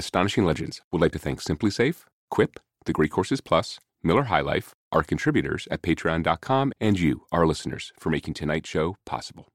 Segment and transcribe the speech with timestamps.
[0.00, 4.72] Astonishing Legends would like to thank SimpliSafe, Quip, The Great Courses Plus, Miller High Life,
[4.92, 9.48] our contributors at patreon.com, and you, our listeners, for making tonight's show possible.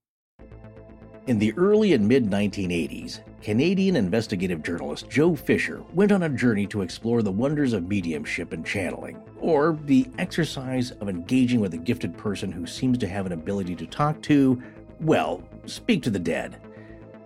[1.26, 6.68] In the early and mid 1980s, Canadian investigative journalist Joe Fisher went on a journey
[6.68, 11.78] to explore the wonders of mediumship and channeling, or the exercise of engaging with a
[11.78, 14.62] gifted person who seems to have an ability to talk to,
[15.00, 16.62] well, speak to the dead.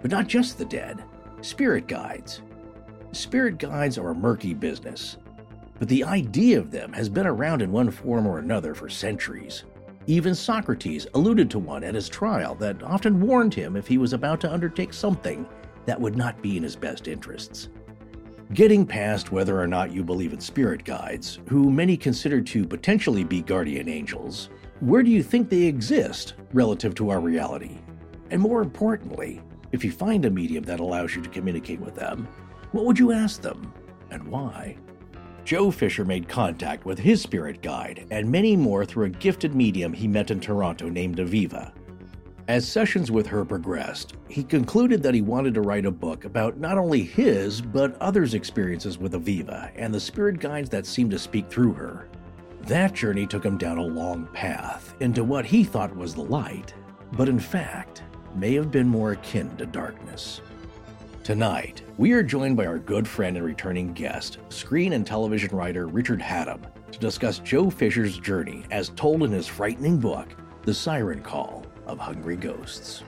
[0.01, 1.03] But not just the dead,
[1.41, 2.41] spirit guides.
[3.11, 5.17] Spirit guides are a murky business,
[5.79, 9.63] but the idea of them has been around in one form or another for centuries.
[10.05, 14.13] Even Socrates alluded to one at his trial that often warned him if he was
[14.13, 15.47] about to undertake something
[15.85, 17.69] that would not be in his best interests.
[18.53, 23.23] Getting past whether or not you believe in spirit guides, who many consider to potentially
[23.23, 24.49] be guardian angels,
[24.81, 27.77] where do you think they exist relative to our reality?
[28.31, 32.27] And more importantly, if you find a medium that allows you to communicate with them,
[32.71, 33.73] what would you ask them
[34.11, 34.77] and why?
[35.43, 39.93] Joe Fisher made contact with his spirit guide and many more through a gifted medium
[39.93, 41.71] he met in Toronto named Aviva.
[42.47, 46.57] As sessions with her progressed, he concluded that he wanted to write a book about
[46.57, 51.19] not only his, but others' experiences with Aviva and the spirit guides that seemed to
[51.19, 52.09] speak through her.
[52.61, 56.73] That journey took him down a long path into what he thought was the light,
[57.13, 58.03] but in fact,
[58.35, 60.41] may have been more akin to darkness.
[61.29, 65.85] Tonight, we are joined by our good friend and returning guest, screen and television writer
[65.85, 66.59] Richard Hatem,
[66.91, 70.27] to discuss Joe Fisher's journey as told in his frightening book,
[70.63, 73.03] The Siren Call of Hungry Ghosts.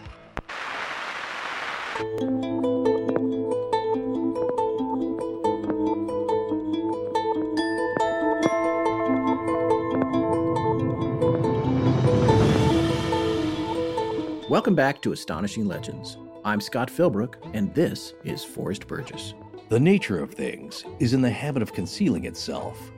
[14.48, 16.20] Welcome back to Astonishing Legends.
[16.44, 19.36] I'm Scott Philbrook, and this is Forrest Burgess.
[19.70, 22.92] The nature of things is in the habit of concealing itself.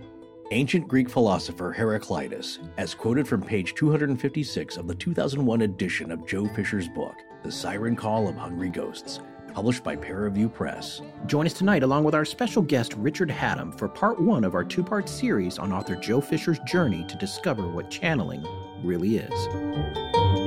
[0.52, 6.48] Ancient Greek philosopher Heraclitus, as quoted from page 256 of the 2001 edition of Joe
[6.56, 9.20] Fisher's book, The Siren Call of Hungry Ghosts,
[9.54, 11.02] published by Paraview Press.
[11.26, 14.64] Join us tonight along with our special guest Richard Hatem for part one of our
[14.64, 18.46] two part series on author Joe Fisher's journey to discover what channeling
[18.82, 20.43] really is.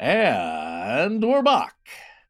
[0.00, 1.74] And we're back.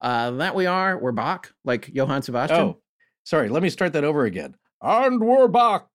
[0.01, 0.97] Uh, that we are.
[0.99, 2.59] We're back, like Johann Sebastian.
[2.59, 2.81] Oh,
[3.25, 3.49] sorry.
[3.49, 4.55] Let me start that over again.
[4.81, 5.87] And we're back.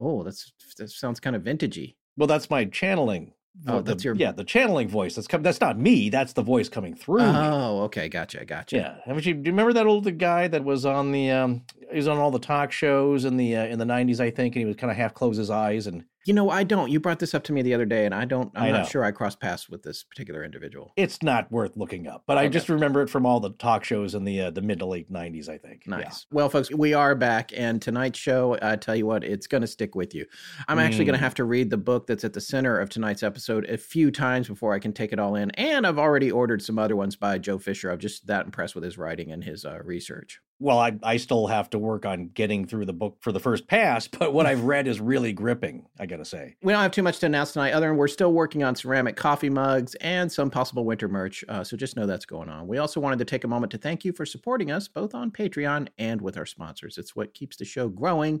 [0.00, 1.94] Oh, that's that sounds kind of vintagey.
[2.16, 3.32] Well, that's my channeling.
[3.68, 5.14] Oh, the- that's your- yeah, the channeling voice.
[5.14, 5.42] That's come.
[5.42, 6.10] That's not me.
[6.10, 7.20] That's the voice coming through.
[7.20, 7.38] me.
[7.38, 8.76] Oh, okay, gotcha, gotcha.
[8.76, 9.34] Yeah, haven't you?
[9.34, 11.30] Do you remember that old guy that was on the?
[11.30, 14.30] um He was on all the talk shows in the uh, in the nineties, I
[14.30, 16.90] think, and he was kind of half close his eyes and You know, I don't.
[16.90, 18.50] You brought this up to me the other day, and I don't.
[18.56, 20.92] I'm I not sure I crossed paths with this particular individual.
[20.96, 22.24] it's not worth looking up.
[22.26, 24.80] But I just remember it from all the talk shows in the uh, the mid
[24.80, 25.82] to late nineties, I think.
[25.86, 25.98] Yeah.
[25.98, 26.26] Nice.
[26.32, 29.68] Well, folks, we are back, and tonight's show, I tell you what, it's going to
[29.68, 30.26] stick with you.
[30.66, 31.20] I'm actually going Mm.
[31.20, 34.10] to have to read the book that's at the center of tonight's episode a few
[34.10, 35.52] times before I can take it all in.
[35.52, 37.90] And I've already ordered some other ones by Joe Fisher.
[37.90, 40.40] I'm just that impressed with his writing and his uh, research.
[40.58, 43.66] Well, I I still have to work on getting through the book for the first
[43.66, 45.86] pass, but what I've read is really gripping.
[46.00, 46.56] I gotta say.
[46.62, 49.16] We don't have too much to announce tonight, other than we're still working on ceramic
[49.16, 51.44] coffee mugs and some possible winter merch.
[51.48, 52.66] Uh, so just know that's going on.
[52.66, 55.30] We also wanted to take a moment to thank you for supporting us both on
[55.30, 56.96] Patreon and with our sponsors.
[56.96, 58.40] It's what keeps the show growing,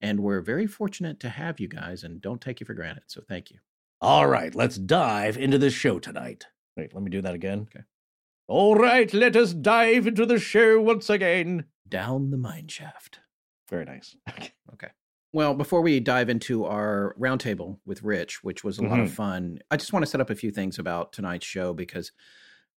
[0.00, 3.04] and we're very fortunate to have you guys, and don't take you for granted.
[3.08, 3.58] So thank you.
[4.00, 6.46] All right, let's dive into this show tonight.
[6.74, 7.68] Wait, let me do that again.
[7.70, 7.84] Okay.
[8.50, 11.66] All right, let us dive into the show once again.
[11.88, 13.20] Down the mine shaft.
[13.68, 14.16] Very nice.
[14.72, 14.88] Okay.
[15.32, 19.14] Well, before we dive into our roundtable with Rich, which was a lot of Mhm.
[19.14, 22.10] fun, I just want to set up a few things about tonight's show because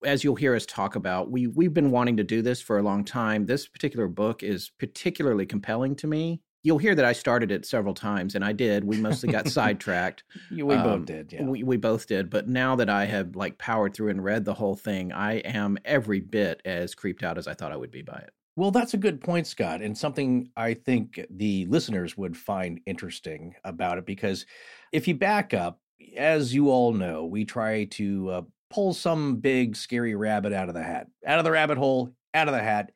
[0.03, 2.83] as you'll hear us talk about, we we've been wanting to do this for a
[2.83, 3.45] long time.
[3.45, 6.41] This particular book is particularly compelling to me.
[6.63, 8.83] You'll hear that I started it several times, and I did.
[8.85, 10.23] We mostly got sidetracked.
[10.49, 11.43] We Um, both did, yeah.
[11.43, 12.29] We, we both did.
[12.29, 15.77] But now that I have like powered through and read the whole thing, I am
[15.83, 18.31] every bit as creeped out as I thought I would be by it.
[18.55, 23.55] Well, that's a good point, Scott, and something I think the listeners would find interesting
[23.63, 24.45] about it because
[24.91, 25.79] if you back up,
[26.15, 30.75] as you all know, we try to uh, pull some big scary rabbit out of
[30.75, 32.91] the hat, out of the rabbit hole, out of the hat,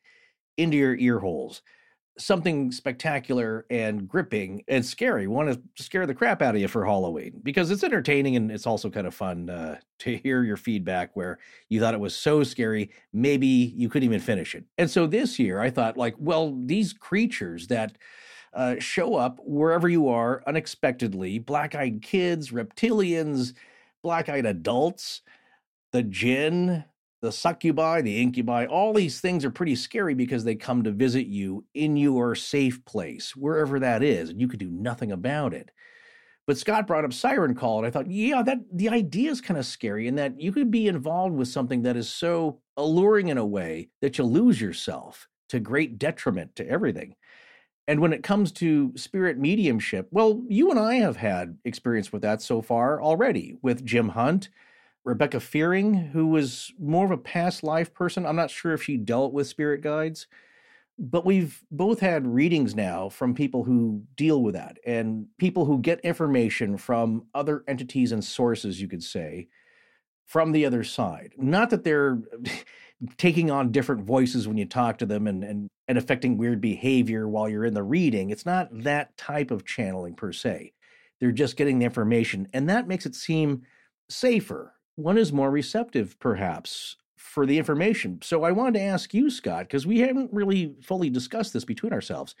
[0.56, 1.60] into your ear holes.
[2.18, 5.26] Something spectacular and gripping and scary.
[5.26, 8.50] We want to scare the crap out of you for Halloween because it's entertaining and
[8.50, 11.38] it's also kind of fun uh, to hear your feedback where
[11.68, 14.64] you thought it was so scary, maybe you couldn't even finish it.
[14.78, 17.96] And so this year, I thought, like, well, these creatures that
[18.52, 23.54] uh, show up wherever you are unexpectedly black eyed kids, reptilians,
[24.02, 25.22] black eyed adults,
[25.92, 26.84] the jinn,
[27.20, 31.26] the succubi, the incubi, all these things are pretty scary because they come to visit
[31.26, 35.70] you in your safe place, wherever that is, and you could do nothing about it.
[36.46, 39.58] But Scott brought up Siren Call, and I thought, yeah, that the idea is kind
[39.58, 43.36] of scary in that you could be involved with something that is so alluring in
[43.36, 47.16] a way that you lose yourself to great detriment to everything.
[47.86, 52.22] And when it comes to spirit mediumship, well, you and I have had experience with
[52.22, 54.50] that so far already with Jim Hunt
[55.04, 58.26] Rebecca Fearing, who was more of a past life person.
[58.26, 60.26] I'm not sure if she dealt with spirit guides,
[60.98, 65.78] but we've both had readings now from people who deal with that and people who
[65.78, 69.48] get information from other entities and sources, you could say,
[70.26, 71.32] from the other side.
[71.38, 72.18] Not that they're
[73.16, 77.28] taking on different voices when you talk to them and, and, and affecting weird behavior
[77.28, 78.30] while you're in the reading.
[78.30, 80.72] It's not that type of channeling per se.
[81.20, 83.62] They're just getting the information, and that makes it seem
[84.08, 88.18] safer one is more receptive, perhaps, for the information.
[88.20, 91.92] So I wanted to ask you, Scott, because we haven't really fully discussed this between
[91.92, 92.34] ourselves.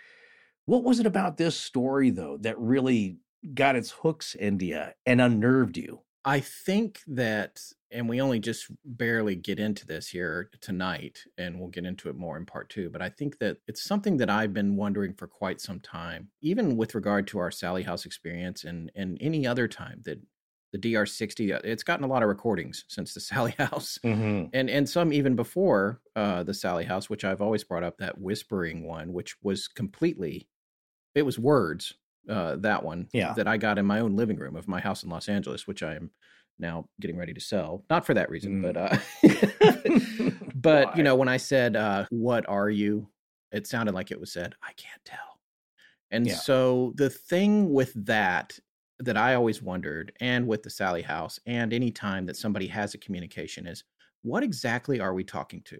[0.66, 3.18] What was it about this story, though, that really
[3.54, 6.00] got its hooks you and unnerved you?
[6.24, 7.62] I think that,
[7.92, 12.16] and we only just barely get into this here tonight, and we'll get into it
[12.16, 15.28] more in part two, but I think that it's something that I've been wondering for
[15.28, 19.68] quite some time, even with regard to our Sally House experience and, and any other
[19.68, 20.20] time that
[20.72, 21.54] the DR60.
[21.54, 24.46] Uh, it's gotten a lot of recordings since the Sally House, mm-hmm.
[24.52, 28.18] and and some even before uh, the Sally House, which I've always brought up that
[28.18, 30.48] whispering one, which was completely,
[31.14, 31.94] it was words.
[32.28, 35.02] Uh, that one, yeah, that I got in my own living room of my house
[35.02, 36.10] in Los Angeles, which I am
[36.58, 37.84] now getting ready to sell.
[37.88, 38.62] Not for that reason, mm.
[38.62, 43.08] but uh, but you know, when I said, uh, "What are you?"
[43.50, 45.40] It sounded like it was said, "I can't tell."
[46.10, 46.34] And yeah.
[46.34, 48.58] so the thing with that
[49.00, 52.94] that I always wondered, and with the Sally House, and any time that somebody has
[52.94, 53.84] a communication, is
[54.22, 55.78] what exactly are we talking to?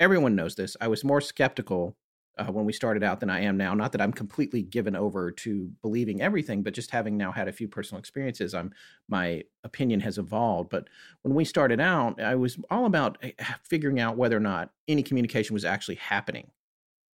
[0.00, 0.76] Everyone knows this.
[0.80, 1.96] I was more skeptical
[2.38, 3.74] uh, when we started out than I am now.
[3.74, 7.52] Not that I'm completely given over to believing everything, but just having now had a
[7.52, 8.72] few personal experiences, I'm
[9.08, 10.70] my opinion has evolved.
[10.70, 10.88] But
[11.22, 13.32] when we started out, I was all about eh,
[13.62, 16.50] figuring out whether or not any communication was actually happening.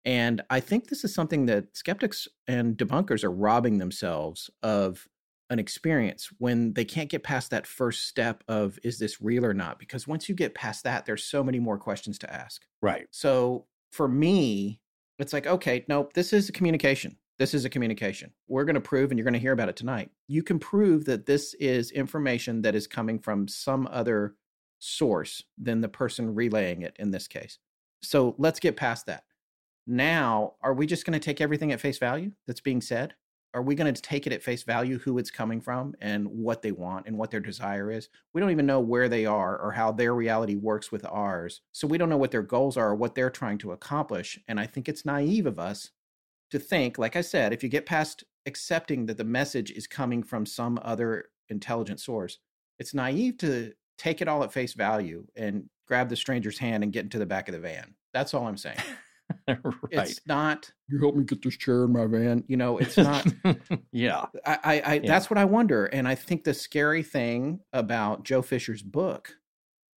[0.05, 5.09] And I think this is something that skeptics and debunkers are robbing themselves of
[5.55, 9.55] an experience when they can't get past that first step of is this real or
[9.55, 9.79] not?
[9.79, 12.67] Because once you get past that there's so many more questions to ask.
[12.83, 13.07] Right.
[13.11, 14.81] So for me
[15.21, 17.17] it's like okay nope this is a communication.
[17.39, 18.33] This is a communication.
[18.47, 20.11] We're going to prove and you're going to hear about it tonight.
[20.29, 24.35] You can prove that this is information that is coming from some other
[24.79, 27.59] source than the person relaying it in this case.
[28.03, 29.25] So let's get past that.
[29.87, 33.15] Now are we just going to take everything at face value that's being said
[33.55, 36.61] are we going to take it at face value who it's coming from and what
[36.61, 38.09] they want and what their desire is?
[38.33, 41.87] We don't even know where they are or how their reality works with ours so
[41.87, 44.67] we don't know what their goals are or what they're trying to accomplish and i
[44.67, 45.91] think it's naive of us
[46.51, 50.23] to think like i said if you get past accepting that the message is coming
[50.23, 52.39] from some other intelligent source
[52.79, 56.93] it's naive to take it all at face value and grab the stranger's hand and
[56.93, 57.95] get into the back of the van.
[58.13, 58.79] That's all i'm saying
[59.49, 59.59] right.
[59.91, 60.71] It's not.
[60.89, 62.45] You help me get this chair in my van.
[62.47, 63.27] You know, it's not.
[63.93, 64.27] yeah.
[64.45, 65.01] I, I, I yeah.
[65.07, 69.37] that's what I wonder, and I think the scary thing about Joe Fisher's book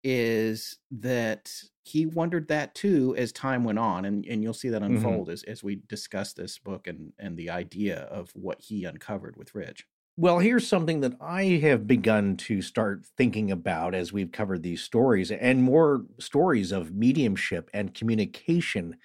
[0.03, 1.51] is that
[1.83, 4.95] he wondered that too as time went on, and and you'll see that mm-hmm.
[4.95, 5.33] unfold mm-hmm.
[5.33, 9.55] as as we discuss this book and and the idea of what he uncovered with
[9.55, 9.85] Rich.
[10.19, 14.81] Well, here's something that I have begun to start thinking about as we've covered these
[14.81, 18.97] stories and more stories of mediumship and communication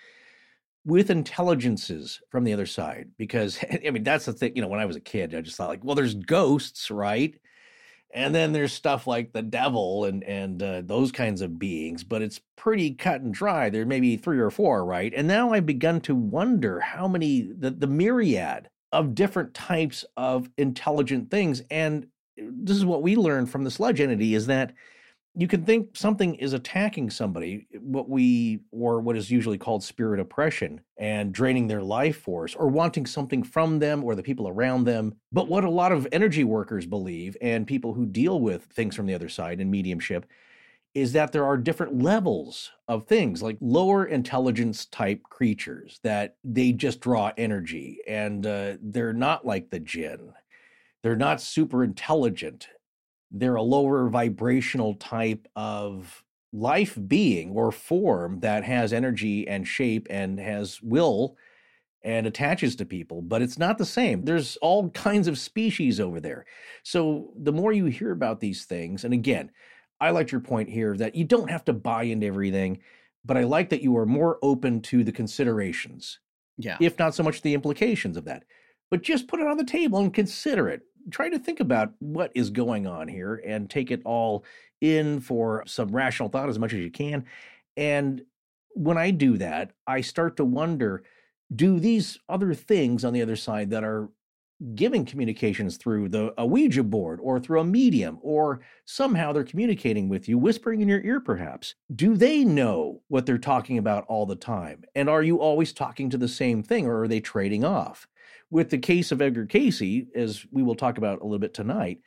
[0.85, 3.11] with intelligences from the other side.
[3.19, 5.57] Because, I mean, that's the thing, you know, when I was a kid, I just
[5.57, 7.35] thought, like, well, there's ghosts, right?
[8.15, 12.23] And then there's stuff like the devil and and uh, those kinds of beings, but
[12.23, 13.71] it's pretty cut and dry.
[13.71, 15.13] There may be three or four, right?
[15.17, 20.49] And now I've begun to wonder how many the, the myriad of different types of
[20.59, 21.63] intelligent things.
[21.71, 22.07] And
[22.39, 24.73] eh, this is what we learned from the sludge entity is that
[25.35, 29.83] you can think something is attacking somebody, eh, what we, or what is usually called
[29.83, 34.49] spirit oppression, and draining their life force, or wanting something from them or the people
[34.49, 35.15] around them.
[35.33, 39.07] But what a lot of energy workers believe, and people who deal with things from
[39.07, 40.27] the other side and mediumship,
[40.95, 46.73] is that there are different levels of things like lower intelligence type creatures that they
[46.73, 50.33] just draw energy and uh, they're not like the jinn
[51.03, 52.69] they're not super intelligent
[53.31, 56.23] they're a lower vibrational type of
[56.53, 61.37] life being or form that has energy and shape and has will
[62.05, 64.25] and attaches to people, but it's not the same.
[64.25, 66.45] There's all kinds of species over there.
[66.83, 69.51] So the more you hear about these things, and again,
[70.03, 72.81] I liked your point here that you don't have to buy into everything,
[73.25, 76.19] but I like that you are more open to the considerations,
[76.59, 76.77] Yeah.
[76.81, 78.45] if not so much the implications of that.
[78.91, 80.83] But just put it on the table and consider it.
[81.11, 84.45] Try to think about what is going on here and take it all
[84.81, 87.25] in for some rational thought as much as you can.
[87.77, 88.23] And
[88.75, 91.05] when I do that, I start to wonder
[91.55, 94.09] do these other things on the other side that are
[94.75, 100.09] giving communications through the a Ouija board or through a medium or somehow they're communicating
[100.09, 101.75] with you whispering in your ear perhaps.
[101.95, 104.85] Do they know what they're talking about all the time?
[104.95, 108.07] And are you always talking to the same thing or are they trading off?
[108.51, 111.99] With the case of Edgar Cayce as we will talk about a little bit tonight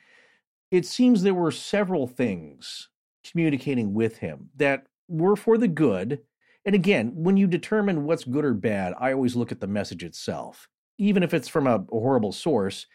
[0.70, 2.88] it seems there were several things
[3.30, 6.20] communicating with him that were for the good.
[6.64, 10.02] And again when you determine what's good or bad I always look at the message
[10.02, 12.86] itself even if it's from a, horrible source,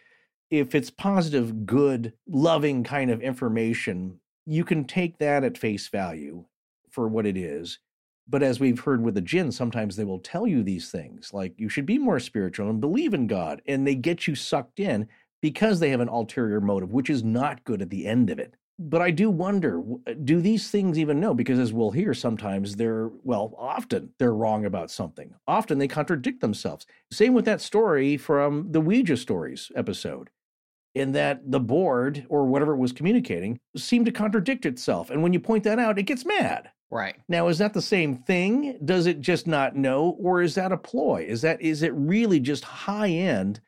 [0.50, 6.46] if it's positive, good, loving kind of information, you can take that at face value
[6.90, 7.80] for what it is.
[8.28, 11.54] But as we've heard with the jinn, sometimes they will tell you these things like
[11.58, 15.08] you should be more spiritual and believe in God, and they get you sucked in
[15.42, 18.56] because they have an ulterior motive, which is not good at the end of it
[18.90, 19.84] but I do wonder
[20.24, 21.34] do these things even know?
[21.34, 25.34] Because as we'll hear, sometimes they're, well, often they're wrong about something.
[25.48, 26.86] Often they contradict themselves.
[27.12, 30.30] Same with that story from the Ouija stories episode,
[30.96, 35.10] in that the board or whatever it was communicating seemed to contradict itself.
[35.10, 36.70] And when you point that out, it gets mad.
[36.90, 37.16] Right.
[37.30, 38.78] Now, is that the same thing?
[38.84, 40.18] Does it just not know?
[40.20, 41.26] Or is that a ploy?
[41.28, 43.62] Is that is it really just high end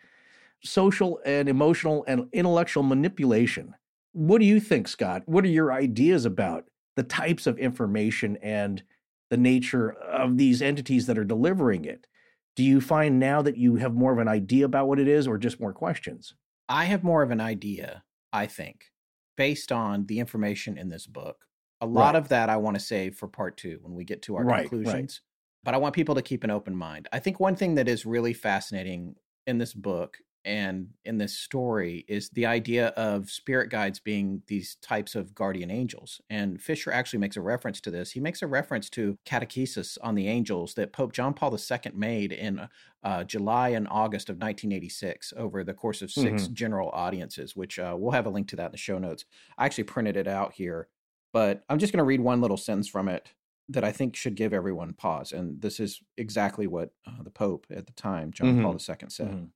[0.62, 3.76] social and emotional and intellectual manipulation?
[4.14, 5.24] What do you think, Scott?
[5.26, 6.66] What are your ideas about
[6.96, 8.84] the types of information and
[9.30, 12.08] the nature of these entities that are delivering it?
[12.56, 15.28] Do you find now that you have more of an idea about what it is
[15.28, 16.36] or just more questions?
[16.70, 18.92] I have more of an idea, I think,
[19.36, 21.46] based on the information in this book.
[21.82, 22.16] A lot Right.
[22.16, 24.58] of that I want to save for part two when we get to our Right,
[24.58, 24.70] right.
[24.70, 25.22] conclusions.
[25.64, 27.08] But I want people to keep an open mind.
[27.12, 29.16] I think one thing that is really fascinating
[29.48, 34.76] in this book and in this story is the idea of spirit guides being these
[34.76, 36.20] types of guardian angels.
[36.30, 38.12] And Fisher actually makes a reference to this.
[38.12, 42.32] He makes a reference to catechesis on the angels that Pope John Paul II made
[42.32, 42.68] in
[43.04, 47.96] uh, July and August of 1986 over the course of 6 general audiences, which uh,
[47.98, 49.26] we'll have a link to that in the show notes.
[49.58, 50.88] I actually printed it out here,
[51.32, 53.34] but I'm just going to read one little sentence from it
[53.70, 55.32] that I think should give everyone pause.
[55.32, 58.62] And this is exactly what uh, the Pope at the time, John Mhm.
[58.64, 59.32] Paul II, said.
[59.32, 59.50] Mhm.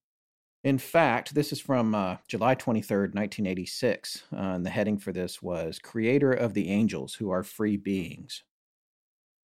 [0.64, 4.24] In fact, this is from uh, July 23rd, 1986.
[4.34, 8.44] Uh, and the heading for this was Creator of the Angels Who Are Free Beings.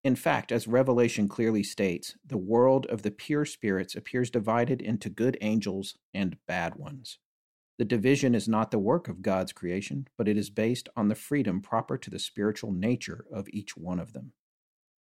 [0.04, 5.08] In fact, as Revelation clearly states, the world of the pure spirits appears divided into
[5.08, 7.18] good angels and bad ones.
[7.78, 11.14] The division is not the work of God's creation, but it is based on the
[11.14, 14.32] freedom proper to the spiritual nature of each one of them.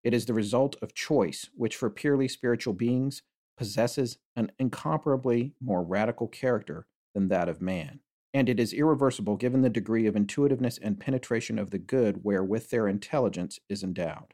[0.04, 3.22] It is the result of choice, which for purely spiritual beings
[3.58, 8.00] possesses an incomparably more radical character than that of man.
[8.34, 12.70] And it is irreversible given the degree of intuitiveness and penetration of the good wherewith
[12.70, 14.34] their intelligence is endowed.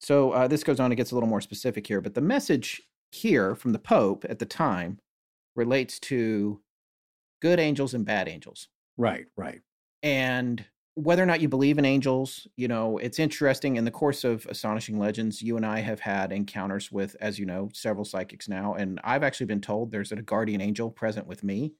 [0.00, 2.82] So uh, this goes on, it gets a little more specific here, but the message
[3.10, 4.98] here from the Pope at the time
[5.56, 6.60] relates to
[7.40, 9.60] good angels and bad angels Right, right.
[10.02, 10.64] and
[10.98, 13.76] whether or not you believe in angels, you know, it's interesting.
[13.76, 17.46] In the course of Astonishing Legends, you and I have had encounters with, as you
[17.46, 18.74] know, several psychics now.
[18.74, 21.74] And I've actually been told there's a guardian angel present with me.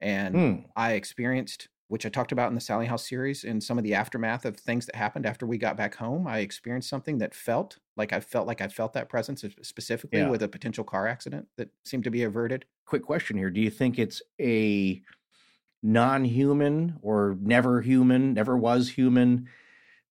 [0.00, 0.70] And Hmm.
[0.76, 3.94] I experienced, which I talked about in the Sally House series, in some of the
[3.94, 6.26] aftermath of things that happened after we got back home.
[6.26, 10.30] I experienced something that felt like I felt like I felt that presence specifically Yeah.
[10.30, 12.66] with a potential car accident that seemed to be averted.
[12.86, 13.50] Quick question here.
[13.50, 15.02] Do you think it's a
[15.82, 19.48] non human or never human, never was human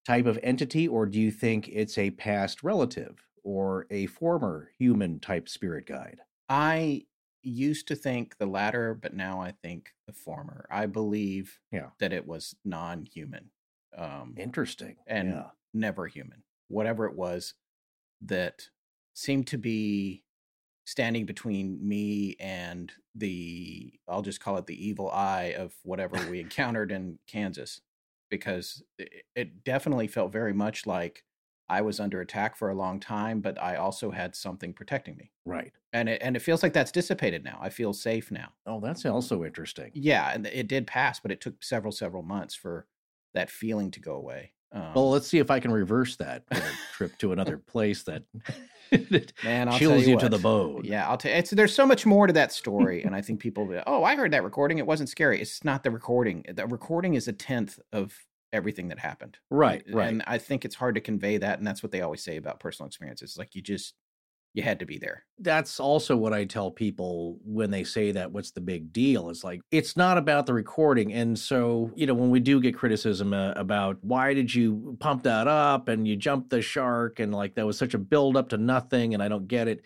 [0.06, 5.20] type of entity, or do you think it's a past relative or a former human
[5.20, 6.20] type spirit guide?
[6.48, 7.06] I
[7.42, 10.66] used to think the latter, but now I think the former.
[10.70, 11.92] I believe Yeah.
[12.00, 13.52] that it was non-human,
[13.98, 14.98] um, Interesting.
[15.08, 15.50] and yeah.
[15.74, 16.44] never human.
[16.68, 17.54] Whatever it was
[18.22, 18.70] that
[19.14, 20.24] seemed to be
[20.90, 26.40] standing between me and the I'll just call it the evil eye of whatever we
[26.46, 27.82] encountered in Kansas
[28.32, 31.24] because it, it definitely felt very much like
[31.68, 35.32] I was under attack for a long time but I also had something protecting me
[35.46, 35.72] Right.
[35.94, 37.60] and it and it feels like that's dissipated now.
[37.62, 38.54] I feel safe now.
[38.66, 39.92] Oh, that's also interesting.
[39.94, 42.88] Yeah, and it did pass, but it took several several months for
[43.36, 44.54] that feeling to go away.
[44.72, 46.44] Um, Well, let's see if I can reverse that
[46.94, 48.24] trip to another place that,
[48.92, 50.82] that man, I'll chills tell you, you, to the bone.
[50.84, 51.32] Yeah, I'll tell.
[51.32, 53.66] It's there's so much more to that story, and I think people.
[53.66, 54.78] Will be, oh, I heard that recording.
[54.78, 55.42] It wasn't scary.
[55.42, 56.46] It's not the recording.
[56.48, 58.14] The recording is a tenth of
[58.52, 59.38] everything that happened.
[59.50, 60.10] Right, right.
[60.10, 61.60] And I think it's hard to convey that.
[61.60, 63.38] And that's what they always say about personal experiences.
[63.38, 63.94] Like you just,
[64.60, 65.24] you had to be there.
[65.40, 68.32] That's also what I tell people when they say that.
[68.32, 69.30] What's the big deal?
[69.30, 71.14] It's like, it's not about the recording.
[71.14, 75.24] And so, you know, when we do get criticism uh, about why did you pump
[75.24, 78.50] that up and you jumped the shark and like that was such a build up
[78.50, 79.82] to nothing and I don't get it.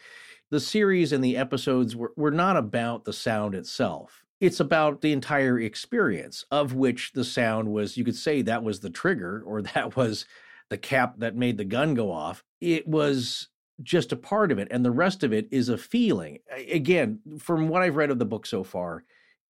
[0.50, 4.24] The series and the episodes were, were not about the sound itself.
[4.42, 8.80] It's about the entire experience, of which the sound was, you could say that was
[8.80, 10.26] the trigger or that was
[10.70, 12.44] the cap that made the gun go off.
[12.60, 13.50] It was
[13.82, 16.40] just a part of it and the rest of it is a feeling.
[16.72, 19.04] Again from what i've read of the book so far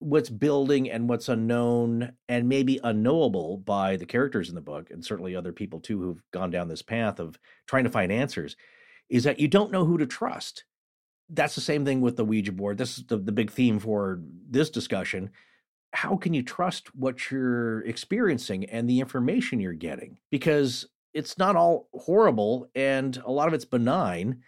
[0.04, 5.04] what's building and what's unknown and maybe unknowable by the characters in the book and
[5.04, 8.56] certainly other people too who've gone down this path of trying to find answers
[9.08, 10.64] is that you don't know who to trust.
[11.30, 12.78] That's the same thing with the ouija board.
[12.78, 15.30] This is the, the big theme for this discussion.
[15.92, 20.18] How can you trust what you're experiencing and the information you're getting?
[20.30, 24.42] Because it's not all horrible and a lot of it's benign,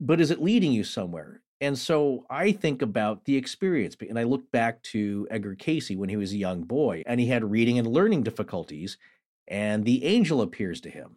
[0.00, 1.40] but is it leading you somewhere?
[1.60, 6.08] And so I think about the experience, and I look back to Edgar Cayce when
[6.08, 8.98] he was a young boy and he had reading and learning difficulties,
[9.48, 11.16] and the angel appears to him.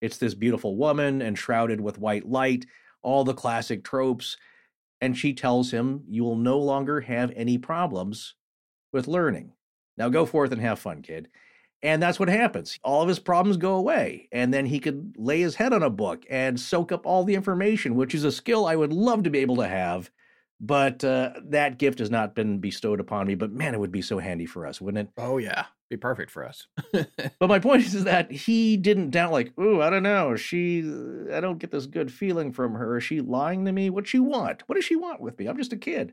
[0.00, 2.66] It's this beautiful woman enshrouded with white light,
[3.02, 4.36] all the classic tropes,
[5.00, 8.34] and she tells him, You will no longer have any problems
[8.92, 9.52] with learning.
[9.96, 11.28] Now go forth and have fun, kid.
[11.82, 12.78] And that's what happens.
[12.82, 14.28] All of his problems go away.
[14.32, 17.34] And then he could lay his head on a book and soak up all the
[17.34, 20.10] information, which is a skill I would love to be able to have.
[20.60, 23.36] But uh, that gift has not been bestowed upon me.
[23.36, 25.12] But man, it would be so handy for us, wouldn't it?
[25.16, 25.66] Oh, yeah.
[25.88, 26.66] Be perfect for us.
[26.92, 30.34] but my point is, is that he didn't doubt, like, oh, I don't know.
[30.34, 30.80] She,
[31.32, 32.98] I don't get this good feeling from her.
[32.98, 33.88] Is she lying to me?
[33.88, 34.64] What she want?
[34.66, 35.46] What does she want with me?
[35.46, 36.12] I'm just a kid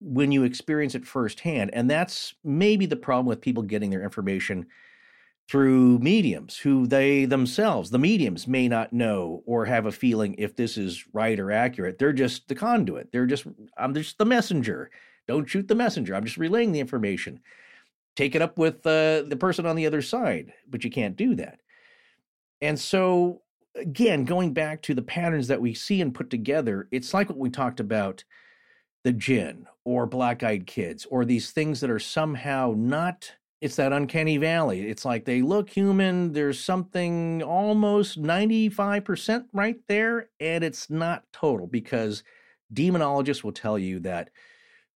[0.00, 1.70] when you experience it firsthand.
[1.72, 4.66] And that's maybe the problem with people getting their information
[5.48, 10.56] through mediums who they themselves, the mediums, may not know or have a feeling if
[10.56, 11.98] this is right or accurate.
[11.98, 13.12] They're just the conduit.
[13.12, 13.46] They're just,
[13.78, 14.90] I'm just the messenger.
[15.28, 16.14] Don't shoot the messenger.
[16.14, 17.40] I'm just relaying the information.
[18.16, 21.36] Take it up with uh, the person on the other side, but you can't do
[21.36, 21.60] that.
[22.60, 23.42] And so,
[23.74, 27.38] again, going back to the patterns that we see and put together, it's like what
[27.38, 28.24] we talked about
[29.04, 33.92] the jinn or black eyed kids or these things that are somehow not it's that
[33.92, 34.86] uncanny valley.
[34.86, 41.66] It's like they look human there's something almost 95% right there and it's not total
[41.66, 42.22] because
[42.74, 44.30] demonologists will tell you that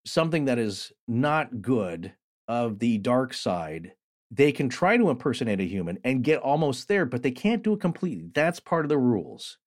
[0.04, 2.12] something that is not good
[2.48, 3.92] of the dark side
[4.32, 7.74] they can try to impersonate a human and get almost there but they can't do
[7.74, 8.28] it completely.
[8.34, 9.58] That's part of the rules.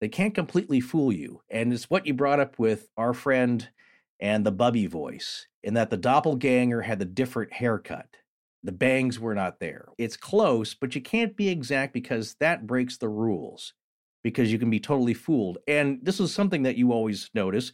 [0.00, 3.66] They can't completely fool you and it's what you brought up with our friend
[4.20, 8.08] and the Bubby voice, in that the doppelganger had the different haircut.
[8.62, 9.88] The bangs were not there.
[9.98, 13.74] It's close, but you can't be exact because that breaks the rules,
[14.24, 15.58] because you can be totally fooled.
[15.68, 17.72] And this is something that you always notice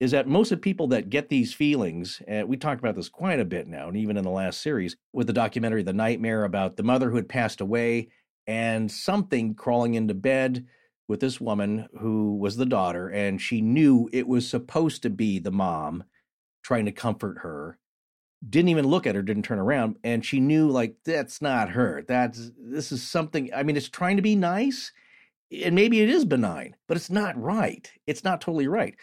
[0.00, 3.10] is that most of the people that get these feelings, and we talked about this
[3.10, 6.44] quite a bit now, and even in the last series with the documentary The Nightmare
[6.44, 8.08] about the mother who had passed away
[8.46, 10.66] and something crawling into bed
[11.10, 15.40] with this woman who was the daughter, and she knew it was supposed to be
[15.40, 16.04] the mom
[16.62, 17.76] trying to comfort her.
[18.48, 22.04] Didn't even look at her, didn't turn around, and she knew like that's not her.
[22.06, 23.50] That's this is something.
[23.52, 24.92] I mean, it's trying to be nice,
[25.50, 27.90] and maybe it is benign, but it's not right.
[28.06, 28.94] It's not totally right.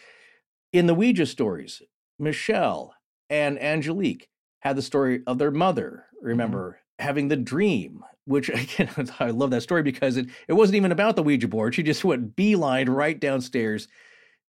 [0.72, 1.82] In the Ouija stories,
[2.18, 2.94] Michelle
[3.28, 6.06] and Angelique had the story of their mother.
[6.16, 6.26] Mm-hmm.
[6.26, 6.80] Remember.
[6.98, 11.16] Having the dream which again, I love that story because it, it wasn't even about
[11.16, 11.74] the Ouija board.
[11.74, 13.88] She just went beeline right downstairs,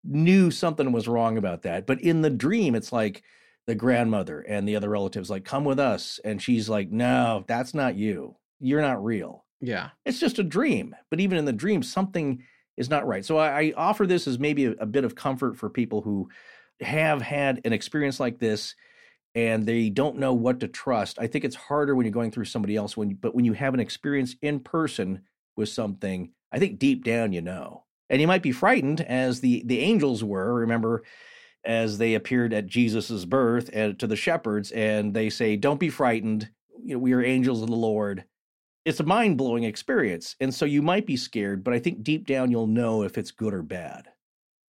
[0.04, 1.88] knew something was wrong about that.
[1.88, 3.24] But in the dream, it's like
[3.68, 6.20] the grandmother and the other relatives like, come with us.
[6.24, 8.36] And she's like, no, that's not you.
[8.60, 9.46] You're not real.
[9.62, 9.90] Yeah.
[10.06, 10.96] It's just a dream.
[11.10, 12.44] But even in the dream, something
[12.78, 13.24] is not right.
[13.24, 16.30] So I, I offer this as maybe a, a bit of comfort for people who
[16.82, 18.76] have had an experience like this
[19.40, 21.18] and they don't know what to trust.
[21.18, 23.74] I think it's harder when you're going through somebody else when but when you have
[23.74, 25.22] an experience in person
[25.56, 27.86] with something, I think deep down you know.
[28.10, 31.04] And you might be frightened as the the angels were, remember
[31.64, 35.90] as they appeared at Jesus's birth and to the shepherds and they say don't be
[35.90, 36.50] frightened,
[36.84, 38.26] you know, we are angels of the Lord.
[38.86, 40.36] It's a mind-blowing experience.
[40.40, 43.32] And so you might be scared, but I think deep down you'll know if it's
[43.32, 44.08] good or bad.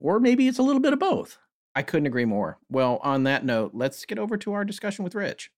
[0.00, 1.38] Or maybe it's a little bit of both.
[1.74, 2.58] I couldn't agree more.
[2.68, 5.50] Well, on that note, let's get over to our discussion with Rich.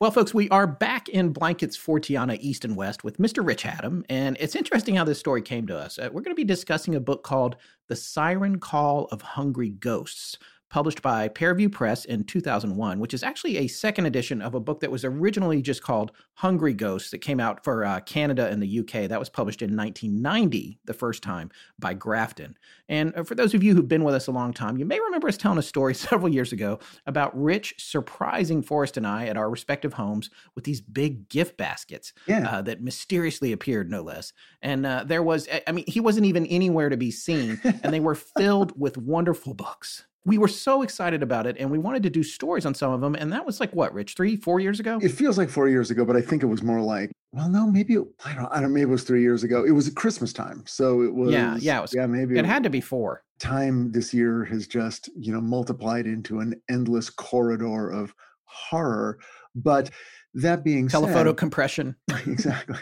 [0.00, 3.44] Well, folks, we are back in Blankets Forteana East and West with Mr.
[3.44, 5.98] Rich Hatem, and it's interesting how this story came to us.
[5.98, 7.56] Uh, we're going to be discussing a book called
[7.88, 10.38] The Siren Call of Hungry Ghosts
[10.70, 14.80] published by Paraview Press in 2001, which is actually a second edition of a book
[14.80, 18.80] that was originally just called Hungry Ghosts that came out for uh, Canada and the
[18.80, 19.08] UK.
[19.08, 22.56] That was published in 1990, the first time, by Grafton.
[22.88, 25.00] And uh, for those of you who've been with us a long time, you may
[25.00, 29.36] remember us telling a story several years ago about Rich surprising Forrest and I at
[29.36, 32.48] our respective homes with these big gift baskets Yeah.
[32.48, 34.32] uh, that mysteriously appeared, no less.
[34.62, 38.00] And uh, there was, I mean, he wasn't even anywhere to be seen, and they
[38.00, 40.04] were filled with wonderful books.
[40.28, 43.00] We were so excited about it, and we wanted to do stories on some of
[43.00, 43.14] them.
[43.14, 44.98] And that was like what, Rich, three, four years ago?
[45.02, 47.66] It feels like four years ago, but I think it was more like, well, no,
[47.66, 49.64] maybe it, I don't, I don't, maybe it was three years ago.
[49.64, 51.30] It was at Christmas time, so it was.
[51.32, 53.22] Yeah, yeah, it was- yeah, maybe It had to be four.
[53.38, 58.14] time this year has just you know multiplied into an endless corridor of
[58.44, 59.18] horror.
[59.54, 59.90] But
[60.34, 61.96] that being Telephoto said, compression.
[62.26, 62.78] exactly.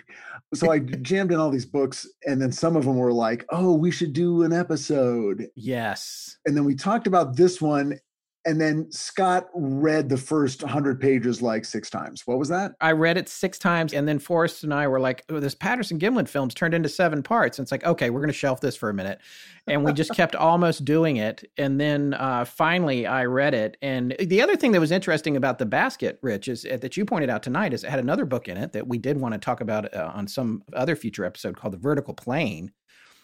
[0.54, 3.74] So I jammed in all these books, and then some of them were like, "Oh,
[3.74, 6.36] we should do an episode," Yes.
[6.46, 7.98] and then we talked about this one,
[8.46, 12.26] and then Scott read the first hundred pages like six times.
[12.26, 12.72] What was that?
[12.80, 15.98] I read it six times, and then Forrest and I were like, oh, this Patterson
[15.98, 17.58] Gimlin film's turned into seven parts.
[17.58, 19.20] And it's like, okay, we're going to shelf this for a minute.
[19.66, 21.44] And we just kept almost doing it.
[21.58, 23.76] And then uh, finally, I read it.
[23.82, 27.04] And the other thing that was interesting about the basket, Rich, is uh, that you
[27.04, 29.38] pointed out tonight, is it had another book in it that we did want to
[29.38, 32.70] talk about uh, on some other future episode called The Vertical Plane,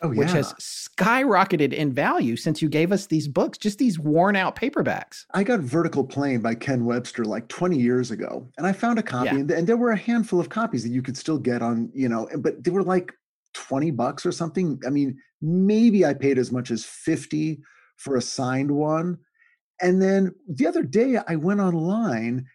[0.03, 0.35] Oh which yeah.
[0.35, 5.25] has skyrocketed in value since you gave us these books, just these worn out paperbacks.
[5.33, 9.03] I got Vertical Plane by Ken Webster like 20 years ago, and I found a
[9.03, 9.35] copy, Yeah.
[9.37, 12.09] and, and there were a handful of copies that you could still get on, you
[12.09, 13.13] know, but they were like
[13.55, 14.81] 20 bucks or something.
[14.87, 17.61] I mean, maybe I paid as much as 50
[17.97, 19.19] for a signed one.
[19.81, 22.47] And then the other day I went online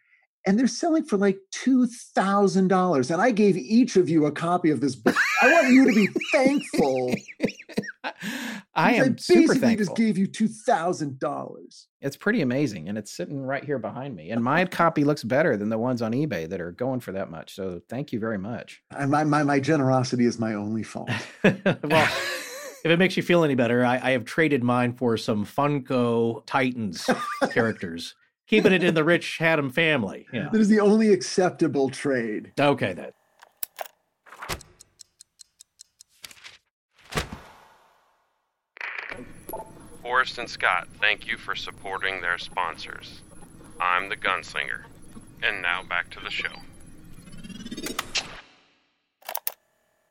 [0.47, 3.11] and they're selling for like $2,000.
[3.11, 5.15] And I gave each of you a copy of this book.
[5.41, 7.13] I want you to be thankful.
[8.73, 9.85] I am super basically thankful.
[9.85, 11.85] just gave you $2,000.
[11.99, 14.29] It's pretty amazing, and it's sitting right here behind me.
[14.29, 17.29] And my copy looks better than the ones on eBay that are going for that
[17.29, 17.53] much.
[17.53, 18.81] So thank you very much.
[18.91, 21.09] And my, my, my generosity is my only fault.
[21.43, 22.09] well,
[22.85, 26.45] if it makes you feel any better, I, I have traded mine for some Funko
[26.45, 27.09] Titans
[27.51, 28.15] characters,
[28.47, 30.25] keeping it in the Rich Hatem family.
[30.33, 30.49] Yeah.
[30.51, 32.53] That is the only acceptable trade.
[32.59, 33.11] Okay, then.
[40.01, 43.21] Forrest and Scott, thank you for supporting their sponsors.
[43.79, 44.85] I'm the gunslinger.
[45.43, 46.49] And now back to the show.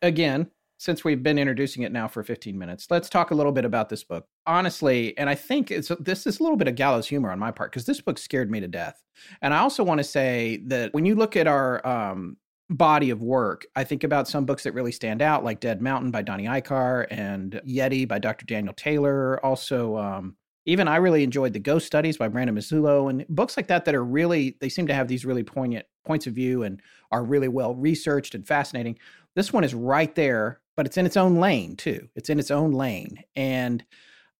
[0.03, 3.65] Again, since we've been introducing it now for 15 minutes, let's talk a little bit
[3.65, 4.27] about this book.
[4.47, 7.51] Honestly, and I think it's this is a little bit of gallows humor on my
[7.51, 9.03] part because this book scared me to death.
[9.43, 12.37] And I also want to say that when you look at our um,
[12.71, 16.11] body of work, I think about some books that really stand out, like Dead Mountain
[16.11, 18.45] by Donnie Eichar and Yeti by Dr.
[18.45, 19.45] Daniel Taylor.
[19.45, 20.37] Also, um,
[20.67, 23.95] even I really enjoyed The Ghost Studies by Brandon Massullo and books like that that
[23.95, 27.49] are really, they seem to have these really poignant points of view and are really
[27.49, 28.99] well researched and fascinating.
[29.37, 32.09] This one is right there, but it's in its own lane too.
[32.15, 33.25] It's in its own lane.
[33.35, 33.85] And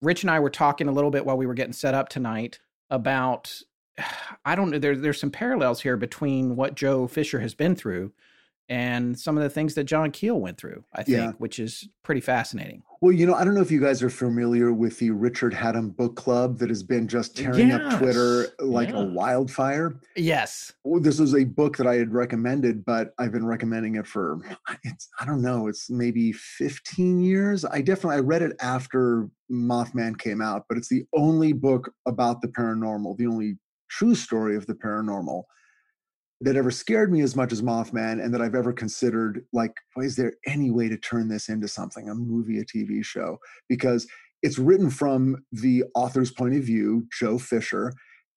[0.01, 2.59] Rich and I were talking a little bit while we were getting set up tonight
[2.89, 3.61] about
[4.45, 4.79] I don't know.
[4.79, 8.13] There, there's some parallels here between what Joe Fisher has been through
[8.69, 11.31] and some of the things that John Keel went through, I think, Yeah.
[11.37, 12.83] which is pretty fascinating.
[12.99, 15.95] Well, you know, I don't know if you guys are familiar with the Richard Hatem
[15.95, 19.01] Book Club that has been just tearing up Twitter like Yeah.
[19.01, 19.99] a wildfire.
[20.15, 20.73] Yes.
[20.83, 24.39] Well, This is a book that I had recommended, but I've been recommending it for
[24.83, 27.63] it's I don't know, it's maybe 15 years.
[27.63, 32.41] I definitely I read it after Mothman came out, but it's the only book about
[32.41, 33.57] the paranormal, the only
[33.89, 35.43] true story of the paranormal
[36.41, 40.15] that ever scared me as much as Mothman and that I've ever considered like, is
[40.15, 43.37] there any way to turn this into something, a movie, a TV show?
[43.67, 44.07] Because
[44.43, 47.91] it's written from the author's point of view, Joe Fisher,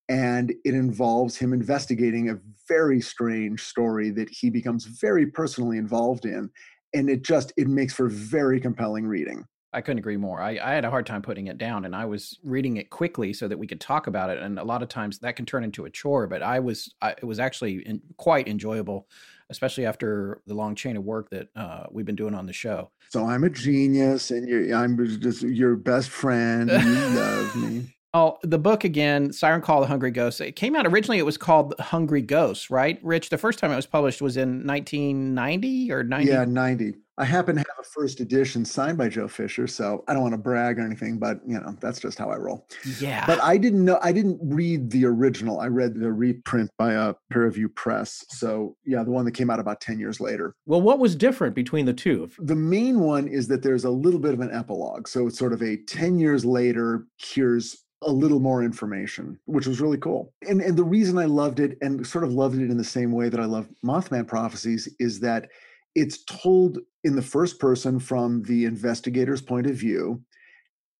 [0.09, 6.25] and it involves him investigating a very strange story that he becomes very personally involved
[6.25, 6.51] in.
[6.95, 9.45] And it just it makes for very compelling reading.
[9.73, 10.41] I couldn't agree more.
[10.41, 13.33] I, I had a hard time putting it down, and I was reading it quickly
[13.33, 14.39] so that we could talk about it.
[14.39, 17.11] And a lot of times that can turn into a chore, but I was I,
[17.11, 19.07] it was actually in, quite enjoyable,
[19.49, 22.91] especially after the long chain of work that uh, we've been doing on the show.
[23.11, 26.71] So I'm a genius, and you're, I'm just your best friend.
[26.71, 27.95] You love me.
[28.13, 30.41] Oh, the book again, Siren Call: The Hungry Ghost.
[30.41, 31.19] It came out originally.
[31.19, 32.99] It was called Hungry Ghosts, right?
[33.05, 33.29] Rich.
[33.29, 36.29] The first time it was published was in 1990 or 90.
[36.29, 36.95] Yeah, 90.
[37.21, 40.33] I happen to have a first edition signed by Joe Fisher, so I don't want
[40.33, 42.67] to brag or anything, but you know that's just how I roll.
[42.99, 43.27] yeah.
[43.27, 43.99] But I didn't know.
[44.03, 45.61] I didn't read the original.
[45.61, 48.25] I read the reprint by a Paraview press.
[48.31, 50.55] So yeah, the one that came out about 10 years later.
[50.65, 52.31] Well, what was different between the two?
[52.39, 55.07] The main one is that there's a little bit of an epilogue.
[55.07, 59.79] So it's sort of a 10 years later, here's a little more information, which was
[59.79, 60.33] really cool.
[60.49, 63.13] And and the reason I loved it and sort of loved it in the same
[63.13, 65.51] way that I love Mothman prophecies is that
[65.95, 70.23] it's told in the first person from the investigator's point of view.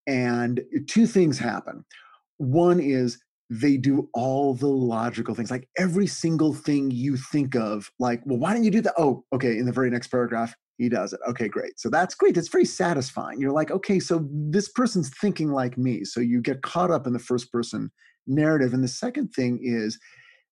[0.07, 1.85] And two things happen.
[2.39, 7.91] One is they do all the logical things, like every single thing you think of,
[7.99, 8.95] like, well, why don't you do that?
[8.97, 9.59] Oh, okay.
[9.59, 11.21] In the very next paragraph, he does it.
[11.29, 11.79] Okay, great.
[11.79, 12.37] So that's great.
[12.37, 13.41] It's very satisfying.
[13.41, 16.05] You're like, okay, so this person's thinking like me.
[16.05, 17.91] So you get caught up in the first person
[18.27, 18.73] narrative.
[18.73, 19.99] And the second thing is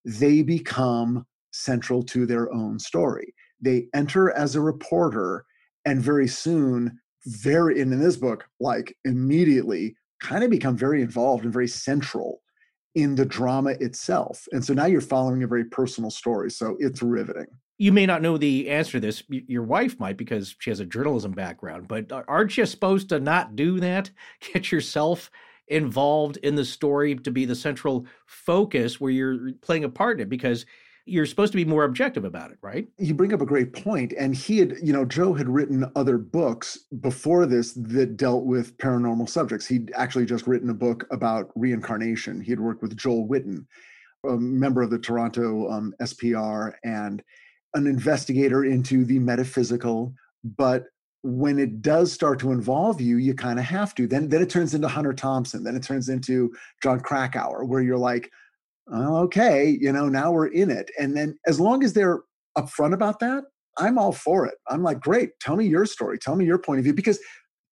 [0.04, 3.32] they become central to their own story.
[3.60, 5.44] They enter as a reporter,
[5.84, 11.44] and very soon, very and in this book, like immediately, kind of become very involved
[11.44, 12.42] and very central
[12.94, 14.46] in the drama itself.
[14.52, 16.50] And so now you're following a very personal story.
[16.50, 17.46] So it's riveting
[17.78, 19.22] you may not know the answer to this.
[19.28, 23.54] Your wife might because she has a journalism background, but aren't you supposed to not
[23.54, 24.10] do that?
[24.52, 25.30] Get yourself
[25.68, 30.22] involved in the story to be the central focus where you're playing a part in
[30.26, 30.66] it because
[31.08, 32.88] you're supposed to be more objective about it, right?
[32.98, 34.12] You bring up a great point.
[34.18, 38.76] And he had, you know, Joe had written other books before this that dealt with
[38.78, 39.66] paranormal subjects.
[39.66, 42.40] He'd actually just written a book about reincarnation.
[42.40, 43.66] He had worked with Joel Whitton,
[44.28, 47.22] a member of the Toronto um, SPR, and
[47.74, 50.86] an investigator into the metaphysical, but
[51.22, 54.06] when it does start to involve you, you kind of have to.
[54.06, 55.64] Then, then it turns into Hunter Thompson.
[55.64, 58.30] Then it turns into Jon Krakauer, where you're like,
[58.92, 60.90] oh, okay, you know, now we're in it.
[60.98, 62.20] And then as long as they're
[62.56, 63.44] upfront about that,
[63.78, 64.54] I'm all for it.
[64.68, 67.20] I'm like, great, tell me your story, tell me your point of view, because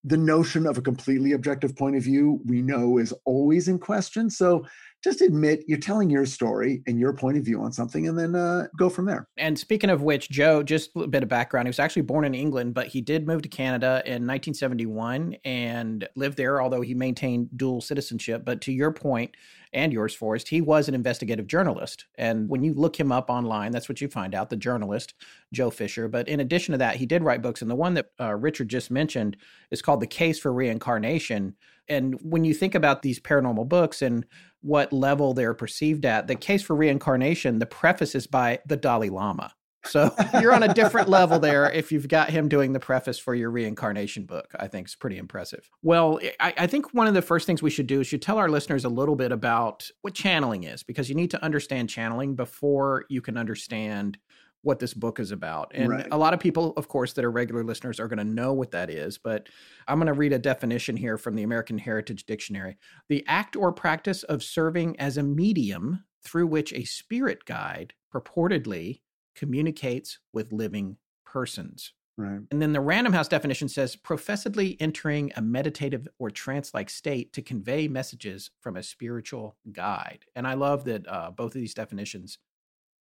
[0.03, 4.29] the notion of a completely objective point of view we know is always in question.
[4.29, 4.65] So
[5.03, 8.35] just admit you're telling your story and your point of view on something and then
[8.35, 9.27] uh, go from there.
[9.37, 11.67] And speaking of which, Joe, just a bit of background.
[11.67, 16.07] He was actually born in England, but he did move to Canada in 1971 and
[16.15, 18.43] lived there, although he maintained dual citizenship.
[18.43, 19.35] But to your point,
[19.73, 22.05] and yours, Forrest, he was an investigative journalist.
[22.15, 25.13] And when you look him up online, that's what you find out the journalist,
[25.53, 26.07] Joe Fisher.
[26.07, 27.61] But in addition to that, he did write books.
[27.61, 29.37] And the one that uh, Richard just mentioned
[29.71, 31.55] is called The Case for Reincarnation.
[31.89, 34.25] And when you think about these paranormal books and
[34.61, 36.27] what level they're perceived at.
[36.27, 39.53] The case for reincarnation, the preface is by the Dalai Lama.
[39.85, 43.33] So you're on a different level there if you've got him doing the preface for
[43.33, 44.51] your reincarnation book.
[44.59, 45.69] I think is pretty impressive.
[45.81, 48.37] Well, I, I, think one of the first things we should do is you tell
[48.37, 52.35] our listeners a little bit about what channeling is, because you need to understand channeling
[52.35, 54.17] before you can understand
[54.61, 55.71] what this book is about.
[55.73, 56.07] And right.
[56.11, 58.71] a lot of people, of course, that are regular listeners are going to know what
[58.71, 59.17] that is.
[59.17, 59.49] But
[59.87, 62.77] I'm going to read a definition here from the American Heritage Dictionary
[63.09, 69.01] the act or practice of serving as a medium through which a spirit guide purportedly
[69.35, 71.93] communicates with living persons.
[72.17, 72.41] Right.
[72.49, 77.31] And then the Random House definition says professedly entering a meditative or trance like state
[77.33, 80.25] to convey messages from a spiritual guide.
[80.35, 82.39] And I love that uh, both of these definitions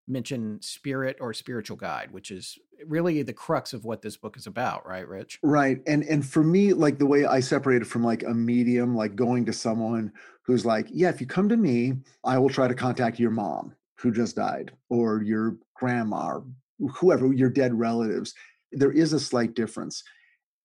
[0.08, 4.46] mention spirit or spiritual guide, which is really the crux of what this book is
[4.46, 5.38] about, right, Rich?
[5.42, 5.80] Right.
[5.86, 9.44] And and for me, like the way I separated from like a medium, like going
[9.46, 13.18] to someone who's like, yeah, if you come to me, I will try to contact
[13.18, 16.44] your mom who just died, or your grandma, or
[16.90, 18.34] whoever, your dead relatives.
[18.72, 20.04] There is a slight difference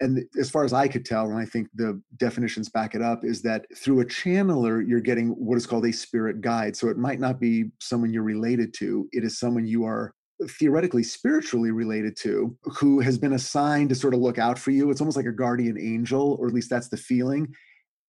[0.02, 3.24] and as far as I could tell, and I think the definitions back it up,
[3.24, 6.76] is that through a channeler, you're getting what is called a spirit guide.
[6.76, 10.14] So it might not be someone you're related to, it is someone you are
[10.50, 14.90] theoretically spiritually related to who has been assigned to sort of look out for you.
[14.90, 17.48] It's almost like a guardian angel, or at least that's the feeling.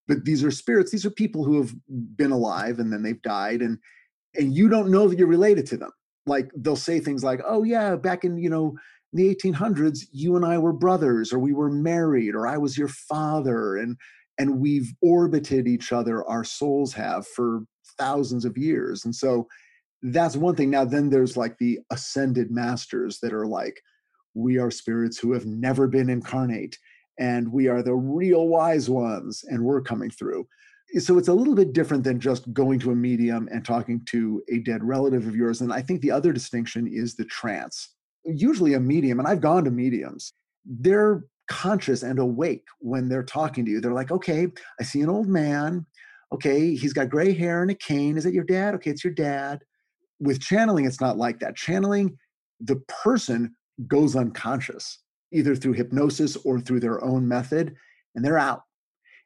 [0.09, 1.74] But these are spirits, these are people who have
[2.16, 3.78] been alive and then they've died, and
[4.35, 5.90] and you don't know that you're related to them.
[6.24, 8.76] Like they'll say things like, "Oh yeah, back in you know
[9.12, 12.79] in the 1800s you and i were brothers or we were married or i was
[12.79, 13.96] your father and
[14.38, 17.64] and we've orbited each other our souls have for
[17.98, 19.05] thousands of years.
[19.05, 19.46] And so
[20.03, 20.70] that's one thing.
[20.70, 23.81] Now then there's like the ascended masters that are like
[24.35, 26.79] we are spirits who have never been incarnate
[27.18, 30.46] and we are the real wise ones and we're coming through.
[30.98, 34.42] So it's a little bit different than just going to a medium and talking to
[34.51, 37.94] a dead relative of yours and i think the other distinction is the trance
[38.25, 40.33] usually a medium, and I've gone to mediums,
[40.65, 43.81] they're conscious and awake when they're talking to you.
[43.81, 44.49] They're like, okay,
[44.81, 45.87] I see an old man.
[46.33, 48.17] Okay, he's got gray hair and a cane.
[48.17, 48.75] Is it your dad?
[48.75, 49.61] Okay, it's your dad.
[50.19, 51.57] With channeling, it's not like that.
[51.57, 52.17] Channeling,
[52.61, 53.55] the person
[53.87, 54.99] goes unconscious,
[55.33, 57.75] either through hypnosis or through their own method,
[58.15, 58.63] and they're out.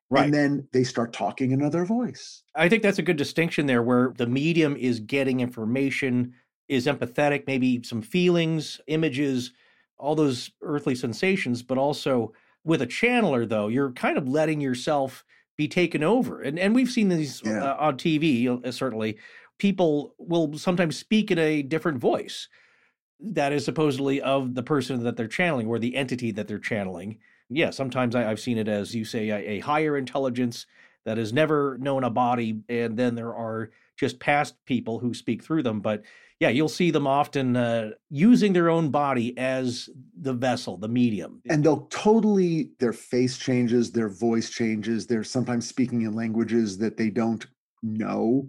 [0.09, 0.25] Right.
[0.25, 2.43] And then they start talking another voice.
[2.55, 6.33] I think that's a good distinction there where the medium is getting information
[6.69, 9.53] is empathetic, maybe some feelings, images,
[9.99, 12.33] all those earthly sensations, but also
[12.65, 15.25] with a channeler, though, you're kind of letting yourself
[15.57, 16.43] be taken over.
[16.43, 17.63] And and we've seen these Yeah.
[17.63, 19.19] uh, on TV uh, certainly.
[19.59, 22.49] People will sometimes speak in a different voice
[23.21, 27.19] that is supposedly of the person that they're channeling or the entity that they're channeling.
[27.49, 30.67] Yeah, sometimes I, I've seen it as you say a, a higher intelligence
[31.05, 35.43] that has never known a body, and then there are just past people who speak
[35.43, 35.81] through them.
[35.81, 36.03] But
[36.41, 39.89] yeah, you'll see them often uh, using their own body as
[40.21, 41.41] the vessel, the medium.
[41.49, 46.97] and they'll totally their face changes their voice changes they're sometimes speaking in languages that
[46.97, 47.47] they don't
[47.83, 48.49] know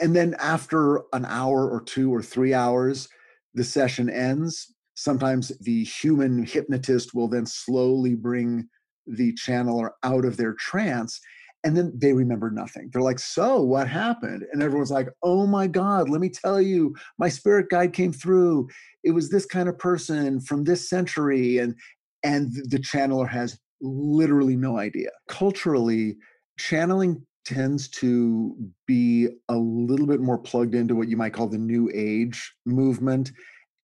[0.00, 3.08] and then after an hour or two or three hours
[3.54, 8.68] the session ends sometimes the human hypnotist will then slowly bring
[9.06, 11.20] the channeler out of their trance
[11.64, 12.90] and then they remember nothing.
[12.92, 14.44] They're like so what happened?
[14.52, 18.68] And everyone's like oh my god let me tell you my spirit guide came through.
[19.04, 21.74] It was this kind of person from this century and
[22.24, 25.10] and the channeler has literally no idea.
[25.28, 26.16] Culturally,
[26.58, 28.54] channeling tends to
[28.86, 33.32] be a little bit more plugged into what you might call the new age movement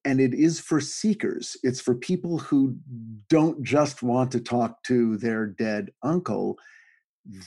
[0.05, 1.57] and it is for seekers.
[1.63, 2.77] It's for people who
[3.31, 6.59] don't just want to talk to their dead uncle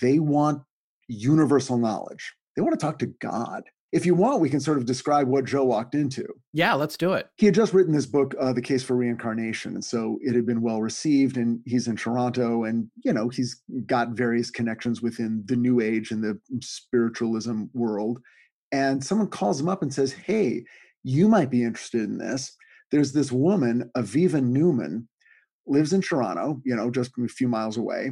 [0.02, 0.64] they want
[1.08, 2.34] universal knowledge.
[2.56, 3.64] They want to talk to god.
[3.94, 6.26] If you want we can sort of describe what joe walked into.
[6.54, 7.30] Yeah, let's do it.
[7.38, 10.46] he had just written this book uh, the case for reincarnation and so it had
[10.46, 15.44] been well received and he's in toronto and you know he's got various connections within
[15.46, 18.20] the new age and the spiritualism world
[18.74, 20.64] and someone calls him up and says hey
[21.04, 22.54] you might be interested in this.
[22.92, 25.08] There's this woman aviva newman
[25.66, 28.12] lives in toronto you know just a few miles away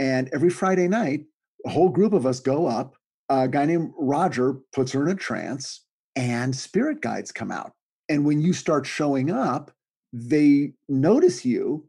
[0.00, 1.20] and every friday night
[1.64, 2.96] a whole group of us go up
[3.28, 5.84] a guy named roger puts her in a trance
[6.16, 7.72] and spirit guides come out
[8.10, 9.70] and when you start showing up,
[10.12, 11.86] they notice you,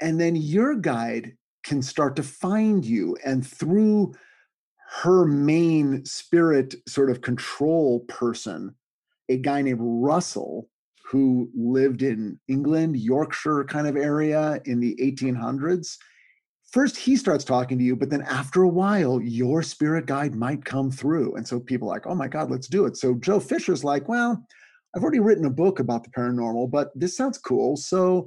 [0.00, 3.16] and then your guide can start to find you.
[3.24, 4.12] And through
[5.02, 8.74] her main spirit sort of control person,
[9.28, 10.68] a guy named Russell,
[11.08, 15.96] who lived in England, Yorkshire kind of area in the 1800s.
[16.72, 20.64] First, he starts talking to you, but then after a while, your spirit guide might
[20.64, 21.36] come through.
[21.36, 22.96] And so people are like, oh my God, let's do it.
[22.96, 24.42] So Joe Fisher's like, well,
[24.96, 27.76] I've already written a book about the paranormal, but this sounds cool.
[27.76, 28.26] So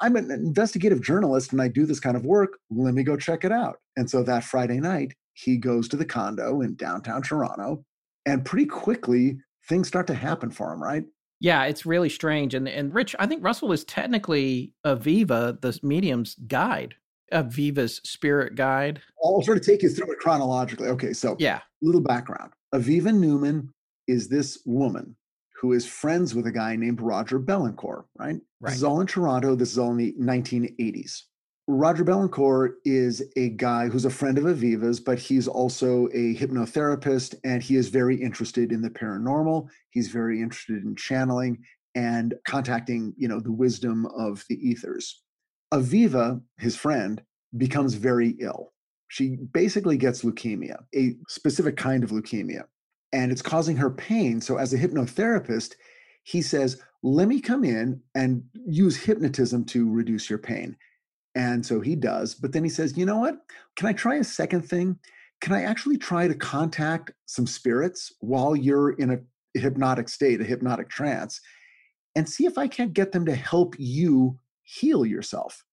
[0.00, 2.58] I'm an investigative journalist and I do this kind of work.
[2.70, 3.76] Let me go check it out.
[3.96, 7.84] And so that Friday night, he goes to the condo in downtown Toronto.
[8.24, 11.04] And pretty quickly, things start to happen for him, right?
[11.40, 12.54] Yeah, it's really strange.
[12.54, 16.94] And and Rich, I think Russell is technically Aviva, the medium's guide.
[17.32, 19.00] Aviva's spirit guide.
[19.22, 20.88] I'll sort of take you through it chronologically.
[20.88, 21.60] Okay, so Yeah.
[21.82, 22.52] little background.
[22.74, 23.72] Aviva Newman
[24.06, 25.16] is this woman
[25.60, 28.36] who is friends with a guy named Roger Bellencourt, right?
[28.60, 28.70] right?
[28.70, 29.54] This is all in Toronto.
[29.54, 31.22] This is all in the 1980s.
[31.66, 37.36] Roger Bellencourt is a guy who's a friend of Aviva's, but he's also a hypnotherapist
[37.44, 39.68] and he is very interested in the paranormal.
[39.90, 41.62] He's very interested in channeling
[41.94, 45.22] and contacting, you know, the wisdom of the ethers.
[45.74, 47.20] Aviva, his friend,
[47.56, 48.72] becomes very ill.
[49.08, 52.64] She basically gets leukemia, a specific kind of leukemia,
[53.12, 54.40] and it's causing her pain.
[54.40, 55.74] So, as a hypnotherapist,
[56.22, 60.76] he says, Let me come in and use hypnotism to reduce your pain.
[61.34, 62.34] And so he does.
[62.34, 63.36] But then he says, You know what?
[63.76, 64.98] Can I try a second thing?
[65.40, 70.44] Can I actually try to contact some spirits while you're in a hypnotic state, a
[70.44, 71.40] hypnotic trance,
[72.14, 75.64] and see if I can't get them to help you heal yourself?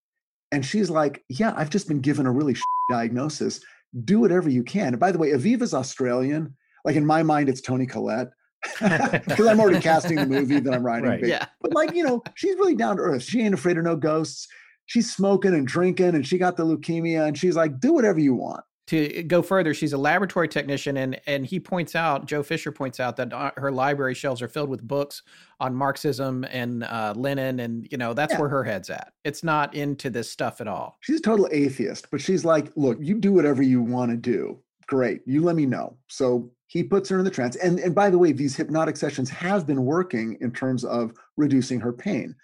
[0.52, 2.56] And she's like, Yeah, I've just been given a really
[2.90, 3.62] diagnosis.
[4.06, 4.88] Do whatever you can.
[4.88, 6.56] And by the way, Aviva's Australian.
[6.84, 8.30] Like in my mind, it's Toni Collette
[8.80, 11.10] because I'm already casting the movie that I'm writing.
[11.10, 11.26] Right.
[11.26, 11.46] Yeah.
[11.62, 13.24] But like, you know, she's really down to earth.
[13.24, 14.48] She ain't afraid of no ghosts.
[14.88, 18.34] She's smoking and drinking and she got the leukemia and she's like, do whatever you
[18.34, 18.64] want.
[18.92, 23.00] To go further, she's a laboratory technician, and and he points out, Joe Fisher points
[23.00, 25.24] out that uh, her library shelves are filled with books
[25.62, 28.40] on Marxism and uh, Lenin, and you know that's Yeah.
[28.42, 29.14] where her head's at.
[29.24, 30.98] It's not into this stuff at all.
[31.00, 34.60] She's a total atheist, but she's like, look, you do whatever you want to do.
[34.88, 35.22] Great.
[35.26, 35.96] You let me know.
[36.10, 37.56] So he puts her in the trance.
[37.56, 41.80] And, and by the way, these hypnotic sessions have been working in terms of reducing
[41.80, 42.36] her pain.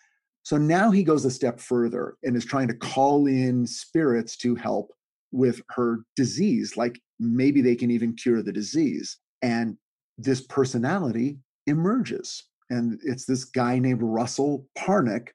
[0.44, 4.56] So now he goes a step further and is trying to call in spirits to
[4.56, 4.94] help
[5.32, 6.78] with her disease.
[6.78, 9.18] Like maybe they can even cure the disease.
[9.42, 9.78] And
[10.18, 12.44] this personality emerges.
[12.70, 15.30] And it's this guy named Russell Parnick,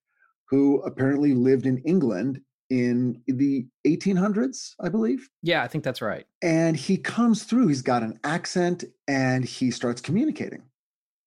[0.48, 5.28] who apparently lived in England in the 1800s, I believe.
[5.42, 6.26] Yeah, I think that's right.
[6.42, 10.62] And he comes through, he's got an accent and he starts communicating.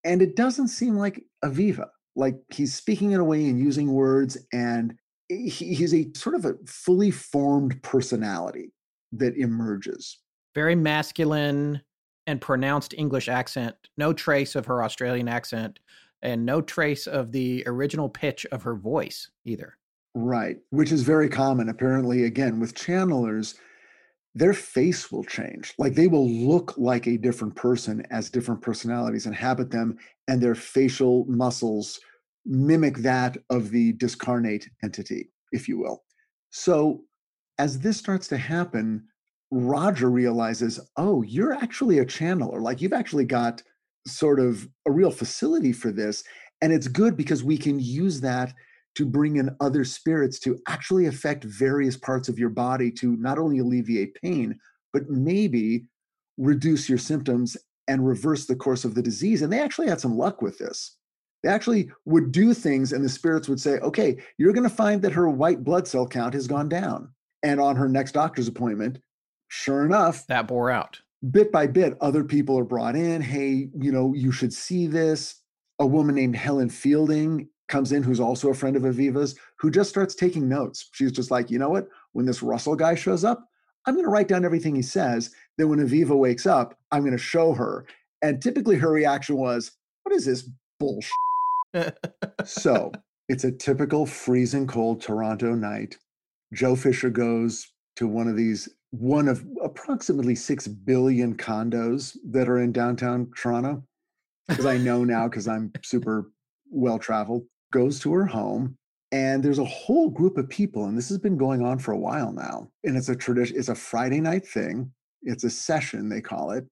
[0.04, 4.38] And it doesn't seem like Aviva, like he's speaking in a way and using words.
[4.54, 4.96] And
[5.30, 8.72] he's a sort of a fully formed personality
[9.12, 10.20] that emerges.
[10.56, 11.82] very masculine
[12.28, 15.80] and pronounced English accent, no trace of her Australian accent,
[16.24, 19.78] and no trace of the original pitch of her voice either.
[20.16, 21.70] Right, which is very common.
[21.70, 23.56] Apparently, again, with channelers,
[24.34, 25.74] their face will change.
[25.78, 29.98] Like they will look like a different person as different personalities inhabit them,
[30.28, 32.00] and their facial muscles
[32.46, 36.04] mimic that of the discarnate entity, if you will.
[36.52, 37.04] So,
[37.58, 39.08] as this starts to happen,
[39.52, 42.62] Roger realizes, oh, you're actually a channeler.
[42.62, 43.62] Like you've actually got
[44.08, 46.24] sort of a real facility for this.
[46.62, 48.54] And it's good because we can use that
[48.96, 53.38] to bring in other spirits to actually affect various parts of your body to not
[53.38, 54.58] only alleviate pain,
[54.94, 55.86] but maybe
[56.38, 59.42] reduce your symptoms and reverse the course of the disease.
[59.42, 60.98] And they actually had some luck with this.
[61.46, 65.00] They actually would do things, and the spirits would say, okay, you're going to find
[65.04, 67.14] that her white blood cell count has gone down.
[67.44, 68.98] And on her next doctor's appointment,
[69.50, 71.00] sure enough, that bore out.
[71.30, 73.22] Bit by bit, other people are brought in.
[73.22, 75.40] Hey, you know, you should see this.
[75.78, 79.92] A woman named Helen Fielding comes in, who's also a friend of Aviva's, who just
[79.92, 80.90] starts taking notes.
[80.94, 81.90] She's just like, you know what?
[82.14, 83.48] When this Russell guy shows up,
[83.86, 85.30] I'm going to write down everything he says.
[85.60, 87.86] Then when Aviva wakes up, I'm going to show her.
[88.24, 91.12] And typically her reaction was, what is this bullshit?
[92.44, 92.92] So
[93.30, 95.98] it's a typical freezing cold Toronto night.
[96.54, 102.60] Joe Fisher goes to one of these one of approximately 6 billion condos that are
[102.60, 103.84] in downtown Toronto.
[104.48, 106.32] Because I know now, because I'm super
[106.70, 108.78] well traveled, goes to her home.
[109.12, 111.98] And there's a whole group of people, and this has been going on for a
[111.98, 112.70] while now.
[112.84, 114.92] And it's a tradition, it's a Friday night thing.
[115.24, 116.66] It's a session, they call it.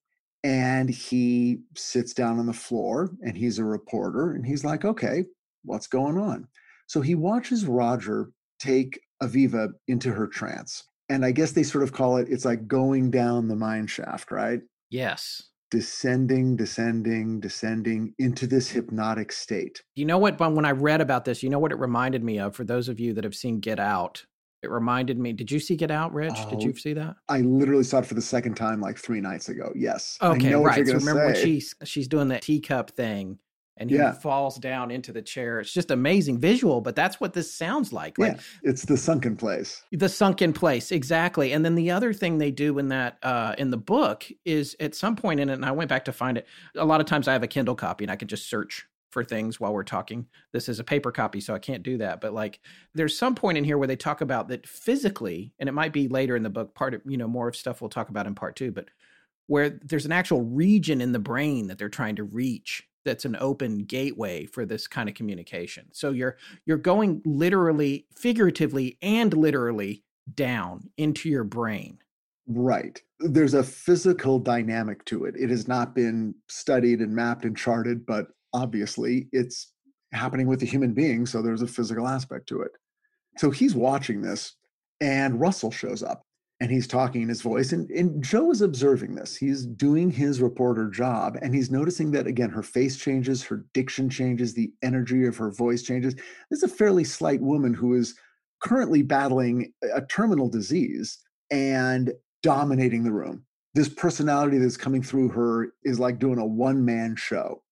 [0.43, 5.25] And he sits down on the floor and he's a reporter and he's like, okay,
[5.63, 6.47] what's going on?
[6.87, 11.93] So he watches Roger take Aviva into her trance and I guess they sort of
[11.93, 14.61] call it it's like going down the mine shaft, right?
[14.89, 15.43] Yes.
[15.71, 19.81] Descending, descending, descending into this hypnotic state.
[19.95, 20.39] You know what?
[20.39, 22.99] When I read about this, you know what it reminded me of for those of
[22.99, 24.25] you that have seen Get Out?
[24.64, 25.34] It reminded me.
[25.34, 26.34] Did you see Get Out, Rich?
[26.38, 27.16] Oh, did you see that?
[27.30, 29.72] I literally saw it for the second time like three nights ago.
[29.76, 30.18] Yes.
[30.22, 30.88] Okay, right.
[30.88, 31.26] So remember say.
[31.26, 33.39] when she's she's doing that teacup thing
[33.78, 34.11] and he yeah.
[34.11, 35.59] falls down into the chair.
[35.59, 38.18] It's just amazing visual, but that's what this sounds like.
[38.18, 39.84] Like yeah, it's the sunken place.
[39.91, 41.53] The sunken place, exactly.
[41.53, 44.95] And then the other thing they do in that uh, in the book is at
[44.95, 46.47] some point in it, and I went back to find it.
[46.76, 49.24] A lot of times I have a Kindle copy and I can just search for
[49.24, 50.28] things while we're talking.
[50.51, 52.20] This is a paper copy, so I can't do that.
[52.20, 52.59] But like,
[52.93, 56.07] there's some point in here where they talk about that physically, and it might be
[56.09, 56.74] later in the book.
[56.74, 58.89] Part of you know more of stuff we'll talk about in part two, but
[59.47, 63.38] where there's an actual region in the brain that they're trying to reach that's an
[63.39, 65.88] open gateway for this kind of communication.
[65.93, 70.03] So you're you're going literally, figuratively, and literally
[70.34, 71.99] down into your brain.
[72.47, 73.01] Right.
[73.20, 75.36] There's a physical dynamic to it.
[75.38, 79.74] It has not been studied and mapped and charted, but obviously it's
[80.12, 81.26] happening with a human being.
[81.26, 82.72] So there's a physical aspect to it.
[83.38, 84.56] So he's watching this,
[85.01, 86.24] and Russell shows up
[86.60, 87.74] and he's talking in his voice.
[87.74, 89.36] And, and Joe is observing this.
[89.36, 94.10] He's doing his reporter job and he's noticing that, again, her face changes, her diction
[94.10, 96.14] changes, the energy of her voice changes.
[96.14, 98.16] This is a fairly slight woman who is
[98.62, 101.20] currently battling a terminal disease
[101.51, 103.43] and dominating the room.
[103.74, 107.62] This personality that's coming through her is like doing a one man show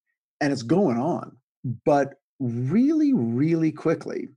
[0.42, 1.38] and it's going on.
[1.86, 4.30] But really, really quickly,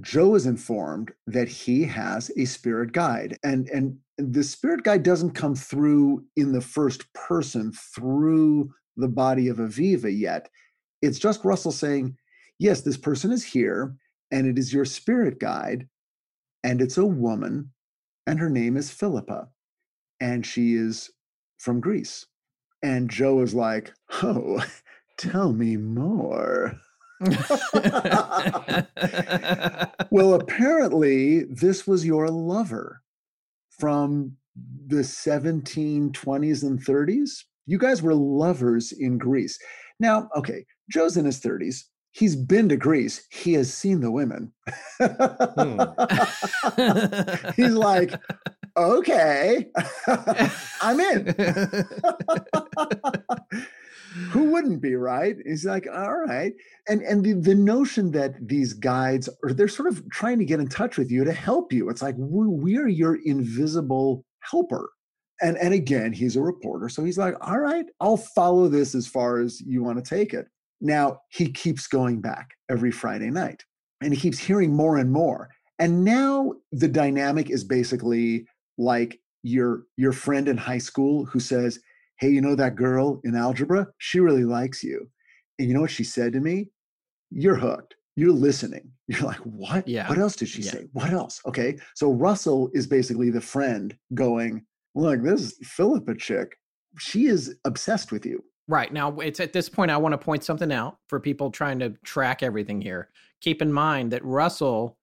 [0.00, 3.38] Joe is informed that he has a spirit guide.
[3.44, 9.48] And, and the spirit guide doesn't come through in the first person through the body
[9.48, 10.48] of Aviva yet.
[11.02, 12.16] It's just Russell saying,
[12.58, 13.94] Yes, this person is here,
[14.30, 15.88] and it is your spirit guide,
[16.62, 17.72] and it's a woman,
[18.26, 19.48] and her name is Philippa,
[20.20, 21.10] and she is
[21.58, 22.26] from Greece.
[22.82, 23.92] And Joe is like,
[24.22, 24.62] Oh,
[25.20, 26.80] tell me more.
[30.10, 33.02] well, apparently, this was your lover
[33.78, 34.36] from
[34.86, 37.44] the 1720s and 30s.
[37.66, 39.58] You guys were lovers in Greece.
[40.00, 41.84] Now, okay, Joe's in his 30s.
[42.12, 43.24] He's been to Greece.
[43.30, 44.52] He has seen the women.
[44.98, 45.80] hmm.
[47.62, 48.14] He's like,
[48.76, 49.66] okay,
[50.80, 51.34] I'm in
[54.30, 55.36] who wouldn't be right?
[55.46, 56.52] He's like all right.
[56.88, 60.60] And and the, the notion that these guides are they're sort of trying to get
[60.60, 61.88] in touch with you to help you.
[61.88, 64.90] It's like we, we're your invisible helper.
[65.42, 69.06] And and again he's a reporter so he's like all right i'll follow this as
[69.06, 70.46] far as you want to take it.
[70.82, 73.64] Now he keeps going back every friday night
[74.00, 75.48] and he keeps hearing more and more.
[75.78, 78.46] And now the dynamic is basically
[78.76, 81.80] like your your friend in high school who says,
[82.20, 83.88] "Hey, you know that girl in algebra?
[83.98, 85.10] She really likes you."
[85.58, 86.68] And you know what she said to me?
[87.30, 87.96] You're hooked.
[88.16, 88.92] You're listening.
[89.08, 89.88] You're like, "What?
[89.88, 90.08] Yeah.
[90.08, 90.70] What else did she Yeah.
[90.72, 90.88] say?
[90.92, 91.76] What else?" Okay.
[91.94, 94.64] So Russell is basically the friend going,
[94.94, 96.56] "Look, this Philippa chick,
[96.98, 98.92] she is obsessed with you." Right.
[98.92, 101.90] Now, it's at this point I want to point something out for people trying to
[102.04, 103.10] track everything here.
[103.40, 104.96] Keep in mind that Russell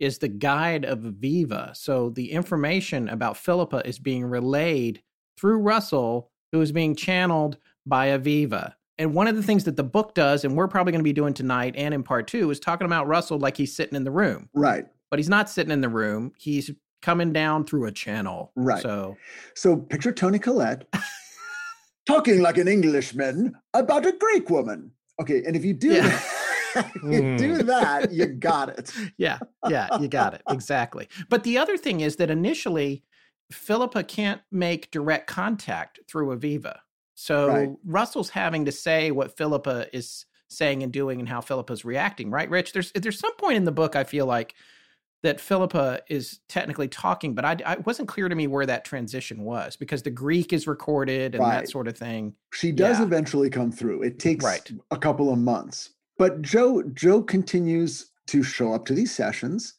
[0.00, 1.76] is the guide of Aviva.
[1.76, 5.00] So the information about Philippa is being relayed
[5.38, 8.74] through Russell, who is being channeled by Aviva.
[8.98, 11.12] And one of the things that the book does, and we're probably going to be
[11.12, 14.10] doing tonight and in part two, is talking about Russell like he's sitting in the
[14.10, 14.48] room.
[14.54, 14.86] Right.
[15.10, 16.32] But he's not sitting in the room.
[16.38, 18.52] He's coming down through a channel.
[18.54, 18.82] Right.
[18.82, 19.16] So
[19.54, 20.86] So picture Toni Collette
[22.06, 24.92] talking like an Englishman about a Greek woman.
[25.20, 26.08] Okay, and if you do Yeah.
[26.08, 27.66] that, if you do hmm.
[27.66, 28.92] that, you got it.
[29.18, 29.38] yeah,
[29.68, 30.42] yeah, you got it.
[30.48, 31.08] Exactly.
[31.28, 33.02] But the other thing is that initially,
[33.52, 36.78] Philippa can't make direct contact through Aviva.
[37.14, 37.68] So Right.
[37.84, 42.48] Russell's having to say what Philippa is saying and doing and how Philippa's reacting, right,
[42.50, 42.72] Rich?
[42.72, 44.54] There's there's some point in the book I feel like
[45.22, 49.42] that Philippa is technically talking, but I, I wasn't clear to me where that transition
[49.44, 52.34] was because the Greek is recorded and that sort of thing.
[52.52, 53.04] She does Yeah.
[53.04, 54.02] eventually come through.
[54.02, 54.68] It takes Right.
[54.90, 55.90] a couple of months.
[56.18, 59.74] But Joe Joe continues to show up to these sessions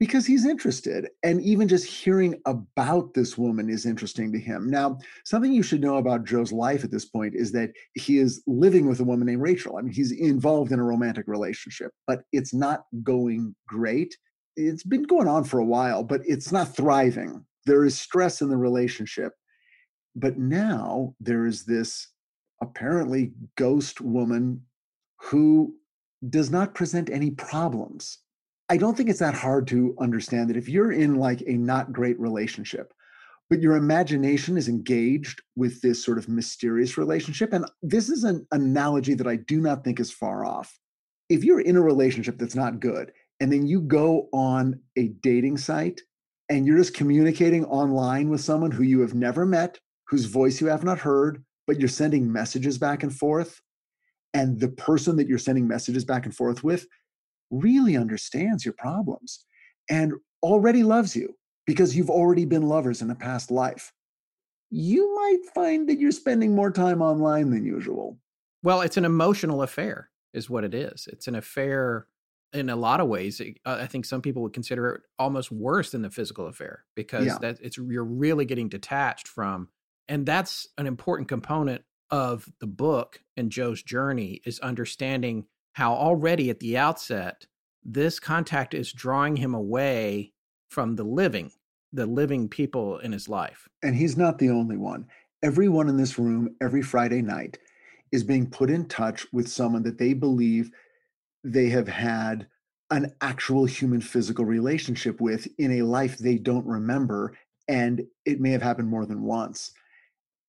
[0.00, 4.68] because he's interested and even just hearing about this woman is interesting to him.
[4.68, 8.42] Now, something you should know about Joe's life at this point is that he is
[8.46, 9.76] living with a woman named Rachel.
[9.76, 14.16] I mean, he's involved in a romantic relationship, but it's not going great.
[14.56, 17.44] It's been going on for a while, but it's not thriving.
[17.66, 19.32] There is stress in the relationship.
[20.16, 22.08] But now there is this
[22.60, 24.62] apparently ghost woman
[25.20, 25.74] who
[26.28, 28.18] does not present any problems.
[28.68, 31.92] I don't think it's that hard to understand that if you're in like a not
[31.92, 32.94] great relationship,
[33.50, 38.46] but your imagination is engaged with this sort of mysterious relationship, and this is an
[38.52, 40.78] analogy that I do not think is far off.
[41.28, 45.58] If you're in a relationship that's not good, and then you go on a dating
[45.58, 46.00] site
[46.48, 50.68] and you're just communicating online with someone who you have never met, whose voice you
[50.68, 53.60] have not heard, but you're sending messages back and forth,
[54.32, 56.86] and the person that you're sending messages back and forth with
[57.50, 59.44] really understands your problems
[59.90, 61.36] and already loves you
[61.66, 63.92] because you've already been lovers in a past life,
[64.70, 68.18] you might find that you're spending more time online than usual.
[68.62, 71.06] Well, it's an emotional affair, is what it is.
[71.12, 72.06] It's an affair
[72.52, 73.40] in a lot of ways.
[73.40, 77.26] uh, I think some people would consider it almost worse than the physical affair because
[77.26, 77.38] Yeah.
[77.40, 79.68] that it's you're really getting detached from,
[80.08, 86.50] and that's an important component of the book and Joe's journey is understanding how already
[86.50, 87.46] at the outset
[87.84, 90.32] this contact is drawing him away
[90.70, 91.52] from the living,
[91.92, 93.68] the living people in his life.
[93.82, 95.06] And he's not the only one.
[95.42, 97.58] Everyone in this room every Friday night
[98.12, 100.70] is being put in touch with someone that they believe
[101.42, 102.46] they have had
[102.90, 107.36] an actual human physical relationship with in a life they don't remember.
[107.66, 109.72] And it may have happened more than once.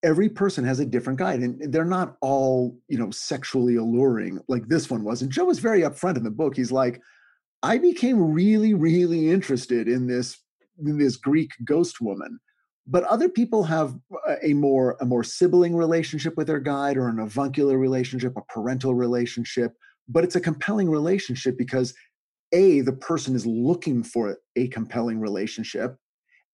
[0.06, 4.68] Every person has a different guide, and they're not all, you know, sexually alluring like
[4.68, 5.22] this one was.
[5.22, 6.56] And Joe was very upfront in the book.
[6.56, 7.01] He's like,
[7.64, 10.38] I became really, really interested in this
[10.86, 12.39] in this Greek ghost woman
[12.88, 13.95] but other people have
[14.43, 18.93] a more a more sibling relationship with their guide or an avuncular relationship a parental
[18.95, 19.74] relationship
[20.08, 21.93] but it's a compelling relationship because
[22.51, 25.97] a the person is looking for a compelling relationship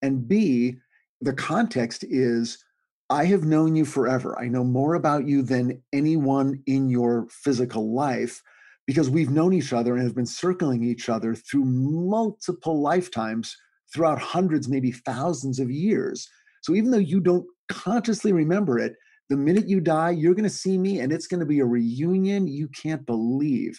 [0.00, 0.76] and b
[1.20, 2.64] the context is
[3.12, 7.94] i have known you forever i know more about you than anyone in your physical
[7.94, 8.42] life
[8.86, 13.56] because we've known each other and have been circling each other through multiple lifetimes
[13.92, 16.28] throughout hundreds, maybe thousands of years.
[16.62, 18.94] So even though you don't consciously remember it,
[19.28, 21.64] the minute you die, you're going to see me and it's going to be a
[21.64, 23.78] reunion you can't believe.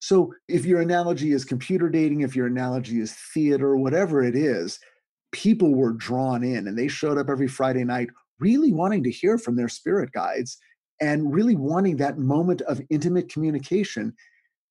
[0.00, 4.78] So if your analogy is computer dating, if your analogy is theater, whatever it is,
[5.32, 8.08] people were drawn in and they showed up every Friday night
[8.40, 10.58] really wanting to hear from their spirit guides
[11.00, 14.14] and really wanting that moment of intimate communication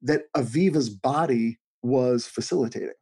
[0.01, 2.93] that Aviva's body was facilitating.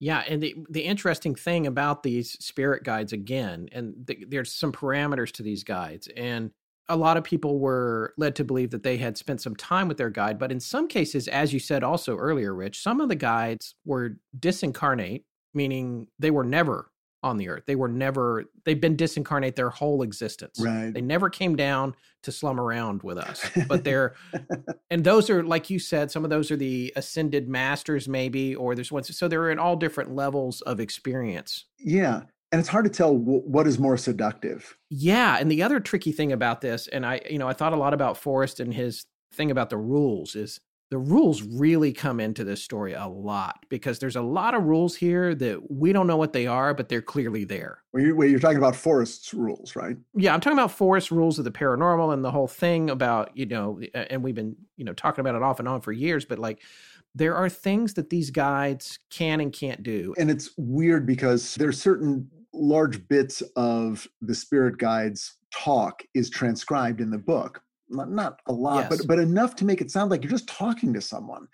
[0.00, 4.70] Yeah, and the the interesting thing about these spirit guides again, and th- there's some
[4.70, 6.52] parameters to these guides, and
[6.88, 9.98] a lot of people were led to believe that they had spent some time with
[9.98, 13.16] their guide, but in some cases, as you said also earlier, Rich, some of the
[13.16, 16.90] guides were disincarnate, meaning they were never
[17.22, 17.64] on the earth.
[17.66, 20.60] They were never they've been disincarnate their whole existence.
[20.60, 20.92] Right.
[20.92, 24.14] They never came down to slum around with us, but they're
[24.90, 28.74] and those are like you said some of those are the ascended masters maybe or
[28.74, 32.22] there's ones so they're in all different levels of experience Yeah.
[32.52, 34.76] and it's hard to tell w- what is more seductive.
[34.90, 37.76] Yeah, and the other tricky thing about this, and I, you know, I thought a
[37.76, 39.04] lot about Forrest and his
[39.34, 40.58] thing about the rules is
[40.90, 44.96] the rules really come into this story a lot because there's a lot of rules
[44.96, 47.82] here that we don't know what they are, but they're clearly there.
[47.92, 49.96] Well, you, you're talking about Forrest's rules, right?
[50.14, 53.44] Yeah, I'm talking about Forrest rules of the paranormal and the whole thing about, you
[53.44, 56.38] know, and we've been, you know, talking about it off and on for years, but
[56.38, 56.62] like
[57.14, 60.14] there are things that these guides can and can't do.
[60.16, 67.00] And it's weird because there's certain large bits of the spirit guides talk is transcribed
[67.00, 68.88] in the book not, not a lot yes.
[68.88, 71.46] but but enough to make it sound like you're just talking to someone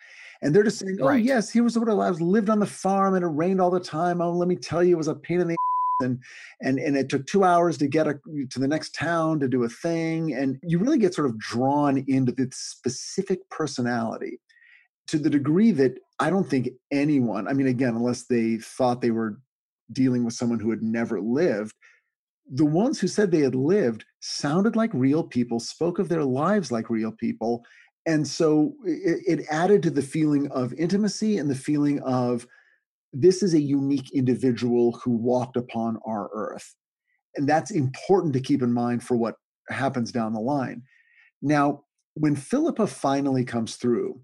[0.42, 1.24] and they're just saying oh right.
[1.24, 3.80] yes here was what it was lived on the farm and it rained all the
[3.80, 5.56] time oh let me tell you it was a pain in the
[6.00, 6.18] and
[6.60, 8.14] and and it took two hours to get a,
[8.50, 12.04] to the next town to do a thing and you really get sort of drawn
[12.08, 14.40] into the specific personality
[15.06, 19.12] to the degree that i don't think anyone i mean again unless they thought they
[19.12, 19.38] were
[19.92, 21.72] dealing with someone who had never lived
[22.52, 26.70] the ones who said they had lived sounded like real people, spoke of their lives
[26.70, 27.64] like real people.
[28.06, 32.46] And so it, it, added to the feeling of intimacy and the feeling of
[33.12, 36.74] this is a unique individual who walked upon our earth.
[37.36, 39.36] And that's important to keep in mind for what
[39.70, 40.82] happens down the line.
[41.40, 41.84] Now,
[42.14, 44.20] when Philippa finally comes through,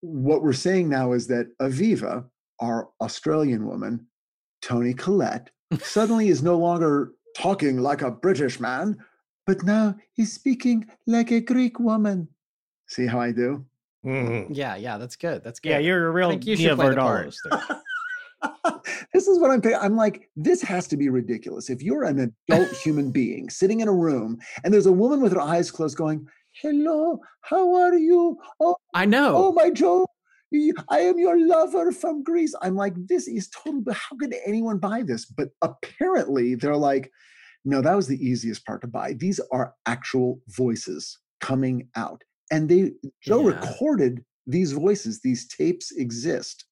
[0.00, 2.24] what we're saying now is that Aviva,
[2.60, 4.06] our Australian woman,
[4.62, 5.50] Toni Collette,
[5.80, 8.96] suddenly is no longer talking like a British man,
[9.46, 12.28] but now he's speaking like a Greek woman.
[12.86, 13.64] See how I do?
[14.04, 14.52] Mm-hmm.
[14.52, 15.42] Yeah, yeah, that's good.
[15.42, 15.70] That's good.
[15.70, 17.34] Yeah, you're a real you should play the part.
[19.12, 21.70] this is what I'm I'm like, this has to be ridiculous.
[21.70, 25.32] If you're an adult human being sitting in a room and there's a woman with
[25.32, 28.38] her eyes closed going, Hello, how are you?
[28.60, 29.34] Oh, I know.
[29.36, 30.06] Oh, my Joe,
[30.88, 32.54] I am your lover from Greece.
[32.62, 33.82] I'm like, this is total.
[33.82, 35.26] But how could anyone buy this?
[35.26, 37.10] But apparently, they're like,
[37.64, 39.12] no, that was the easiest part to buy.
[39.12, 42.22] These are actual voices coming out.
[42.50, 42.92] And they,
[43.22, 43.56] Joe yeah.
[43.56, 46.64] recorded these voices, these tapes exist.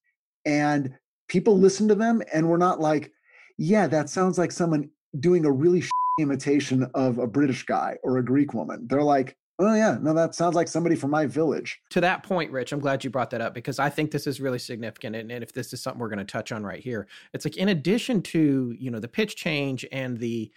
[0.45, 0.93] And
[1.27, 3.11] people listen to them and we're not like,
[3.57, 5.83] yeah, that sounds like someone doing a really
[6.19, 8.87] imitation of a British guy or a Greek woman.
[8.89, 11.81] They're like, Oh yeah, no, that sounds like somebody from my village.
[11.89, 14.39] To that point, Rich, I'm glad you brought that up because I think this is
[14.39, 15.15] really significant.
[15.15, 17.57] And, and if this is something we're going to touch on right here, it's like
[17.57, 20.51] in addition to you know the pitch change and the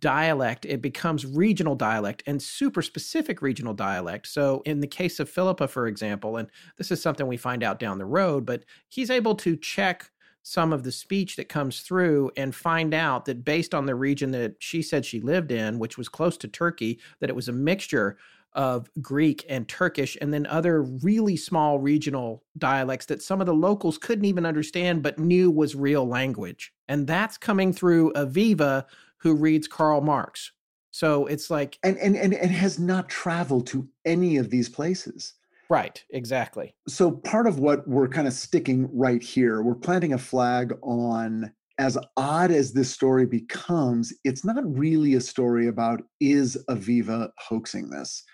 [0.00, 4.26] dialect, it becomes regional dialect and super specific regional dialect.
[4.26, 7.78] So in the case of Philippa, for example, and this is something we find out
[7.78, 10.10] down the road, but he's able to check
[10.42, 14.30] some of the speech that comes through and find out that based on the region
[14.30, 17.52] that she said she lived in, which was close to Turkey, that it was a
[17.52, 18.16] mixture
[18.56, 23.54] of Greek and Turkish, and then other really small regional dialects that some of the
[23.54, 26.72] locals couldn't even understand but knew was real language.
[26.88, 28.86] And that's coming through Aviva,
[29.18, 30.52] who reads Karl Marx.
[30.90, 35.34] So it's like and and and, and has not traveled to any of these places.
[35.68, 36.74] Right, exactly.
[36.88, 41.52] So part of what we're kind of sticking right here, we're planting a flag on
[41.78, 47.90] as odd as this story becomes, it's not really a story about is Aviva hoaxing
[47.90, 48.24] this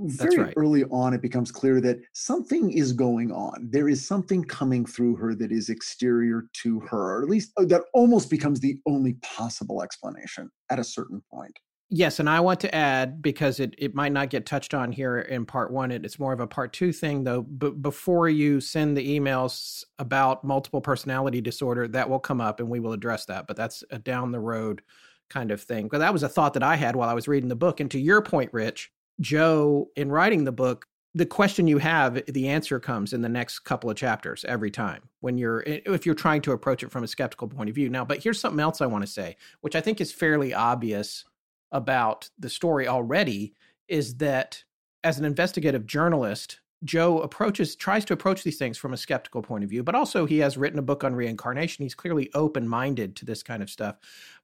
[0.00, 0.54] very right.
[0.56, 3.68] early on it becomes clear that something is going on.
[3.70, 7.64] There is something coming through her that is exterior to her or at least uh,
[7.66, 11.58] that almost becomes the only possible explanation at a certain point.
[11.92, 15.18] Yes and i want to add because it, it might not get touched on here
[15.18, 18.60] in part one It, it's more of a part two thing though but before you
[18.60, 23.24] send the emails about multiple personality disorder that will come up and we will address
[23.24, 24.82] that but that's a down the road
[25.30, 25.84] kind of thing.
[25.84, 27.90] Because that was a thought that i had while i was reading the book and
[27.90, 32.78] to your point rich Joe, in writing the book, the question you have, the answer
[32.78, 36.40] comes in the next couple of chapters every time when you're, eh, if you're trying
[36.42, 37.88] to approach it from a skeptical point of view.
[37.88, 41.24] Now, but here's something else I want to say, which I think is fairly obvious
[41.72, 43.54] about the story already
[43.88, 44.62] is that
[45.02, 49.64] as an investigative journalist, Joe approaches, tries to approach these things from a skeptical point
[49.64, 51.82] of view, but also he has written a book on reincarnation.
[51.82, 53.96] He's clearly open minded to this kind of stuff.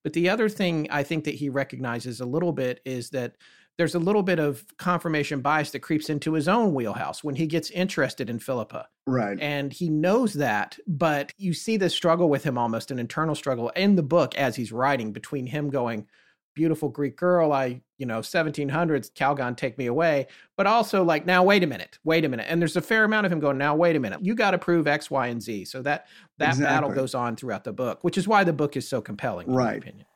[0.03, 3.37] But the other thing I think that he recognizes a little bit is that
[3.79, 7.47] there's a little bit of confirmation bias that creeps into his own wheelhouse when he
[7.47, 8.89] gets interested in Philippa.
[9.07, 9.39] Right.
[9.41, 13.69] And he knows that, but you see this struggle with him almost an internal struggle
[13.71, 16.07] in the book as he's writing between him going,
[16.55, 20.27] beautiful Greek girl, I, you know, 1700s, Calgon, take me away.
[20.57, 22.47] But also like, now, wait a minute, wait a minute.
[22.49, 24.59] And there's a fair amount of him going, now, wait a minute, you got to
[24.59, 25.67] prove X, Y, and Z.
[25.67, 26.07] So that,
[26.39, 26.65] that exactly.
[26.65, 29.77] battle goes on throughout the book, which is why the book is so compelling, right.
[29.77, 30.07] opinion.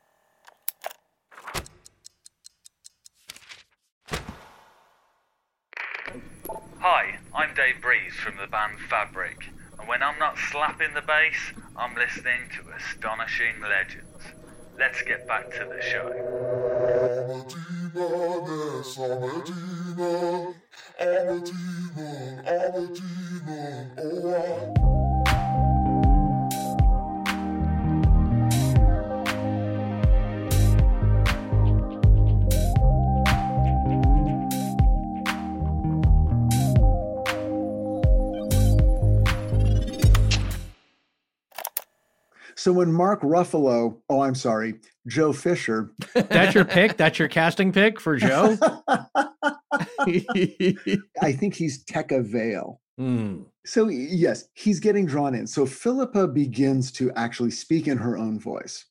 [6.83, 9.45] Hi, I'm Dave Breeze from the band Fabric,
[9.77, 14.23] and when I'm not slapping the bass, I'm listening to Astonishing Legends.
[14.79, 16.09] let's get back to the show.
[42.61, 44.75] So when Mark Ruffalo, oh, I'm sorry,
[45.07, 46.95] Joe Fisher, That's your pick.
[46.95, 48.55] That's your casting pick for Joe.
[51.19, 52.79] I think he's Tekka Vale.
[52.99, 53.41] Hmm.
[53.65, 55.47] So yes, he's getting drawn in.
[55.47, 58.85] So Philippa begins to actually speak in her own voice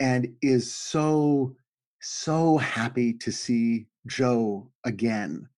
[0.00, 1.54] and is so
[2.00, 5.48] so happy to see Joe again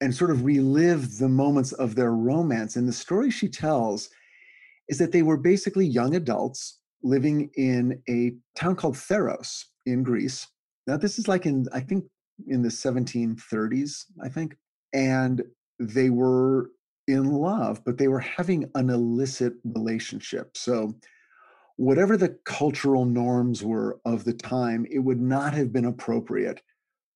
[0.00, 2.76] and sort of relive the moments of their romance.
[2.76, 4.10] And the story she tells
[4.88, 10.48] is that they were basically young adults living in a town called Theros in Greece.
[10.88, 12.04] Now this is like in I think
[12.48, 14.56] in the 1730s, I think.
[14.92, 15.42] And
[15.78, 16.70] they were
[17.06, 20.56] in love, but they were having an illicit relationship.
[20.56, 20.94] So,
[21.76, 26.62] whatever the cultural norms were of the time, it would not have been appropriate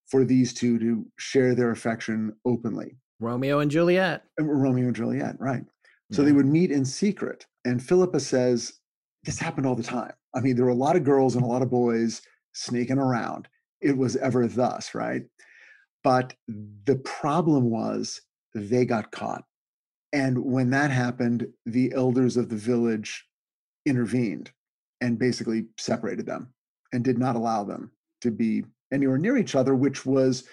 [0.07, 2.97] for these two to share their affection openly.
[3.20, 4.24] Romeo and Juliet.
[4.41, 5.62] Uh, Romeo and Juliet, right.
[6.11, 7.47] So they would meet in secret.
[7.66, 8.72] And Philippa says,
[9.24, 10.12] This happened all the time.
[10.34, 13.48] I mean, there were a lot of girls and a lot of boys sneaking around.
[13.80, 15.22] It was ever thus, right?
[16.04, 18.20] But the problem was
[18.54, 19.44] they got caught.
[20.12, 23.26] And when that happened, the elders of the village
[23.84, 24.50] intervened
[25.00, 26.52] and basically separated them
[26.92, 27.90] and did not allow them
[28.22, 30.44] to be anywhere near each other, which was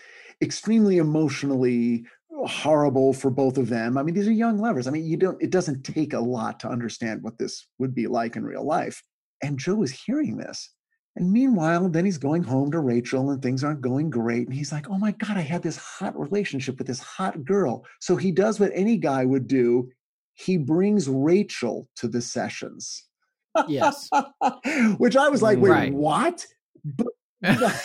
[0.42, 2.06] extremely emotionally
[2.46, 3.98] horrible for both of them.
[3.98, 4.88] I mean, these are young lovers.
[4.88, 8.08] I mean, you don't, it doesn't take a lot to understand what this would be
[8.08, 9.02] like in real life.
[9.44, 10.72] And Joe is hearing this.
[11.16, 14.48] And meanwhile, then he's going home to Rachel and things aren't going great.
[14.48, 17.86] And he's like, oh my God, I had this hot relationship with this hot girl.
[18.02, 19.90] So he does what any guy would do
[20.36, 23.06] he brings Rachel to the sessions.
[23.68, 24.10] Yes.
[24.98, 25.94] Which I was like, mm, wait, Right.
[25.94, 26.46] what?
[26.84, 27.08] But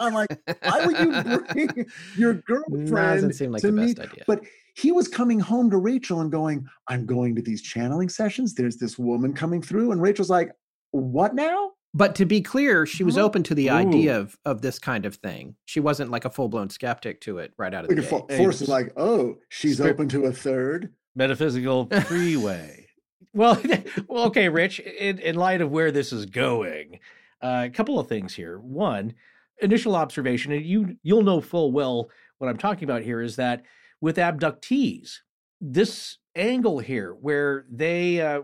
[0.00, 0.28] I'm like,
[0.62, 1.86] why would you bring
[2.16, 4.00] your girlfriend Doesn't seem like to the best meet?
[4.00, 4.24] idea.
[4.26, 4.44] But
[4.76, 8.54] he was coming home to Rachel and going, I'm going to these channeling sessions.
[8.54, 9.92] There's this woman coming through.
[9.92, 10.52] And Rachel's like,
[10.92, 11.72] what now?
[11.94, 15.16] But to be clear, she was open to the idea of, of this kind of
[15.16, 15.56] thing.
[15.64, 18.04] She wasn't like a full blown skeptic to it right out of the gate.
[18.04, 20.92] fo- force is like, oh, she's Spirit- open to a third.
[21.16, 22.86] Metaphysical freeway.
[23.32, 23.60] well,
[24.06, 24.80] well, okay, Rich.
[24.80, 27.00] In, in light of where this is going,
[27.42, 28.58] uh, a couple of things here.
[28.58, 29.14] One,
[29.60, 33.62] initial observation, and you you'll know full well what I'm talking about here is that
[34.00, 35.18] with abductees,
[35.60, 38.42] this angle here where they uh,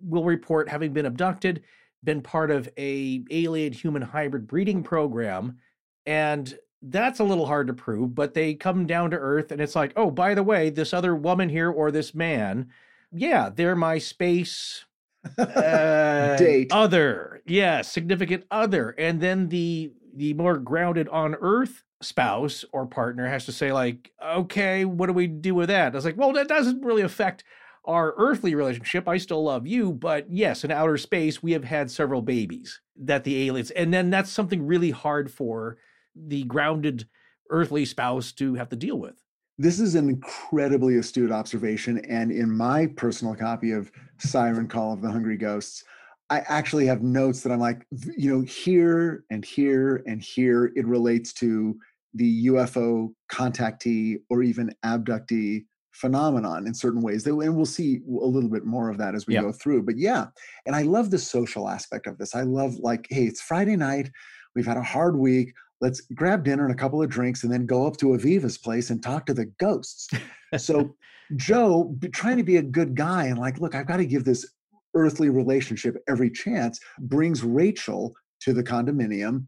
[0.00, 1.62] will report having been abducted,
[2.04, 5.58] been part of a alien human hybrid breeding program,
[6.06, 8.14] and that's a little hard to prove.
[8.14, 11.14] But they come down to earth, and it's like, oh, by the way, this other
[11.14, 12.68] woman here or this man,
[13.12, 14.84] yeah, they're my space
[15.38, 16.72] uh, Date.
[16.72, 22.06] other yeah significant other and then the the more grounded on earth mm.
[22.06, 25.92] spouse or partner has to say like okay what do we do with that?
[25.92, 27.44] I was like well that doesn't really affect
[27.84, 29.08] our earthly relationship.
[29.08, 33.24] I still love you but yes in outer space we have had several babies that
[33.24, 35.78] the aliens and then that's something really hard for
[36.14, 37.08] the grounded
[37.50, 39.22] earthly spouse to have to deal with.
[39.60, 41.98] This is an incredibly astute observation.
[42.04, 45.82] And in my personal copy of Siren Call of the Hungry Ghosts,
[46.30, 50.86] I actually have notes that I'm like, you know, here and here and here, it
[50.86, 51.76] relates to
[52.14, 57.26] the UFO contactee or even abductee phenomenon in certain ways.
[57.26, 59.82] And we'll see a little bit more of that as we go through.
[59.82, 60.26] But yeah,
[60.66, 62.34] and I love the social aspect of this.
[62.34, 64.10] I love, like, hey, it's Friday night.
[64.54, 67.66] We've had a hard week let's grab dinner and a couple of drinks and then
[67.66, 70.08] go up to Aviva's place and talk to the ghosts.
[70.56, 70.94] so
[71.36, 74.50] Joe, trying to be a good guy and like, look, I've got to give this
[74.94, 79.46] earthly relationship every chance, brings Rachel to the condominium.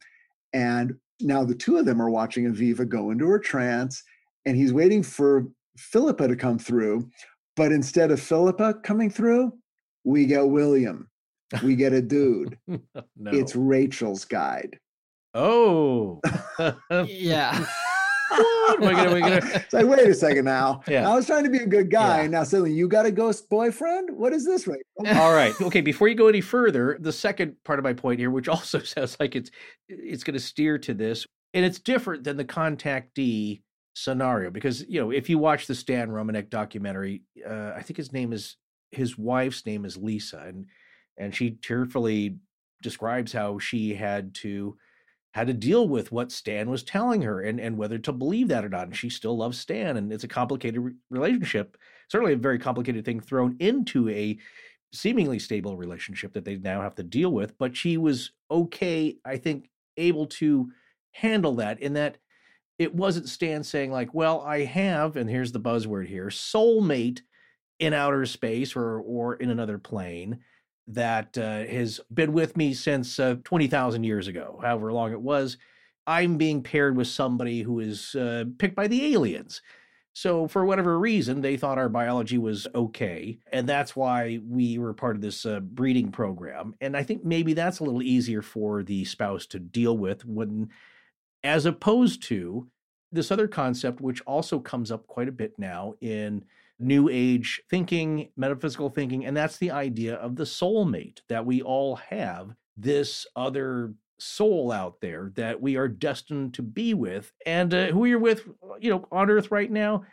[0.52, 4.02] And now the two of them are watching Aviva go into her trance,
[4.46, 7.08] and he's waiting for Philippa to come through.
[7.56, 9.52] But instead of Philippa coming through,
[10.04, 11.08] we get William.
[11.62, 12.56] We get a dude.
[12.68, 12.80] no
[13.32, 14.78] It's Rachel's guide.
[15.34, 16.20] oh
[17.06, 17.66] yeah.
[18.78, 20.82] We're gonna, we're gonna, It's like, wait a second now.
[20.88, 21.08] Yeah.
[21.08, 22.18] I was trying to be a good guy.
[22.18, 22.22] Yeah.
[22.22, 24.10] and Now suddenly you got a ghost boyfriend?
[24.16, 24.80] What is this right?
[25.16, 25.54] All right.
[25.60, 25.80] Okay.
[25.80, 29.16] Before you go any further, the second part of my point here, which also sounds
[29.20, 29.50] like it's
[29.88, 33.62] it's going to steer to this, and it's different than the contactee
[33.94, 38.12] scenario because you know if you watch the Stan Romanek documentary, uh, I think his
[38.12, 38.56] name is
[38.90, 40.66] his wife's name is Lisa, and
[41.18, 42.36] and she tearfully
[42.82, 44.76] describes how she had to
[45.32, 48.64] had to deal with what Stan was telling her and and whether to believe that
[48.64, 48.86] or not.
[48.86, 51.76] And she still loves Stan, and it's a complicated re- relationship,
[52.08, 54.38] certainly a very complicated thing thrown into a
[54.92, 57.56] seemingly stable relationship that they now have to deal with.
[57.58, 60.70] But she was okay, I think, able to
[61.12, 62.18] handle that in that
[62.78, 67.20] it wasn't Stan saying like, "Well, I have," and here's the buzzword here, soulmate
[67.78, 70.40] in outer space or or in another plane
[70.94, 75.58] that uh, has been with me since uh, 20,000 years ago, however long it was.
[76.06, 79.62] I'm being paired with somebody who is uh, picked by the aliens.
[80.12, 83.38] So, for whatever reason, they thought our biology was okay.
[83.52, 86.74] And that's why we were part of this uh, breeding program.
[86.80, 90.70] And I think maybe that's a little easier for the spouse to deal with when,
[91.44, 92.68] as opposed to
[93.12, 96.44] this other concept, which also comes up quite a bit now in
[96.80, 101.96] new age thinking, metaphysical thinking, and that's the idea of the soulmate that we all
[101.96, 107.86] have this other soul out there that we are destined to be with and uh,
[107.86, 108.46] who you're with
[108.78, 110.04] you know on earth right now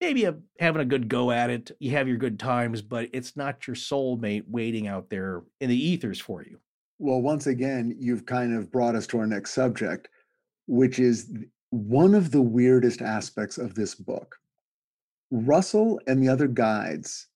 [0.00, 3.36] maybe a, having a good go at it you have your good times but it's
[3.36, 6.58] not your soulmate waiting out there in the ethers for you.
[6.98, 10.08] Well once again you've kind of brought us to our next subject
[10.66, 11.32] which is
[11.70, 14.36] one of the weirdest aspects of this book
[15.30, 17.28] Russell and the other guides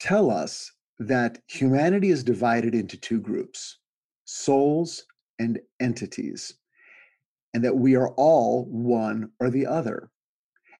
[0.00, 3.78] tell us that humanity is divided into two groups
[4.26, 5.04] souls
[5.38, 6.54] and entities,
[7.52, 10.10] and that we are all one or the other.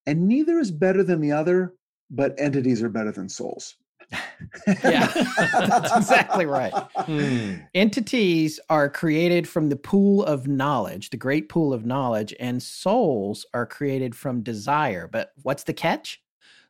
[0.06, 1.74] And neither is better than the other,
[2.10, 3.76] but entities are better than souls.
[4.84, 5.06] yeah,
[5.52, 6.72] that's exactly right.
[6.96, 7.54] Hmm.
[7.74, 13.46] Entities are created from the pool of knowledge, the great pool of knowledge, and souls
[13.54, 15.08] are created from desire.
[15.10, 16.22] But what's the catch?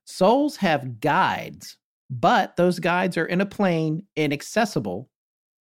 [0.04, 1.76] Souls have guides,
[2.10, 5.08] but those guides are in a plane inaccessible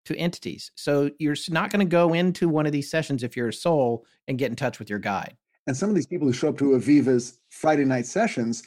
[0.05, 0.72] to entities.
[0.74, 4.05] So you're not going to go into one of these sessions if you're a soul
[4.26, 5.36] and get in touch with your guide.
[5.66, 8.64] And some of these people who show up to Aviva's Friday night sessions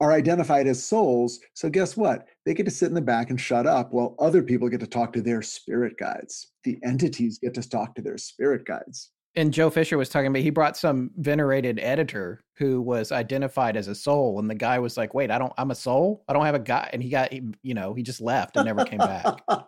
[0.00, 1.40] are identified as souls.
[1.54, 2.26] So guess what?
[2.44, 4.86] They get to sit in the back and shut up while other people get to
[4.86, 6.48] talk to their spirit guides.
[6.64, 10.40] The entities get to talk to their spirit guides and Joe Fisher was talking about
[10.40, 14.96] he brought some venerated editor who was identified as a soul, and the guy was
[14.96, 15.52] like, "Wait, I don't.
[15.58, 16.24] I'm a soul.
[16.26, 18.64] I don't have a guy." And he got, he, you know, he just left and
[18.64, 19.24] never came back.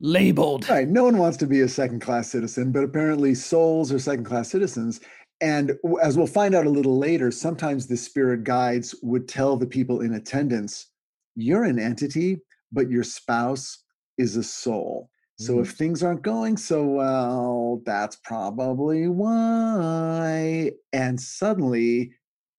[0.00, 0.68] Labeled.
[0.68, 0.88] Right.
[0.88, 4.48] No one wants to be a second class citizen, but apparently souls are second class
[4.48, 5.00] citizens.
[5.42, 5.72] And
[6.02, 10.00] as we'll find out a little later, sometimes the spirit guides would tell the people
[10.00, 10.86] in attendance,
[11.34, 12.38] "You're an entity,
[12.70, 13.82] but your spouse
[14.16, 15.10] is a soul."
[15.40, 15.62] So mm-hmm.
[15.62, 20.72] if things aren't going so well, that's probably why.
[20.92, 22.12] And suddenly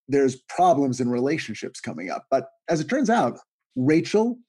[0.07, 2.25] there's problems in relationships coming up.
[2.31, 3.37] But as it turns out,
[3.75, 4.39] Rachel,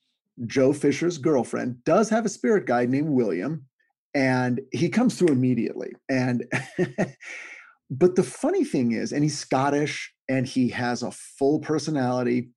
[0.46, 3.66] Joe Fisher's girlfriend, does have a spirit guide named William,
[4.14, 5.92] and he comes through immediately.
[6.08, 6.44] And
[7.90, 12.48] but the funny thing is, and he's Scottish and he has a full personality,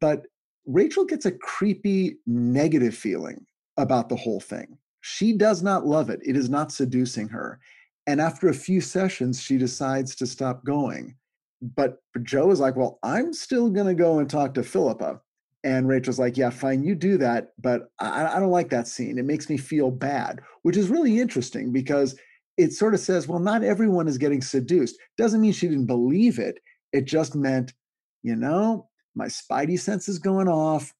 [0.00, 0.22] but
[0.66, 6.20] Rachel gets a creepy negative feeling about the whole thing she does not love it.
[6.24, 7.58] It is not seducing her.
[8.06, 11.16] And after a few sessions, she decides to stop going.
[11.62, 15.20] But Joe is like, Well, I'm still going to go and talk to Philippa.
[15.62, 17.52] And Rachel's like, Yeah, fine, you do that.
[17.58, 19.18] But I, I don't like that scene.
[19.18, 22.18] It makes me feel bad, which is really interesting because
[22.56, 24.96] it sort of says, Well, not everyone is getting seduced.
[25.18, 26.58] Doesn't mean she didn't believe it.
[26.92, 27.74] It just meant,
[28.22, 30.92] you know, my spidey sense is going off.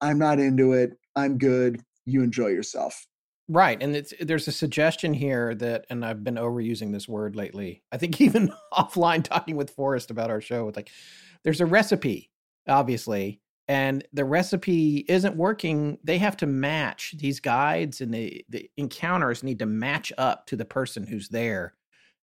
[0.00, 0.92] I'm not into it.
[1.16, 1.80] I'm good.
[2.04, 3.06] You enjoy yourself.
[3.48, 3.82] Right.
[3.82, 7.82] And it's, there's a suggestion here that, and I've been overusing this word lately.
[7.90, 10.90] I think even offline talking with Forrest about our show, it's like
[11.42, 12.30] there's a recipe,
[12.68, 15.98] obviously, and the recipe isn't working.
[16.04, 20.56] They have to match these guides and the, the encounters need to match up to
[20.56, 21.74] the person who's there.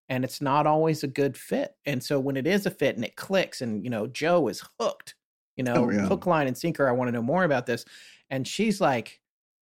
[0.10, 1.76] And it's not always a good fit.
[1.86, 4.64] And so when it is a fit and it clicks, and, you know, Joe is
[4.80, 5.14] hooked,
[5.56, 6.08] you oh, know, oh, yeah.
[6.08, 6.90] hook, line, and sinker.
[6.90, 7.86] I want to know more about this.
[8.30, 9.22] And she's like,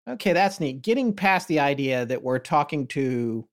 [0.08, 0.82] Okay, that's neat.
[0.82, 3.48] Getting past the idea that we're talking to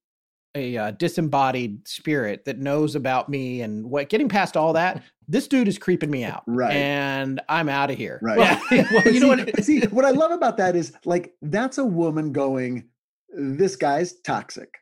[0.54, 5.48] a uh, disembodied spirit that knows about me and what getting past all that this
[5.48, 6.72] dude is creeping me out right.
[6.72, 8.18] and i'm out of here.
[8.22, 8.38] Right.
[8.38, 9.64] Well, well you see, know what?
[9.64, 12.88] see what i love about that is like that's a woman going
[13.34, 14.74] this guy's toxic.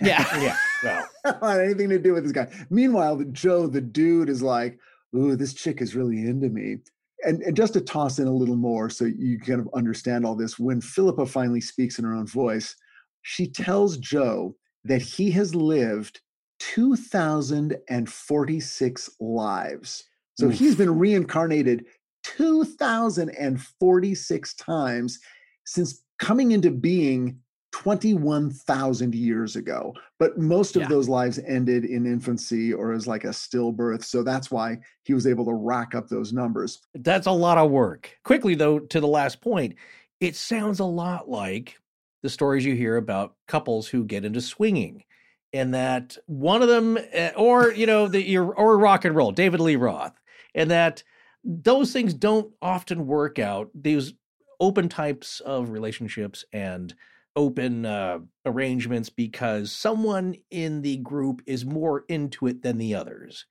[0.00, 0.24] Yeah.
[0.40, 0.56] Yeah.
[0.82, 1.08] Well.
[1.24, 2.48] I don't have anything to do with this guy.
[2.70, 4.78] Meanwhile joe the dude is like
[5.16, 6.78] ooh this chick is really into me
[7.24, 10.34] and, and, just to toss in a little more so you kind of understand all
[10.34, 12.74] this, when Philippa finally speaks in her own voice,
[13.22, 16.22] she tells Joe that he has lived
[16.60, 20.04] 2,046 lives.
[20.38, 20.54] So Oof.
[20.54, 21.84] he's been reincarnated
[22.24, 25.18] 2,046 times
[25.64, 27.38] since coming into being
[27.72, 29.94] 21,000 years ago.
[30.18, 30.88] But most of Yeah.
[30.88, 34.04] those lives ended in infancy or as like a stillbirth.
[34.04, 36.80] So that's why he was able to rack up those numbers.
[36.94, 38.16] That's a lot of work.
[38.24, 39.74] Quickly, though, to the last point,
[40.20, 41.78] it sounds a lot like
[42.22, 45.04] the stories you hear about couples who get into swinging,
[45.52, 49.60] and that one of them, eh, or you know, the or rock and roll, David
[49.60, 50.12] Lee Roth,
[50.54, 51.02] and that
[51.42, 53.70] those things don't often work out.
[53.74, 54.12] These
[54.60, 56.94] open types of relationships and
[57.36, 63.46] open uh, arrangements because someone in the group is more into it than the others.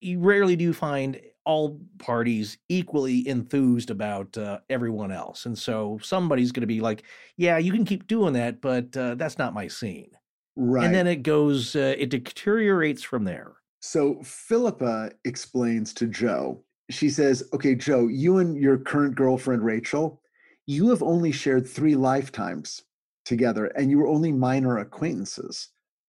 [0.00, 5.46] You rarely do find all parties equally enthused about uh, everyone else.
[5.46, 7.02] And so somebody's going to be like,
[7.36, 10.10] yeah, you can keep doing that, but uh, that's not my scene.
[10.56, 10.84] Right.
[10.84, 13.54] And then it goes, uh, it deteriorates from there.
[13.80, 20.20] So Philippa explains to Joe, she says, Okay, Joe, you and your current girlfriend, Rachel,
[20.66, 22.82] you have only shared three lifetimes
[23.30, 25.68] together and you were only minor acquaintances.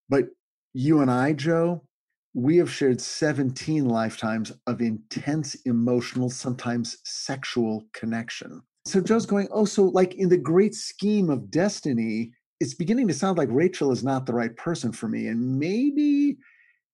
[0.09, 0.25] But
[0.73, 1.83] you and I, Joe,
[2.33, 8.61] we have shared 17 lifetimes of intense emotional, sometimes sexual connection.
[8.85, 13.13] So Joe's going, Oh, so like in the great scheme of destiny, it's beginning to
[13.13, 15.27] sound like Rachel is not the right person for me.
[15.27, 16.37] And maybe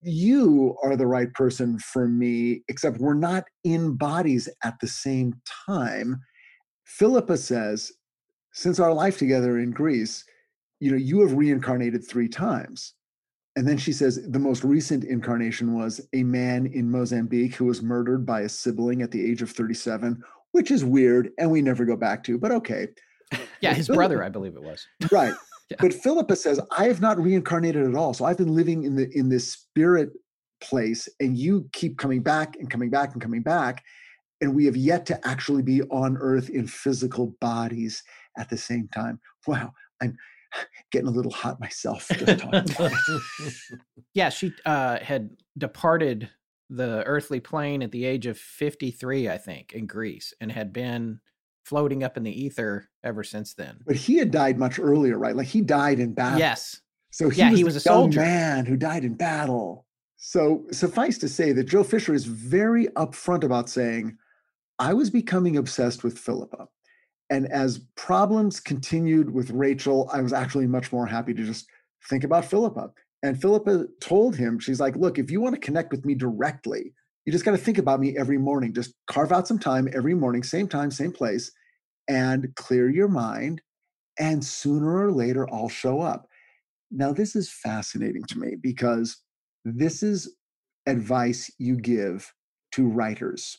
[0.01, 5.33] you are the right person for me, except we're not in bodies at the same
[5.65, 6.19] time.
[6.85, 7.91] Philippa says,
[8.57, 10.25] since our life together in Greece,
[10.79, 12.95] you know, you have reincarnated three times.
[13.55, 17.83] And then she says the most recent incarnation was a man in Mozambique who was
[17.83, 21.85] murdered by a sibling at the age of 37, which is weird and we never
[21.85, 22.87] go back to, but okay.
[23.61, 24.87] Yeah, his brother, I believe it was.
[25.11, 25.35] Right.
[25.69, 25.77] Yeah.
[25.79, 28.13] But Philippa says, I have not reincarnated at all.
[28.13, 30.11] So I've been living in the in this spirit
[30.61, 33.83] place, and you keep coming back and coming back and coming back.
[34.39, 38.01] And we have yet to actually be on earth in physical bodies
[38.37, 39.19] at the same time.
[39.45, 40.17] Wow, I'm
[40.91, 43.21] getting a little hot myself just talking about it.
[44.13, 46.29] Yeah, she uh, had departed
[46.69, 51.19] the earthly plane at the age of 53, I think, in Greece, and had been
[51.65, 53.79] floating up in the ether ever since then.
[53.85, 55.35] But he had died much earlier, right?
[55.35, 56.39] Like he died in battle.
[56.39, 56.81] Yes.
[57.11, 58.19] So he Yeah, was, he a was a soldier.
[58.21, 59.85] man who died in battle.
[60.17, 64.17] So suffice to say that Joe Fisher is very upfront about saying,
[64.79, 66.67] I was becoming obsessed with Philippa.
[67.29, 71.67] And as problems continued with Rachel, I was actually much more happy to just
[72.09, 72.91] think about Philippa.
[73.23, 76.93] And Philippa told him, she's like, look, if you want to connect with me directly,
[77.25, 78.73] you just got to think about me every morning.
[78.73, 81.51] Just carve out some time every morning, same time, same place,
[82.07, 83.61] and clear your mind.
[84.17, 86.27] And sooner or later, I'll show up.
[86.89, 89.17] Now, this is fascinating to me because
[89.65, 90.33] this is
[90.85, 92.33] advice you give
[92.71, 93.57] to writers,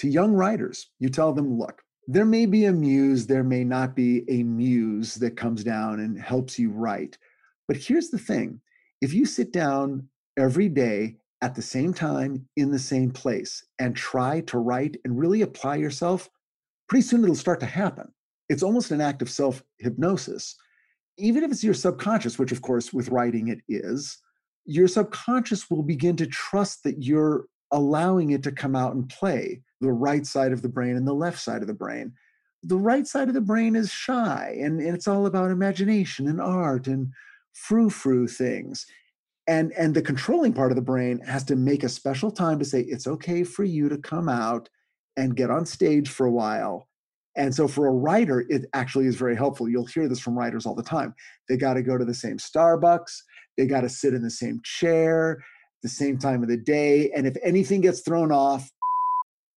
[0.00, 0.90] to young writers.
[0.98, 5.16] You tell them, look, there may be a muse, there may not be a muse
[5.16, 7.18] that comes down and helps you write.
[7.66, 8.60] But here's the thing
[9.00, 13.94] if you sit down every day at the same time in the same place and
[13.94, 16.30] try to write and really apply yourself,
[16.88, 18.12] pretty soon it'll start to happen.
[18.48, 20.56] It's almost an act of self hypnosis.
[21.18, 24.18] Even if it's your subconscious, which of course with writing it is,
[24.64, 29.60] your subconscious will begin to trust that you're allowing it to come out and play
[29.80, 32.12] the right side of the brain and the left side of the brain.
[32.62, 36.40] The right side of the brain is shy and, and it's all about imagination and
[36.40, 37.12] art and
[37.52, 38.86] frou frou things.
[39.46, 42.64] And, and the controlling part of the brain has to make a special time to
[42.64, 44.68] say, it's okay for you to come out
[45.16, 46.88] and get on stage for a while.
[47.36, 49.68] And so for a writer, it actually is very helpful.
[49.68, 51.14] You'll hear this from writers all the time.
[51.48, 53.20] They got to go to the same Starbucks,
[53.56, 55.42] they got to sit in the same chair,
[55.82, 57.10] the same time of the day.
[57.12, 58.70] And if anything gets thrown off,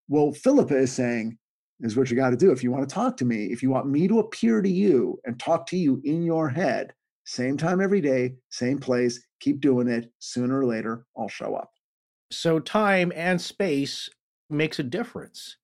[0.09, 1.37] well, Philippa is saying,
[1.81, 2.51] is what you got to do.
[2.51, 5.17] If you want to talk to me, if you want me to appear to you
[5.23, 6.93] and talk to you in your head,
[7.25, 10.11] same time every day, same place, keep doing it.
[10.19, 11.71] Sooner or later, I'll show up.
[12.31, 14.09] So time and space
[14.49, 15.57] makes a difference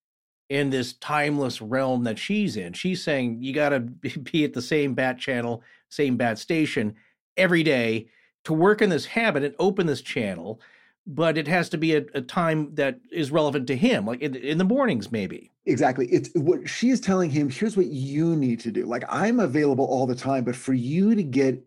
[0.50, 2.74] in this timeless realm that she's in.
[2.74, 3.80] She's saying you got to
[4.32, 6.96] be at the same bat channel, same bat station
[7.36, 8.08] every day
[8.46, 10.62] to work in this habit and open this channel,
[11.08, 14.36] but it has to be a, a time that is relevant to him, like in,
[14.36, 15.52] in the mornings, maybe.
[15.66, 16.08] Exactly.
[16.08, 17.50] It's what she is telling him.
[17.50, 18.86] Here's what you need to do.
[18.86, 21.64] Like, I'm available all the time, but for you to get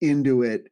[0.00, 0.68] into it,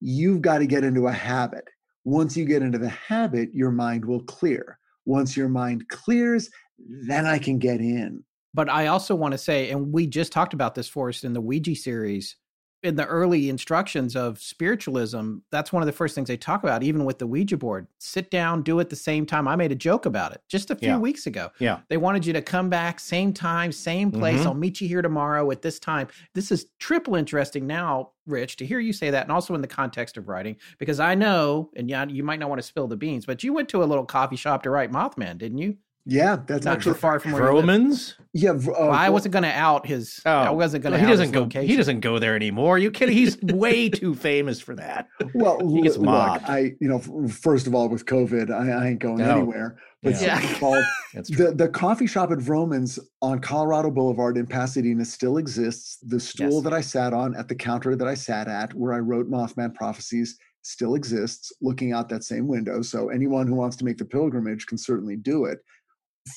[0.00, 1.64] you've got to get into a habit.
[2.04, 4.78] Once you get into the habit, your mind will clear.
[5.06, 8.24] Once your mind clears, then I can get in.
[8.54, 11.40] But I also want to say, and we just talked about this, Forrest, in the
[11.40, 12.36] Ouija series,
[12.82, 16.82] in the early instructions of spiritualism, that's one of the first things they talk about,
[16.82, 17.86] even with the Ouija board.
[17.98, 19.46] Sit down, do it the same time.
[19.46, 20.98] I made a joke about it just a few Yeah.
[20.98, 21.50] weeks ago.
[21.60, 21.80] Yeah.
[21.88, 24.40] They wanted you to come back, same time, same place.
[24.40, 24.46] Mhm.
[24.46, 26.08] I'll meet you here tomorrow at this time.
[26.34, 29.68] This is triple interesting now, Rich, to hear you say that, and also in the
[29.68, 32.96] context of writing, because I know, and yeah, you might not want to spill the
[32.96, 35.76] beans, but you went to a little coffee shop to write Mothman, didn't you?
[36.04, 37.44] Yeah, that's Not actually too far from where.
[37.44, 38.16] Romans?
[38.32, 38.50] yeah.
[38.50, 40.20] Uh, Well, I wasn't going to out his.
[40.26, 40.98] I wasn't going to.
[40.98, 41.40] Oh, he out doesn't his go.
[41.42, 41.68] Location.
[41.68, 42.78] He doesn't go there anymore.
[42.78, 43.16] You kidding?
[43.16, 45.08] He's way too famous for that.
[45.34, 46.08] Well, He gets look.
[46.10, 46.98] I you know,
[47.28, 49.30] first of all, with COVID, I, I ain't going No.
[49.36, 49.76] anywhere.
[50.02, 50.40] But Yeah.
[50.40, 50.84] second of all,
[51.14, 55.98] the the coffee shop at Romans on Colorado Boulevard in Pasadena still exists.
[55.98, 56.64] The stool Yes.
[56.64, 59.72] that I sat on at the counter that I sat at, where I wrote Mothman
[59.72, 62.82] prophecies, still exists, looking out that same window.
[62.82, 65.60] So anyone who wants to make the pilgrimage can certainly do it.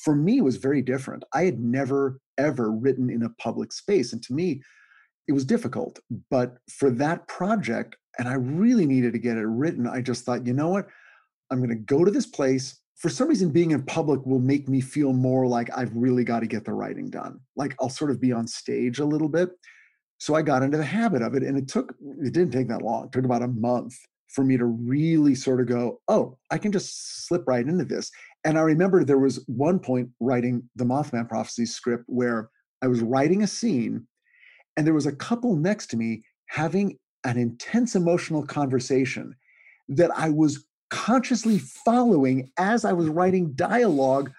[0.02, 1.24] For me, was very different.
[1.32, 4.60] I had never ever written in a public space, and to me,
[5.28, 5.98] it was difficult.
[6.30, 10.46] But for that project, and I really needed to get it written, I just thought,
[10.46, 10.86] you know what?
[11.50, 12.80] I'm going to go to this place.
[12.96, 16.40] For some reason, being in public will make me feel more like I've really got
[16.40, 17.40] to get the writing done.
[17.54, 19.50] Like I'll sort of be on stage a little bit.
[20.18, 21.42] So I got into the habit of it.
[21.42, 23.04] And it took, it didn't take that long.
[23.04, 23.94] It took about a month
[24.28, 28.10] for me to really sort of go, oh, I can just slip right into this.
[28.46, 32.48] And I remember there was one point writing the Mothman Prophecy script where
[32.80, 34.06] I was writing a scene
[34.76, 39.34] and there was a couple next to me having an intense emotional conversation
[39.88, 44.30] that I was consciously following as I was writing dialogue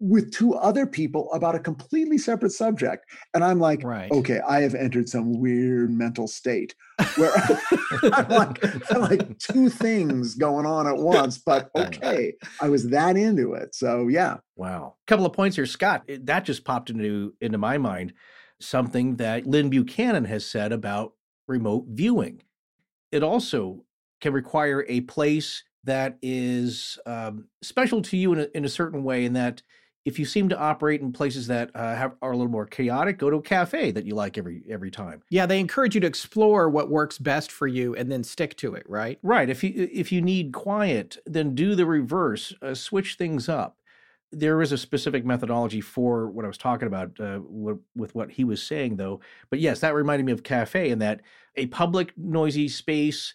[0.00, 3.06] with two other people about a completely separate subject.
[3.32, 4.10] And I'm like, Right.
[4.10, 6.74] okay, I have entered some weird mental state
[7.16, 7.32] where
[8.12, 13.16] I'm like, I'm like two things going on at once, but okay, I was that
[13.16, 13.74] into it.
[13.74, 14.38] So yeah.
[14.56, 14.96] Wow.
[15.06, 16.02] A couple of points here, Scott.
[16.08, 18.12] That just popped into into my mind.
[18.60, 21.12] Something that Lyn Buchanan has said about
[21.48, 22.42] remote viewing.
[23.12, 23.84] It also
[24.20, 29.04] can require a place that is um, special to you in a, in a certain
[29.04, 29.62] way, in that
[30.04, 33.18] if you seem to operate in places that uh, have, are a little more chaotic,
[33.18, 35.22] go to a cafe that you like every every time.
[35.30, 38.74] Yeah, they encourage you to explore what works best for you and then stick to
[38.74, 39.18] it, right?
[39.22, 39.48] Right.
[39.48, 42.52] If you if you need quiet, then do the reverse.
[42.60, 43.78] Uh, switch things up.
[44.30, 48.32] There is a specific methodology for what I was talking about uh, w- with what
[48.32, 49.20] he was saying, though.
[49.48, 51.22] But yes, that reminded me of cafe, and that
[51.56, 53.34] a public noisy space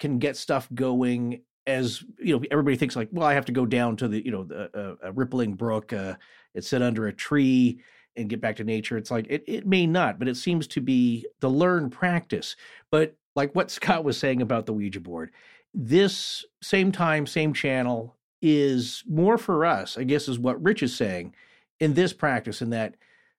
[0.00, 1.42] can get stuff going.
[1.66, 4.30] As you know, everybody thinks like, well, I have to go down to the you
[4.30, 6.14] know the, uh, a rippling brook, uh,
[6.54, 7.80] and sit under a tree
[8.16, 8.96] and get back to nature.
[8.96, 12.56] It's like it it may not, but it seems to be the learned practice.
[12.90, 15.30] But like what Scott was saying about the Ouija board,
[15.74, 20.96] this same time, same channel is more for us, I guess, is what Rich is
[20.96, 21.34] saying
[21.78, 22.96] in this practice, in that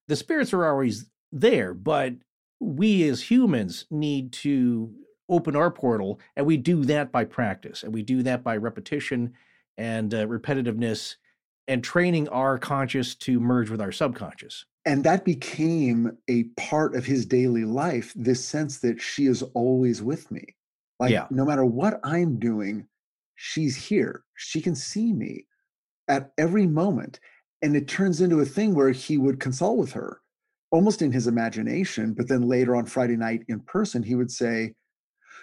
[0.08, 2.14] the spirits are always there, but
[2.60, 4.94] we as humans need to
[5.32, 9.34] open our portal, and we do that by practice, and we do that by repetition
[9.78, 11.16] and uh, repetitiveness
[11.68, 14.66] and training our conscious to merge with our subconscious.
[14.86, 20.02] and that became a part of his daily life this sense that she is always
[20.02, 20.44] with me
[21.00, 21.28] like Yeah.
[21.30, 22.88] no matter what i'm doing
[23.36, 25.46] she's here she can see me
[26.08, 27.20] at every moment
[27.62, 30.20] and it turns into a thing where he would consult with her
[30.72, 34.74] almost in his imagination but then later on friday night in person he would say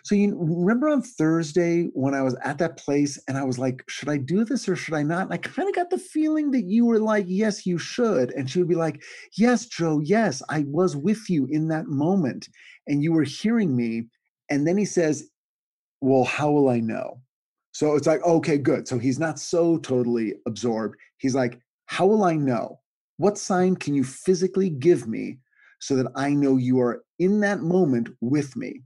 [0.08, 3.84] so you remember on Thursday when I was at that place and I was like,
[3.90, 5.24] should I do this or should I not?
[5.24, 8.30] And I kind of got the feeling that you were like, yes, you should.
[8.30, 9.02] And she would be like,
[9.36, 12.48] yes, Joe, yes, I was with you in that moment
[12.86, 14.04] and you were hearing me.
[14.48, 15.28] And then he says,
[16.00, 17.20] well, how will I know?
[17.72, 18.88] So it's like, okay, good.
[18.88, 20.96] So he's not so totally absorbed.
[21.18, 22.80] He's like, how will I know?
[23.18, 25.40] What sign can you physically give me
[25.80, 28.84] so that I know you are in that moment with me?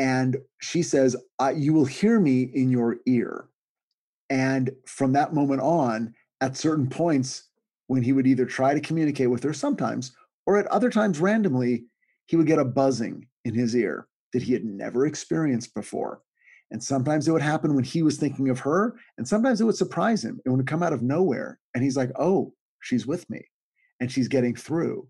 [0.00, 1.14] And she says,
[1.54, 3.50] You will hear me in your ear.
[4.30, 7.48] And from that moment on, at certain points,
[7.88, 10.12] when he would either try to communicate with her sometimes,
[10.46, 11.84] or at other times randomly,
[12.24, 16.22] he would get a buzzing in his ear that he had never experienced before.
[16.70, 19.76] And sometimes it would happen when he was thinking of her, and sometimes it would
[19.76, 20.40] surprise him.
[20.46, 21.58] It would come out of nowhere.
[21.74, 23.44] And he's like, Oh, she's with me
[24.00, 25.06] and she's getting through.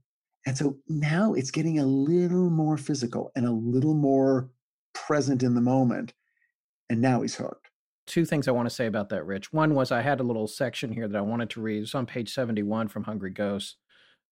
[0.47, 4.51] And so now it's getting a little more physical and a little more
[4.93, 6.13] present in the moment.
[6.89, 7.71] And now he's hooked.
[8.07, 9.53] Two things I want to say about that, Rich.
[9.53, 11.83] One was I had a little section here that I wanted to read.
[11.83, 13.77] It's on page 71 from Hungry Ghosts.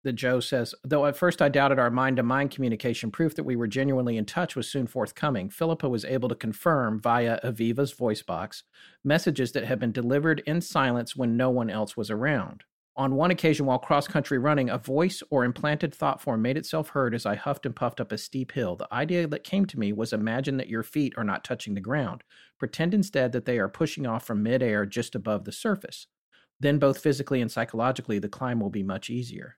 [0.04, 3.44] That Joe says, though at first I doubted our mind to mind communication, proof that
[3.44, 5.50] we were genuinely in touch was soon forthcoming.
[5.50, 8.64] Philippa was able to confirm via Aviva's voice box
[9.04, 12.64] messages that had been delivered in silence when no one else was around.
[12.98, 16.90] On one occasion, while cross country running, a voice or implanted thought form made itself
[16.90, 18.76] heard as I huffed and puffed up a steep hill.
[18.76, 21.80] The idea that came to me was imagine that your feet are not touching the
[21.80, 22.24] ground.
[22.58, 26.08] Pretend instead that they are pushing off from midair just above the surface.
[26.60, 29.58] Then, both physically and psychologically, the climb will be much easier.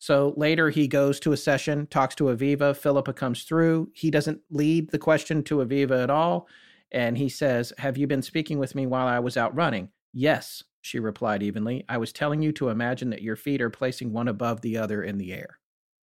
[0.00, 2.76] So later he goes to a session, talks to Aviva.
[2.76, 3.90] Philippa comes through.
[3.94, 6.48] He doesn't lead the question to Aviva at all.
[6.90, 9.90] And he says, Have you been speaking with me while I was out running?
[10.12, 11.82] Yes, she replied evenly.
[11.88, 15.02] I was telling you to imagine that your feet are placing one above the other
[15.02, 15.58] in the air.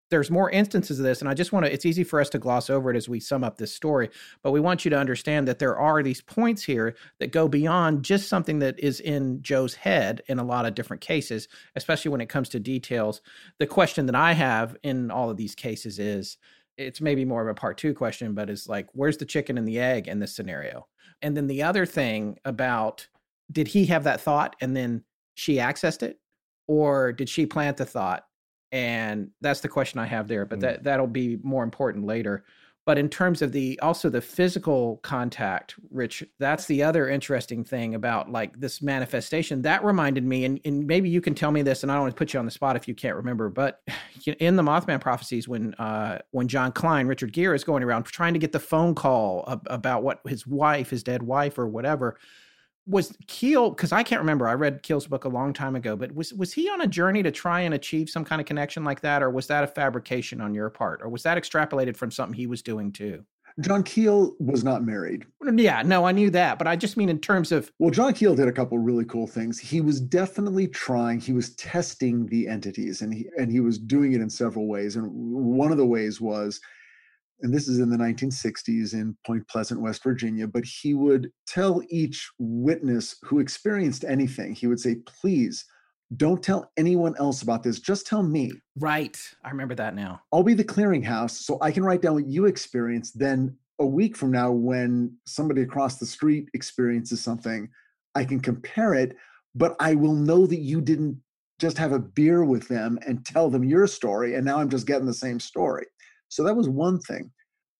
[0.09, 2.39] There's more instances of this, and I just want to, it's easy for us to
[2.39, 4.09] gloss over it as we sum up this story,
[4.41, 8.03] but we want you to understand that there are these points here that go beyond
[8.03, 12.21] just something that is in Joe's head in a lot of different cases, especially when
[12.21, 13.21] it comes to details.
[13.59, 16.37] The question that I have in all of these cases is
[16.77, 19.67] it's maybe more of a part two question, but it's like, where's the chicken and
[19.67, 20.87] the egg in this scenario?
[21.21, 23.09] And then the other thing about
[23.51, 25.03] did he have that thought and then
[25.35, 26.19] she accessed it?
[26.67, 28.25] Or did she plant the thought?
[28.71, 30.61] And that's the question i have there but mm.
[30.61, 32.45] that that'll be more important later.
[32.85, 37.95] But in terms of the also the physical contact rich that's the other interesting thing
[37.95, 39.61] about like this manifestation.
[39.63, 42.15] That reminded me and, and maybe you can tell me this and i don't want
[42.15, 43.81] to put you on the spot if you can't remember but
[44.39, 48.33] in the mothman prophecies when uh when john klein richard gere is going around trying
[48.33, 52.17] to get the phone call about what his wife his dead wife or whatever
[52.85, 54.47] was Keel because I can't remember.
[54.47, 57.23] I read Keel's book a long time ago, but was was he on a journey
[57.23, 60.41] to try and achieve some kind of connection like that, or was that a fabrication
[60.41, 63.23] on your part, or was that extrapolated from something he was doing too?
[63.61, 65.25] John Keel was not married.
[65.53, 68.35] Yeah, no, I knew that, but I just mean in terms of Well, John Keel
[68.35, 69.59] did a couple really cool things.
[69.59, 74.13] He was definitely trying, he was testing the entities and he and he was doing
[74.13, 74.95] it in several ways.
[74.95, 76.61] And one of the ways was
[77.41, 81.81] and this is in the 1960s in Point Pleasant, West Virginia, but he would tell
[81.89, 85.65] each witness who experienced anything, he would say, please
[86.17, 87.79] don't tell anyone else about this.
[87.79, 88.51] Just tell me.
[88.77, 89.17] Right.
[89.45, 90.21] I remember that now.
[90.33, 93.19] I'll be the clearinghouse so I can write down what you experienced.
[93.19, 97.69] Then a week from now, when somebody across the street experiences something,
[98.15, 99.15] I can compare it,
[99.53, 101.21] but I will know that you didn't
[101.59, 104.35] just have a beer with them and tell them your story.
[104.35, 105.85] And now I'm just getting the same story.
[106.29, 107.31] So that was one thing.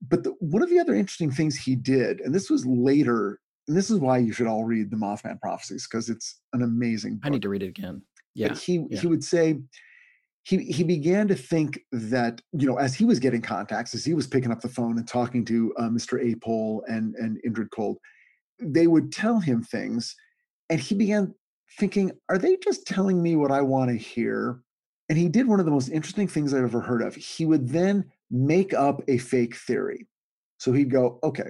[0.07, 3.75] But the, one of the other interesting things he did, and this was later, and
[3.75, 7.15] this is why you should all read the Mothman Prophecies because it's an amazing.
[7.15, 7.25] Book.
[7.25, 8.01] I need to read it again.
[8.33, 8.99] Yeah, but he yeah.
[8.99, 9.59] he would say
[10.43, 14.13] he he began to think that you know as he was getting contacts, as he
[14.13, 16.19] was picking up the phone and talking to uh, Mr.
[16.33, 17.97] Apol and and Indrid Cold,
[18.61, 20.15] they would tell him things,
[20.69, 21.33] and he began
[21.77, 24.61] thinking, are they just telling me what I want to hear?
[25.09, 27.15] And he did one of the most interesting things I've ever heard of.
[27.15, 30.07] He would then make up a fake theory.
[30.57, 31.49] So he'd go, okay,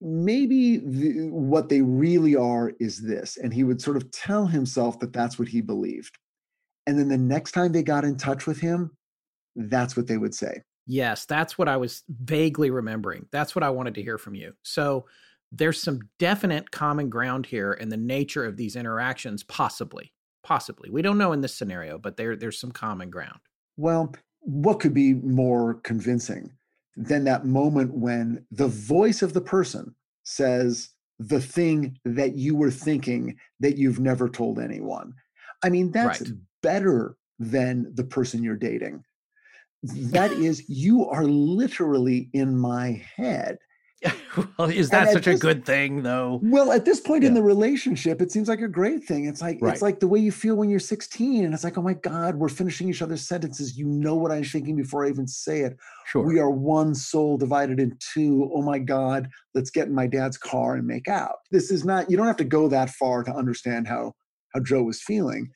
[0.00, 3.36] maybe the, what they really are is this.
[3.36, 6.16] And he would sort of tell himself that that's what he believed.
[6.86, 8.96] And then the next time they got in touch with him,
[9.56, 10.62] that's what they would say.
[10.86, 13.26] Yes, that's what I was vaguely remembering.
[13.30, 14.54] That's what I wanted to hear from you.
[14.62, 15.04] So
[15.52, 20.12] there's some definite common ground here in the nature of these interactions, possibly.
[20.44, 20.88] Possibly.
[20.88, 23.40] We don't know in this scenario, but there, there's some common ground.
[23.76, 26.50] Well, what could be more convincing
[26.96, 29.94] than that moment when the voice of the person
[30.24, 35.14] says the thing that you were thinking that you've never told anyone?
[35.62, 36.30] I mean, that's right.
[36.62, 39.04] better than the person you're dating.
[39.82, 43.58] That is, you are literally in my head.
[44.58, 46.38] well, is that such this, a good thing though?
[46.42, 47.28] Well, at this point yeah.
[47.28, 49.26] in the relationship, it seems like a great thing.
[49.26, 49.72] It's like right.
[49.72, 52.36] it's like the way you feel when you're 16, and it's like, oh my God,
[52.36, 53.76] we're finishing each other's sentences.
[53.76, 55.76] You know what I'm thinking before I even say it.
[56.06, 56.22] Sure.
[56.24, 58.50] We are one soul divided in two.
[58.54, 61.36] Oh my God, let's get in my dad's car and make out.
[61.50, 64.14] This is not, you don't have to go that far to understand how
[64.54, 65.50] how Joe was feeling.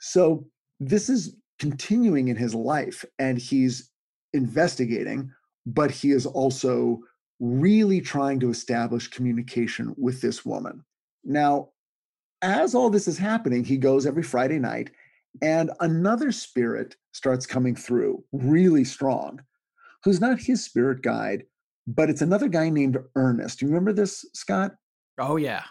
[0.00, 0.46] So
[0.80, 3.90] this is continuing in his life, and he's
[4.32, 5.30] investigating,
[5.64, 7.00] but he is also
[7.40, 10.84] really trying to establish communication with this woman.
[11.24, 11.70] Now,
[12.42, 14.90] as all this is happening, he goes every Friday night,
[15.42, 19.40] and another spirit starts coming through really strong,
[20.04, 21.44] who's not his spirit guide,
[21.86, 23.58] but it's another guy named Ernest.
[23.58, 24.72] Do you remember this, Scott?
[25.18, 25.64] Oh, yeah.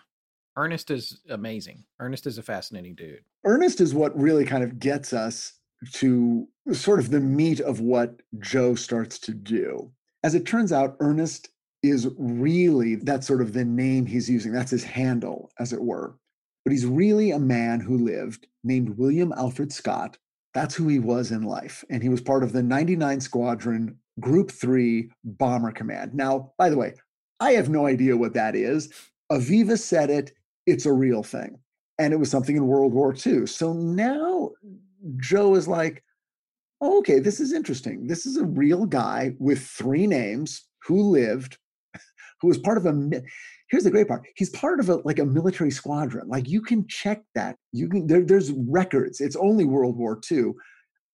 [0.57, 1.83] Ernest is amazing.
[1.99, 3.21] Ernest is a fascinating dude.
[3.43, 5.53] Ernest is what really kind of gets us
[5.93, 9.91] to sort of the meat of what Joe starts to do.
[10.23, 11.49] As it turns out, Ernest
[11.89, 14.51] is really that's sort of the name he's using.
[14.51, 16.15] That's his handle, as it were.
[16.63, 20.17] But he's really a man who lived named William Alfred Scott.
[20.53, 21.83] That's who he was in life.
[21.89, 26.13] And he was part of the 99 Squadron Group 3 Bomber Command.
[26.15, 26.93] Now, by the way,
[27.39, 28.89] I have no idea what that is.
[29.31, 30.31] Aviva said it,
[30.65, 31.59] it's a real thing.
[31.97, 33.45] and it was something in World War II.
[33.47, 34.51] So now
[35.17, 36.03] Joe is like,
[36.81, 38.07] oh, okay, this is interesting.
[38.07, 41.57] This is a real guy with three names who lived,
[42.45, 43.23] who was part of a.
[43.71, 44.23] Here's the great part.
[44.35, 46.27] He's part of a like a military squadron.
[46.27, 47.55] Like you can check that.
[47.71, 49.19] You can there, there's records.
[49.19, 50.51] It's only World War II.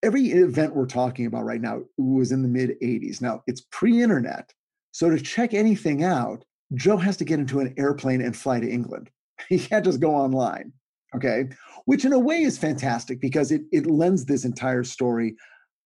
[0.04, 3.22] Every event we're talking about right now was in the mid 80s.
[3.22, 4.52] Now it's pre-internet.
[4.92, 6.44] So to check anything out,
[6.74, 9.10] Joe has to get into an airplane and fly to England.
[9.50, 10.72] He can't just go online.
[11.16, 11.46] Okay.
[11.86, 15.36] Which in a way is fantastic because it, it lends this entire story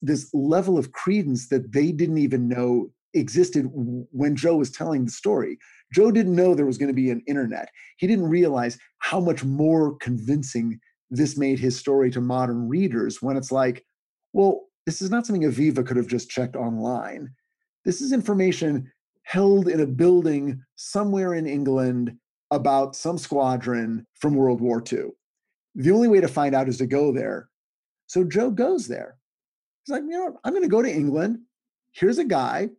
[0.01, 5.11] this level of credence that they didn't even know existed when Joe was telling the
[5.11, 5.57] story.
[5.93, 7.69] Joe didn't know there was going to be an internet.
[7.97, 10.79] He didn't realize how much more convincing
[11.09, 13.85] this made his story to modern readers when it's like,
[14.33, 17.29] well, this is not something Aviva could have just checked online.
[17.85, 18.91] This is information
[19.23, 22.13] held in a building somewhere in England
[22.51, 25.05] about some squadron from World War II.
[25.75, 27.49] The only way to find out is to go there.
[28.07, 29.17] So Joe goes there.
[29.83, 30.35] He's like, you know, what?
[30.43, 31.39] I'm going to go to England.
[31.91, 32.69] Here's a guy.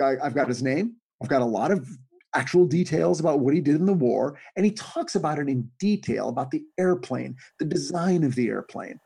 [0.00, 0.96] I, I've got his name.
[1.22, 1.88] I've got a lot of
[2.34, 4.38] actual details about what he did in the war.
[4.56, 9.00] And he talks about it in detail about the airplane, the design of the airplane.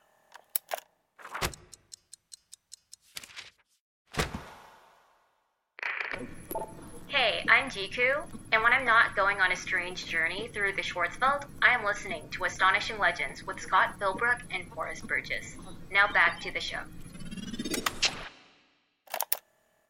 [7.07, 11.45] Hey, I'm Jiku, and when I'm not going on a strange journey through the Schwarzwald,
[11.63, 15.57] I am listening to Astonishing Legends with Scott Philbrook and Forrest Burgess.
[15.91, 16.81] Now back to the show.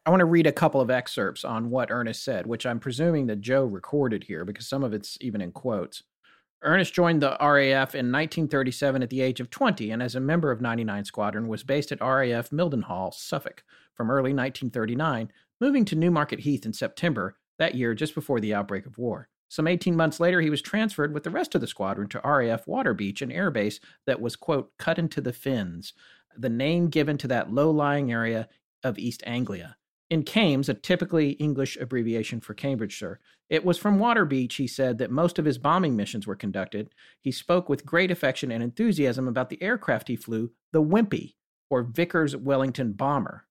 [0.04, 3.28] I want to read a couple of excerpts on what Ernest said, which I'm presuming
[3.28, 6.02] that Joe recorded here because some of it's even in quotes.
[6.62, 10.50] Ernest joined the RAF in 1937 at the age of 20 and as a member
[10.50, 13.62] of 99 Squadron was based at RAF Mildenhall, Suffolk
[13.94, 15.30] from early 1939,
[15.60, 19.28] moving to Newmarket Heath in September that year just before the outbreak of war.
[19.48, 22.64] Some 18 months later, he was transferred with the rest of the squadron to RAF
[22.64, 25.92] Waterbeach, an airbase that was, quote, cut into the fens,
[26.36, 28.48] the name given to that low lying area
[28.82, 29.76] of East Anglia.
[30.12, 33.18] In Cambs, a typically English abbreviation for Cambridgeshire,
[33.48, 36.94] it was from Waterbeach, he said, that most of his bombing missions were conducted.
[37.22, 41.36] He spoke with great affection and enthusiasm about the aircraft he flew, the Wimpy,
[41.70, 43.46] or Vickers Wellington bomber.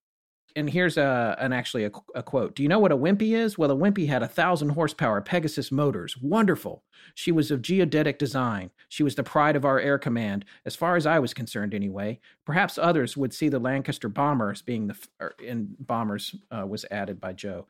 [0.54, 2.54] And here's a, an actually a, a quote.
[2.54, 3.56] Do you know what a Wimpy is?
[3.56, 6.16] Well, a Wimpy had a thousand horsepower Pegasus motors.
[6.18, 6.82] Wonderful.
[7.14, 8.70] She was of geodetic design.
[8.88, 12.20] She was the pride of our air command, as far as I was concerned, anyway.
[12.44, 17.20] Perhaps others would see the Lancaster bombers being the f- in bombers uh, was added
[17.20, 17.66] by Joe.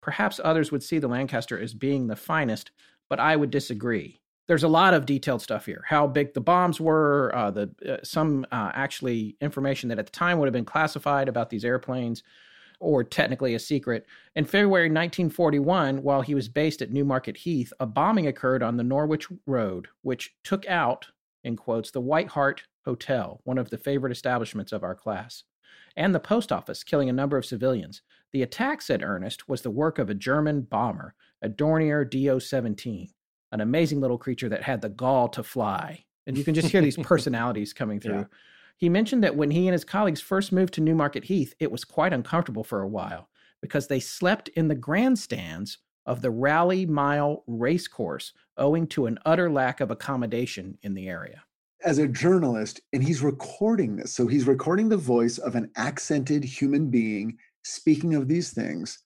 [0.00, 2.70] Perhaps others would see the Lancaster as being the finest,
[3.10, 4.21] but I would disagree.
[4.48, 5.84] There's a lot of detailed stuff here.
[5.88, 10.12] How big the bombs were, uh, the uh, some uh, actually information that at the
[10.12, 12.22] time would have been classified about these airplanes,
[12.82, 14.06] or technically a secret.
[14.34, 18.82] In February 1941, while he was based at Newmarket Heath, a bombing occurred on the
[18.82, 21.06] Norwich Road, which took out,
[21.44, 25.44] in quotes, the White Hart Hotel, one of the favorite establishments of our class,
[25.96, 28.02] and the post office, killing a number of civilians.
[28.32, 33.10] The attack, said Ernest, was the work of a German bomber, a Dornier DO 17,
[33.52, 36.04] an amazing little creature that had the gall to fly.
[36.26, 38.18] And you can just hear these personalities coming through.
[38.20, 38.24] Yeah.
[38.78, 41.84] He mentioned that when he and his colleagues first moved to Newmarket Heath, it was
[41.84, 43.28] quite uncomfortable for a while
[43.60, 49.50] because they slept in the grandstands of the Rowley Mile racecourse owing to an utter
[49.50, 51.44] lack of accommodation in the area.
[51.84, 54.12] As a journalist, and he's recording this.
[54.12, 58.98] So he's recording the voice of an accented human being speaking of these things.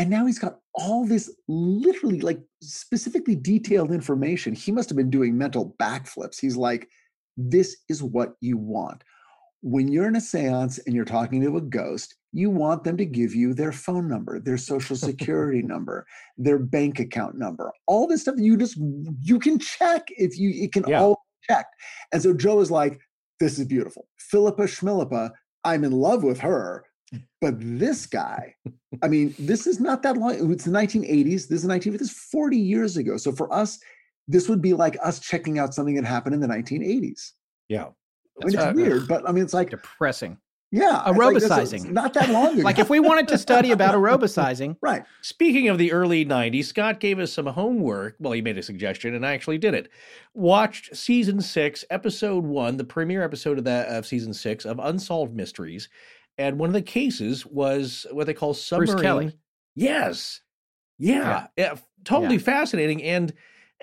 [0.00, 4.54] And now he's got all this literally, like specifically detailed information.
[4.54, 6.40] He must have been doing mental backflips.
[6.40, 6.88] He's like,
[7.36, 9.04] this is what you want.
[9.60, 13.04] When you're in a seance and you're talking to a ghost, you want them to
[13.04, 16.06] give you their phone number, their social security number,
[16.38, 18.36] their bank account number, all this stuff.
[18.36, 18.78] that You just
[19.20, 21.02] you can check if you it can Yeah.
[21.02, 21.14] all
[21.46, 21.74] be checked.
[22.10, 22.98] And so Joe is like,
[23.38, 24.08] this is beautiful.
[24.16, 25.32] Philippa Schmilippa,
[25.62, 26.86] I'm in love with her.
[27.40, 28.54] But this guy,
[29.02, 30.52] I mean, this is not that long.
[30.52, 31.48] It's the 1980s.
[31.48, 31.92] This is 19.
[31.94, 33.16] This is 40 years ago.
[33.16, 33.78] So for us,
[34.28, 37.32] this would be like us checking out something that happened in the 1980s.
[37.68, 37.86] Yeah.
[38.42, 38.74] I mean, it's right.
[38.74, 40.38] weird, but I mean, it's like, Depressing.
[40.70, 41.90] yeah, it's like, Aerobicizing.
[41.90, 42.62] not that long ago.
[42.62, 45.02] Like if we wanted to study about aerobicizing, right.
[45.20, 48.16] Speaking of the early 90s, Scott gave us some homework.
[48.18, 49.90] Well, he made a suggestion and I actually did it.
[50.32, 55.34] Watched season 6, episode 1, the premiere episode of that of season 6 of Unsolved
[55.34, 55.88] Mysteries.
[56.40, 59.02] And one of the cases was what they call submarine.
[59.02, 59.38] Kelly.
[59.74, 60.40] Yes.
[60.98, 61.46] Yeah.
[61.56, 61.76] yeah.
[62.04, 62.42] Totally Yeah.
[62.42, 63.32] fascinating and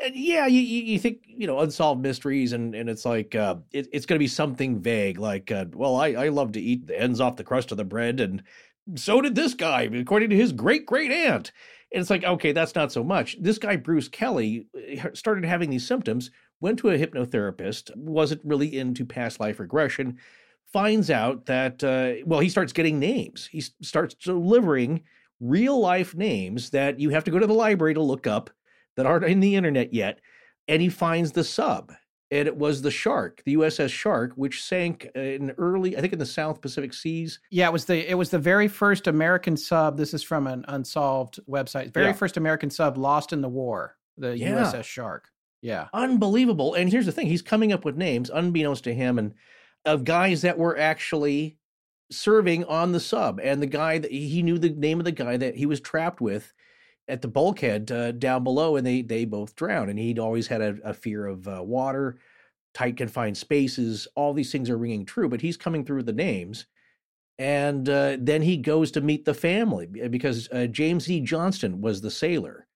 [0.04, 3.88] and yeah, you, you think you know unsolved mysteries, and and it's like uh, it,
[3.92, 7.00] it's going to be something vague, like uh, well, I I love to eat the
[7.00, 8.44] ends off the crust of the bread, and
[8.96, 11.52] so did this guy, according to his great great aunt.
[11.92, 13.38] And it's like, okay, that's not so much.
[13.42, 14.68] This guy, Bruce Kelly,
[15.04, 16.30] uh, started having these symptoms
[16.60, 20.18] went to a hypnotherapist, wasn't really into past life regression,
[20.74, 23.48] finds out that, uh, well, he starts getting names.
[23.52, 25.04] He starts delivering
[25.40, 28.50] real life names that you have to go to the library to look up
[28.96, 30.20] that aren't in the internet yet.
[30.68, 31.94] And he finds the sub.
[32.30, 36.20] And it was the Shark, the USS Shark, which sank in early, I think, in
[36.20, 37.40] the South Pacific Seas.
[37.52, 39.96] Yeah, it was the it was the very first American sub.
[39.96, 41.94] This is from an unsolved website.
[41.94, 42.12] Very Yeah.
[42.14, 43.96] first American sub lost in the war.
[44.18, 44.56] The Yeah.
[44.62, 45.30] USS Shark.
[45.62, 45.88] Yeah.
[45.94, 46.74] unbelievable.
[46.74, 49.34] And here's the thing: he's coming up with names, unbeknownst to him, and
[49.88, 51.58] of guys that were actually
[52.12, 53.40] serving on the sub.
[53.42, 56.22] And the guy that he knew the name of the guy that he was trapped
[56.22, 56.54] with
[57.08, 59.90] at the bulkhead uh, down below, and they they both drowned.
[59.90, 62.20] And he'd always had a, a fear of uh, water,
[62.74, 64.08] tight confined spaces.
[64.16, 66.68] All these things are ringing true, but he's coming through the names.
[67.40, 71.22] And uh, then he goes to meet the family because uh, James E.
[71.22, 72.68] Johnston was the sailor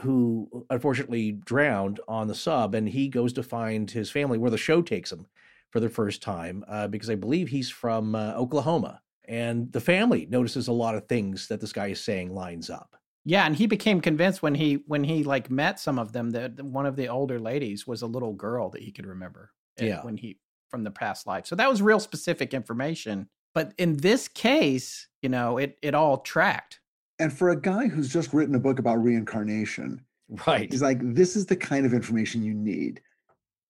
[0.00, 4.58] who unfortunately drowned on the sub, and he goes to find his family where the
[4.58, 5.26] show takes him
[5.74, 9.02] for the first time uh, because I believe he's from uh, Oklahoma.
[9.26, 12.94] And the family notices a lot of things that this guy is saying lines up.
[13.24, 16.62] Yeah, and he became convinced when he when he like met some of them that
[16.62, 19.50] one of the older ladies was a little girl that he could remember.
[19.82, 20.02] uh, Yeah.
[20.04, 20.38] When he
[20.70, 21.44] from the past life.
[21.46, 23.28] So that was real specific information.
[23.52, 26.78] But in this case, you know, it it all tracked.
[27.18, 30.04] And for a guy who's just written a book about reincarnation,
[30.46, 30.70] Right.
[30.70, 33.00] he's like, this is the kind of information you need.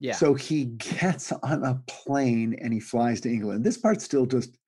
[0.04, 0.12] Yeah.
[0.12, 3.64] So he gets on a plane and he flies to England.
[3.64, 4.58] This part's still just,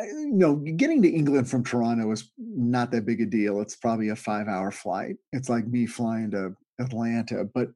[0.00, 3.60] you know, getting to England from Toronto is not that big a deal.
[3.60, 5.14] It's probably a five hour flight.
[5.32, 7.44] It's like me flying to Atlanta.
[7.44, 7.68] But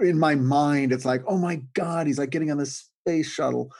[0.00, 3.72] in my mind, it's like, oh my God, he's like getting on the space shuttle.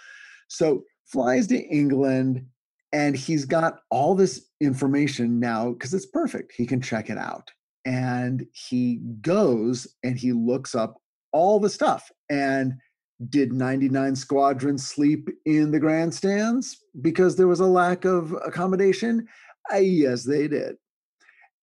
[0.48, 2.44] So flies to England
[2.92, 6.54] and he's got all this information now because it's perfect.
[6.56, 7.52] He can check it out.
[7.84, 11.01] And he goes and he looks up
[11.32, 12.10] all the stuff.
[12.30, 12.74] And
[13.28, 19.26] did 99 Squadron sleep in the grandstands because there was a lack of accommodation?
[19.72, 20.76] Uh, yes, they did.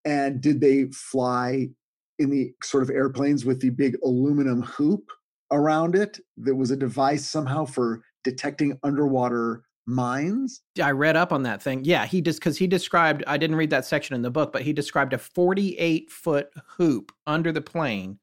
[0.06, 1.70] And did they fly
[2.18, 5.10] in the sort of airplanes with the big aluminum hoop
[5.52, 10.62] around it that was a device somehow for detecting underwater mines?
[10.82, 11.84] I read up on that thing.
[11.84, 13.24] Yeah, he just because he described.
[13.28, 17.12] I didn't read that section in the book, but he described a 48 foot hoop
[17.28, 18.20] under the plane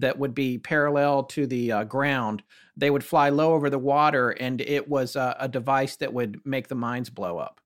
[0.00, 2.42] that would be parallel to the uh, ground.
[2.76, 6.40] They would fly low over the water, and it was uh, a device that would
[6.44, 7.60] make the mines blow up,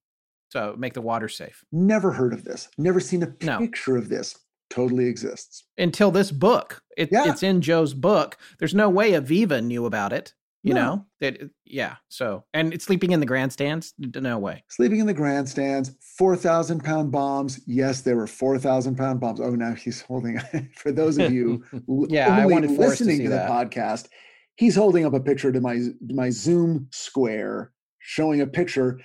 [0.51, 1.65] so make the water safe.
[1.71, 2.69] Never heard of this.
[2.79, 3.59] Never seen a No.
[3.59, 4.39] picture of this.
[4.71, 5.65] Totally exists.
[5.77, 7.31] Until this book, it, Yeah.
[7.31, 8.39] it's in Joe's book.
[8.59, 10.33] There's no way Aviva knew about it.
[10.65, 10.81] You No.
[10.81, 11.51] know that.
[11.65, 11.97] Yeah.
[12.09, 13.95] So and it's sleeping in the grandstands.
[13.99, 14.63] No way.
[14.69, 17.61] Sleeping in the grandstands, 4,000 pound bombs.
[17.67, 19.41] Yes, there were 4,000 pound bombs.
[19.41, 20.39] Oh, now he's holding,
[20.77, 23.51] for those of you l- Yeah, I only wanted Forrest to listening to, the that.
[23.51, 24.07] podcast,
[24.55, 29.01] he's holding up a picture to my, to my Zoom square showing a picture,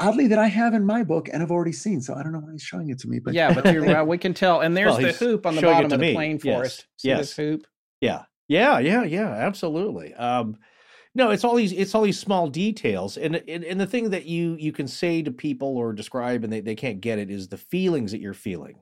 [0.00, 2.00] oddly, that I have in my book and I've already seen.
[2.00, 3.20] So I don't know why he's showing it to me.
[3.20, 4.60] But yeah, but you're, well, we can tell.
[4.60, 6.14] And there's Well, the hoop on the bottom of the me.
[6.14, 6.86] plane Yes, Forrest.
[6.96, 7.18] See yes.
[7.20, 7.64] this hoop?
[8.00, 8.22] Yeah.
[8.48, 10.12] Yeah, yeah, yeah, absolutely.
[10.14, 10.56] Um
[11.20, 13.18] no, it's all these it's all these small details.
[13.18, 16.52] And and, and the thing that you you can say to people or describe and
[16.52, 18.80] they, they can't get it is the feelings that you're feeling.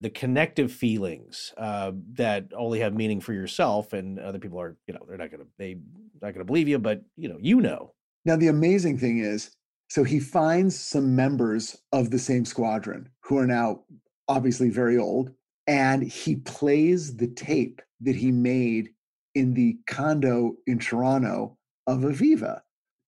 [0.00, 4.94] The connective feelings uh, that only have meaning for yourself and other people are, you
[4.94, 5.76] know, they're not gonna they
[6.22, 7.92] not gonna believe you, but you know, you know.
[8.24, 9.50] Now, the amazing thing is,
[9.88, 13.82] so he finds some members of the same squadron who are now
[14.28, 15.30] obviously very old,
[15.66, 18.90] and he plays the tape that he made
[19.34, 22.60] in the condo in Toronto of Aviva,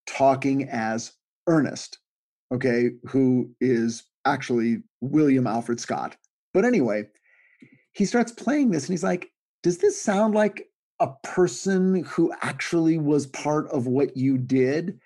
[0.07, 1.13] talking as
[1.47, 1.99] Ernest,
[2.53, 6.17] okay, who is actually William Alfred Scott.
[6.55, 7.05] But anyway,
[7.93, 9.31] he starts playing this and he's like,
[9.63, 10.69] Does this sound like
[11.01, 14.99] a person who actually was part of what you did?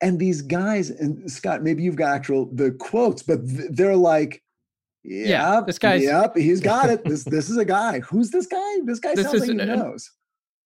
[0.00, 4.42] And these guys, and Scott, maybe you've got actual the quotes, but they're like,
[5.04, 7.04] Yeah, this guy's- Yep, he's got it.
[7.04, 8.00] This this is a guy.
[8.00, 8.76] Who's this guy?
[8.84, 10.10] This guy This sounds like he knows.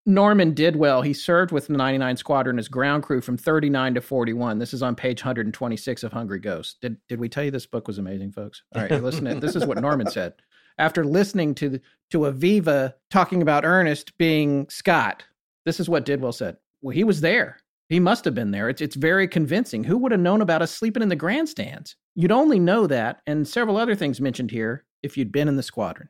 [0.09, 1.05] Norman Didwell.
[1.05, 4.57] he served with the 99 Squadron as ground crew from 39 to 41.
[4.59, 6.77] This is on page 126 of Hungry Ghost.
[6.81, 8.63] Did, did we tell you this book was amazing, folks?
[8.75, 10.33] All right, listen to This is what Norman said.
[10.77, 11.81] After listening to, the-
[12.11, 15.23] to Aviva talking about Ernest being Scott,
[15.65, 16.57] this is what Didwell said.
[16.81, 17.57] Well, he was there.
[17.89, 18.69] He must have been there.
[18.69, 19.83] It's, it's very convincing.
[19.83, 21.95] Who would have known about us sleeping in the grandstands?
[22.15, 25.63] You'd only know that, and several other things mentioned here, if you'd been in the
[25.63, 26.09] squadron.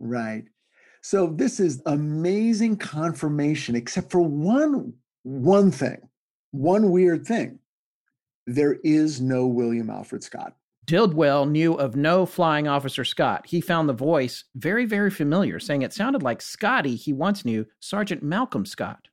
[0.00, 0.44] Right.
[1.02, 5.98] So this is amazing confirmation, except for one one thing,
[6.50, 7.58] one weird thing.
[8.46, 10.54] There is no William Alfred Scott.
[10.86, 13.46] Didwell knew of no flying officer Scott.
[13.46, 17.66] He found the voice very, very familiar, saying it sounded like Scotty he once knew,
[17.78, 19.08] Sergeant Malcolm Scott.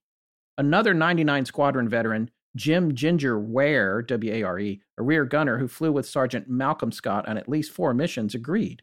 [0.58, 5.68] Another 99 Squadron veteran, Jim Ginger Ware, W A R E, a rear gunner who
[5.68, 8.82] flew with Sergeant Malcolm Scott on at least four missions, agreed.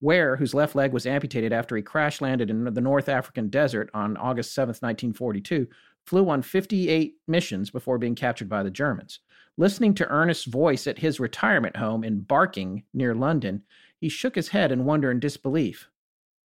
[0.00, 3.90] Ware, whose left leg was amputated after he crash landed in the North African desert
[3.94, 5.66] on August 7, 1942,
[6.04, 9.20] flew on 58 missions before being captured by the Germans.
[9.56, 13.62] Listening to Ernest's voice at his retirement home in Barking, near London,
[13.98, 15.88] he shook his head in wonder and disbelief.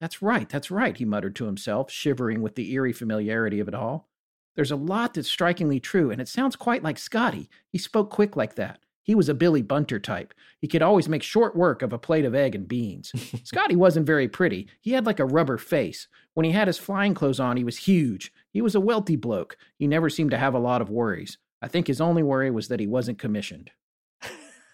[0.00, 3.74] That's right, that's right, he muttered to himself, shivering with the eerie familiarity of it
[3.74, 4.08] all.
[4.56, 7.50] There's a lot that's strikingly true, and it sounds quite like Scotty.
[7.68, 8.80] He spoke quick like that.
[9.02, 10.34] He was a Billy Bunter type.
[10.60, 13.12] He could always make short work of a plate of egg and beans.
[13.44, 14.68] Scotty wasn't very pretty.
[14.80, 16.06] He had like a rubber face.
[16.34, 18.32] When he had his flying clothes on, he was huge.
[18.52, 19.56] He was a wealthy bloke.
[19.78, 21.38] He never seemed to have a lot of worries.
[21.62, 23.70] I think his only worry was that he wasn't commissioned.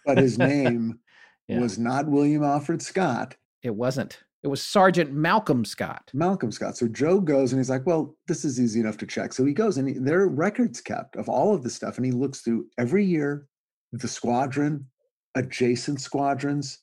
[0.05, 1.01] But his name
[1.49, 1.61] yeah.
[1.61, 3.37] was not William Alfred Scott.
[3.63, 4.21] It wasn't.
[4.43, 6.11] It was Sergeant Malcolm Scott.
[6.15, 6.77] Malcolm Scott.
[6.77, 9.33] So Joe goes and he's like, well, this is easy enough to check.
[9.33, 11.97] So he goes and he, there are records kept of all of this stuff.
[11.97, 13.49] And he looks through every year,
[13.93, 14.87] the squadron,
[15.35, 16.81] adjacent squadrons.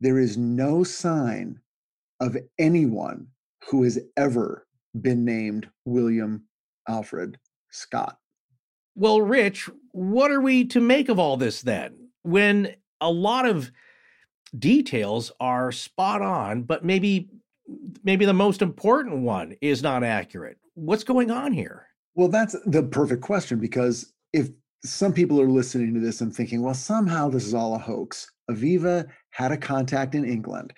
[0.00, 1.60] There is no sign
[2.20, 3.28] of anyone
[3.68, 4.66] who has ever
[5.00, 6.44] been named William
[6.88, 7.38] Alfred
[7.70, 8.18] Scott.
[8.94, 12.10] Well, Rich, what are we to make of all this then?
[12.22, 13.72] When a lot of
[14.56, 17.28] details are spot on, but maybe
[18.02, 20.58] maybe the most important one is not accurate.
[20.74, 21.86] What's going on here?
[22.14, 24.50] Well, that's the perfect question because if
[24.84, 28.30] some people are listening to this and thinking, well, somehow this is all a hoax.
[28.50, 30.72] Aviva had a contact in England,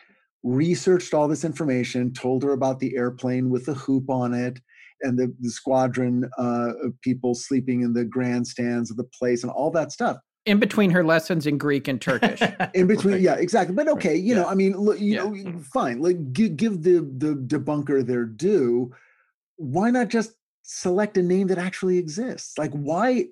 [0.44, 4.60] researched all this information, told her about the airplane with the hoop on it,
[5.02, 9.52] and the, the squadron uh, of people sleeping in the grandstands of the place and
[9.52, 10.18] all that stuff.
[10.46, 12.40] In between her lessons in Greek and Turkish.
[12.74, 13.20] in between, right.
[13.20, 13.74] yeah, exactly.
[13.74, 14.42] But okay, you yeah.
[14.42, 15.24] know, I mean, look, you yeah.
[15.24, 16.00] know, fine.
[16.00, 18.94] Like, give, give the the debunker their due.
[19.56, 22.56] Why not just select a name that actually exists?
[22.56, 23.26] Like, why,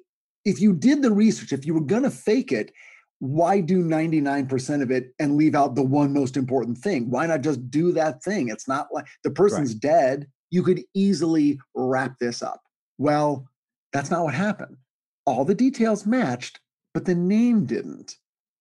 [0.44, 2.72] if you did the research, if you were gonna fake it,
[3.20, 7.10] why do 99% of it and leave out the one most important thing?
[7.10, 8.48] Why not just do that thing?
[8.48, 9.80] It's not like the person's right.
[9.80, 12.60] dead you could easily wrap this up.
[12.98, 13.48] Well,
[13.92, 14.76] that's not what happened.
[15.26, 16.60] All the details matched,
[16.92, 18.16] but the name didn't.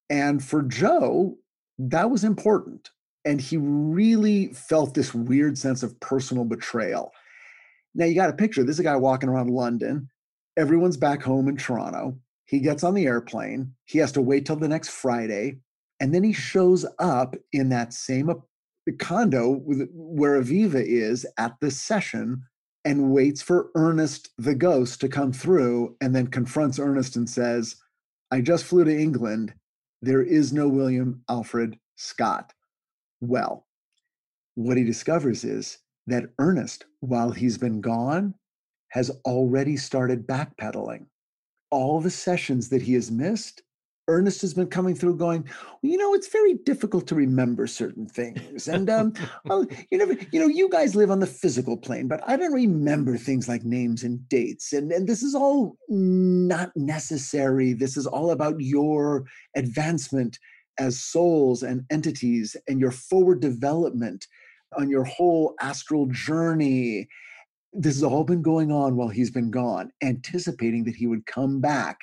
[0.10, 1.38] And for Joe,
[1.78, 2.90] that was important.
[3.26, 7.12] And he really felt this weird sense of personal betrayal.
[7.96, 8.64] Now, you got a picture.
[8.64, 10.10] This is a guy walking around London.
[10.58, 12.18] Everyone's back home in Toronto.
[12.46, 13.74] He gets on the airplane.
[13.86, 15.60] He has to wait till the next Friday.
[16.00, 18.30] And then he shows up in that same
[19.00, 22.44] condo where Aviva is at the session
[22.86, 27.78] and waits for Ernest the ghost to come through and then confronts Ernest and says,
[28.30, 29.54] I just flew to England.
[30.02, 32.52] There is no William Alfred Scott.
[33.22, 33.66] Well,
[34.56, 35.78] what he discovers is
[36.08, 38.36] that Ernest, while he's been gone,
[38.94, 41.08] has already started backpedaling.
[41.72, 43.64] All the sessions that he has missed,
[44.08, 45.42] Ernest has been coming through going,
[45.82, 48.68] well, you know, it's very difficult to remember certain things.
[48.68, 49.14] And um,
[49.46, 52.54] well, you know, you know, you guys live on the physical plane, but I don't
[52.54, 54.74] remember things like names and dates.
[54.74, 57.74] And, and this is all not necessary.
[57.74, 59.26] This is all about your
[59.56, 60.38] advancement
[60.78, 64.28] as souls and entities and your forward development
[64.78, 67.08] on your whole astral journey.
[67.74, 71.60] This has all been going on while he's been gone, anticipating that he would come
[71.60, 72.00] back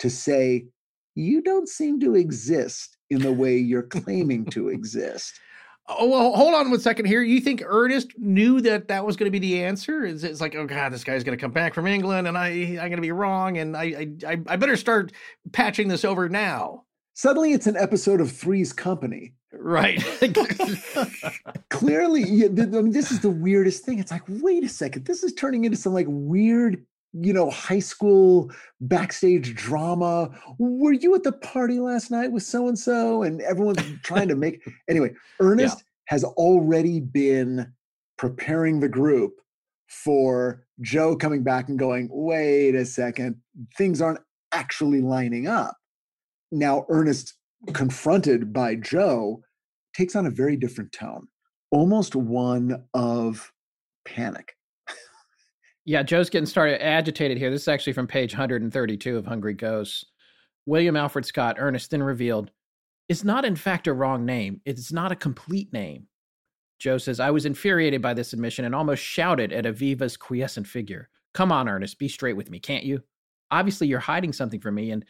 [0.00, 0.66] to say,
[1.14, 5.40] you don't seem to exist in the way you're claiming to exist.
[5.90, 7.22] Oh well, hold on one second here.
[7.22, 10.04] You think Ernest knew that that was going to be the answer?
[10.04, 12.48] It's, it's like, oh god, this guy's going to come back from England, and I
[12.48, 15.12] I'm going to be wrong, and I, I I better start
[15.52, 16.84] patching this over now.
[17.18, 19.32] Suddenly, it's an episode of Three's Company.
[19.52, 19.98] Right.
[21.68, 23.98] Clearly, yeah, I mean, this is the weirdest thing.
[23.98, 27.80] It's like, wait a second, this is turning into some like weird you know, high
[27.80, 30.30] school backstage drama.
[30.58, 33.24] Were you at the party last night with so and so?
[33.24, 34.62] And everyone's trying to make.
[34.88, 35.84] Anyway, Ernest yeah.
[36.04, 37.72] has already been
[38.16, 39.40] preparing the group
[39.88, 43.40] for Joe coming back and going, wait a second,
[43.76, 44.20] things aren't
[44.52, 45.74] actually lining up.
[46.50, 47.34] Now, Ernest,
[47.72, 49.42] confronted by Joe,
[49.94, 51.28] takes on a very different tone,
[51.70, 53.52] almost one of
[54.06, 54.54] panic
[55.88, 57.50] yeah, Joe's getting started agitated here.
[57.50, 60.04] This is actually from page 132 of Hungry Ghosts.
[60.66, 62.50] William Alfred Scott, Ernest then revealed,
[63.08, 64.60] is not in fact a wrong name.
[64.66, 66.06] It's not a complete name.
[66.78, 71.08] Joe says, I was infuriated by this admission and almost shouted at Aviva's quiescent figure.
[71.32, 73.02] Come on, Ernest, be straight with me, can't you?
[73.50, 75.06] Obviously, you're hiding something from me, and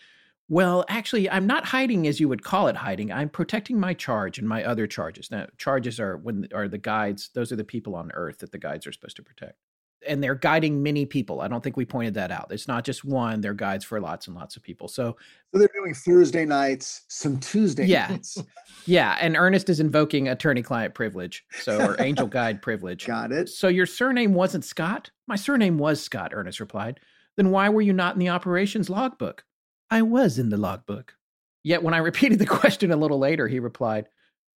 [0.50, 3.12] Well, actually, I'm not hiding as you would call it hiding.
[3.12, 5.30] I'm protecting my charge and my other charges.
[5.30, 7.30] Now, charges are when are the guides.
[7.34, 9.58] Those are the people on Earth that the guides are supposed to protect,
[10.06, 11.42] and they're guiding many people.
[11.42, 12.46] I don't think we pointed that out.
[12.50, 13.42] It's not just one.
[13.42, 14.88] They're guides for lots and lots of people.
[14.88, 15.18] So,
[15.52, 18.08] So they're doing Thursday nights, some Tuesday Yeah.
[18.08, 18.38] nights.
[18.86, 23.06] yeah, and Ernest is invoking attorney-client privilege, so or angel guide privilege.
[23.06, 23.50] Got it.
[23.50, 25.10] So your surname wasn't Scott?
[25.26, 27.00] My surname was Scott, Ernest replied.
[27.36, 29.44] Then why were you not in the operations logbook?
[29.90, 31.14] I was in the logbook.
[31.64, 34.08] Yet when I repeated the question a little later, he replied,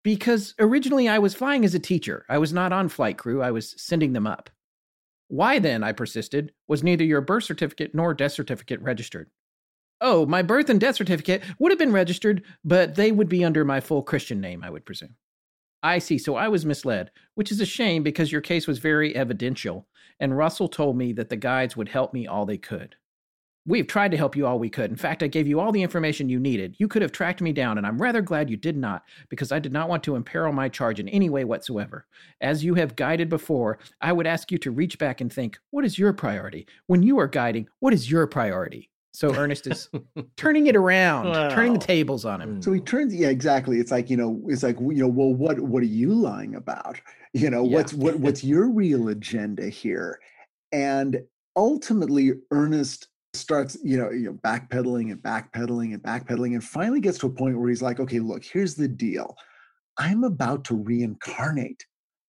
[0.02, 2.24] Because originally I was flying as a teacher.
[2.28, 4.51] I was not on flight crew, I was sending them up.
[5.28, 9.31] Why then, I persisted, was neither your birth certificate nor death certificate registered?
[10.01, 13.65] Oh, my birth and death certificate would have been registered, but they would be under
[13.65, 15.15] my full Christian name, I would presume.
[15.82, 16.19] I see.
[16.19, 19.86] So I was misled, which is a shame because your case was very evidential,
[20.19, 22.97] and Russell told me that the guides would help me all they could.
[23.66, 24.91] We've tried to help you all we could.
[24.91, 26.77] In fact, I gave you all the information you needed.
[26.78, 29.59] You could have tracked me down, and I'm rather glad you did not, because I
[29.59, 32.07] did not want to imperil my charge in any way whatsoever.
[32.41, 35.85] As you have guided before, I would ask you to reach back and think, what
[35.85, 36.66] is your priority?
[36.87, 38.89] When you are guiding, what is your priority?
[39.12, 39.91] So Ernest is
[40.37, 42.57] turning it around, turning the tables on him.
[42.61, 42.65] Mm.
[42.65, 43.78] So he turns, yeah, exactly.
[43.78, 46.99] It's like you know, it's like you know, well, what what are you lying about?
[47.35, 47.77] You know, Yeah.
[47.77, 50.19] what's what what's your real agenda here?
[50.73, 51.20] And
[51.57, 57.19] ultimately, Ernest starts, you know, you know, backpedaling and backpedaling and backpedaling, and finally gets
[57.19, 59.36] to a point where he's like, okay, look, here's the deal.
[59.98, 61.85] I'm about to reincarnate.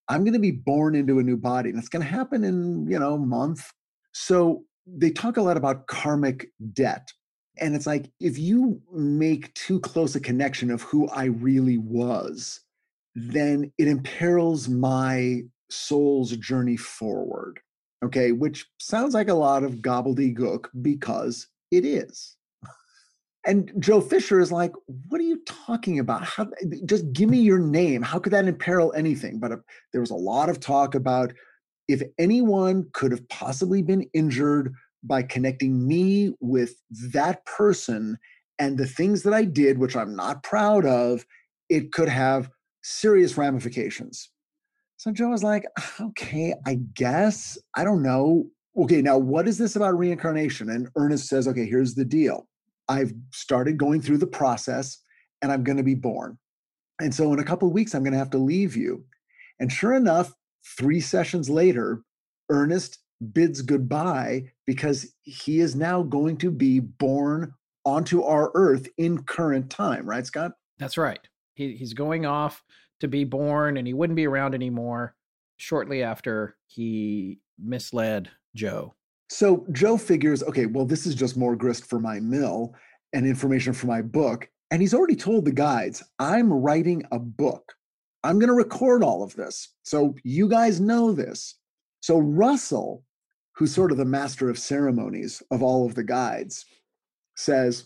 [0.09, 2.89] I'm going to be born into a new body, and it's going to happen in
[2.89, 3.71] you know month.
[4.13, 7.07] So they talk a lot about karmic debt.
[7.59, 12.61] And it's like, if you make too close a connection of who I really was,
[13.13, 17.59] then it imperils my soul's journey forward.
[18.03, 22.35] Okay, which sounds like a lot of gobbledygook because it is.
[23.45, 24.73] And Joe Fisher is like,
[25.07, 26.23] what are you talking about?
[26.23, 26.47] How,
[26.85, 28.01] just give me your name.
[28.01, 29.39] How could that imperil anything?
[29.39, 29.57] But uh,
[29.91, 31.33] there was a lot of talk about
[31.87, 34.73] if anyone could have possibly been injured
[35.03, 36.75] by connecting me with
[37.11, 38.17] that person
[38.59, 41.25] and the things that I did, which I'm not proud of,
[41.69, 42.51] it could have
[42.83, 44.29] serious ramifications.
[45.01, 47.57] So Joe was like, ah, okay, I guess.
[47.75, 48.45] I don't know.
[48.77, 50.69] Okay, now what is this about reincarnation?
[50.69, 52.47] And Ernest says, okay, here's the deal.
[52.87, 54.99] I've started going through the process
[55.41, 56.37] and I'm going to be born.
[56.99, 59.03] And so in a couple of weeks, I'm going to have to leave you.
[59.59, 60.35] And sure enough,
[60.77, 62.03] three sessions later,
[62.51, 62.99] Ernest
[63.33, 67.55] bids goodbye because he is now going to be born
[67.85, 70.51] onto our earth in current time, right, Scott?
[70.77, 71.27] That's right.
[71.55, 72.63] He, he's going off
[73.01, 75.15] to be born, and he wouldn't be around anymore
[75.57, 78.95] shortly after he misled Joe.
[79.29, 82.73] So Joe figures, okay, well, this is just more grist for my mill
[83.13, 84.49] and information for my book.
[84.71, 87.73] And he's already told the guides, I'm writing a book.
[88.23, 89.69] I'm going to record all of this.
[89.83, 91.55] So you guys know this.
[92.01, 93.03] So Russell,
[93.55, 96.65] who's sort of the master of ceremonies of all of the guides,
[97.35, 97.85] says,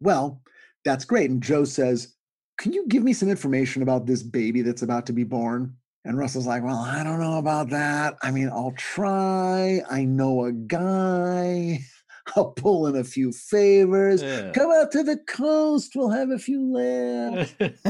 [0.00, 0.42] Well,
[0.84, 1.30] that's great.
[1.30, 2.14] And Joe says,
[2.58, 5.76] Can you give me some information about this baby that's about to be born?
[6.04, 8.16] And Russell's like, Well, I don't know about that.
[8.22, 9.80] I mean, I'll try.
[9.90, 11.80] I know a guy.
[12.36, 14.22] I'll pull in a few favors.
[14.22, 14.50] Yeah.
[14.52, 15.92] Come out to the coast.
[15.94, 17.54] We'll have a few laughs.
[17.58, 17.80] He's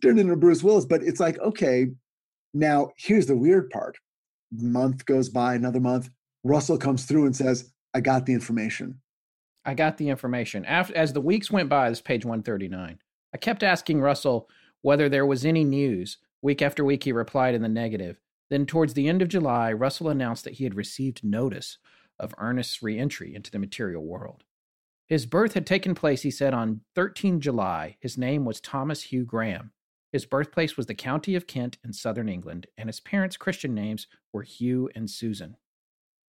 [0.02, 1.88] turned into Bruce Willis, but it's like, okay,
[2.54, 3.98] now here's the weird part.
[4.50, 6.08] Month goes by, another month.
[6.42, 8.98] Russell comes through and says, I got the information.
[9.64, 10.64] I got the information.
[10.64, 12.98] After, as the weeks went by, this is page 139,
[13.34, 14.48] I kept asking Russell
[14.82, 16.18] whether there was any news.
[16.40, 18.20] Week after week, he replied in the negative.
[18.50, 21.78] Then, towards the end of July, Russell announced that he had received notice
[22.18, 24.44] of Ernest's reentry into the material world.
[25.06, 27.96] His birth had taken place, he said, on 13 July.
[28.00, 29.72] His name was Thomas Hugh Graham.
[30.12, 34.06] His birthplace was the county of Kent in southern England, and his parents' Christian names
[34.32, 35.56] were Hugh and Susan.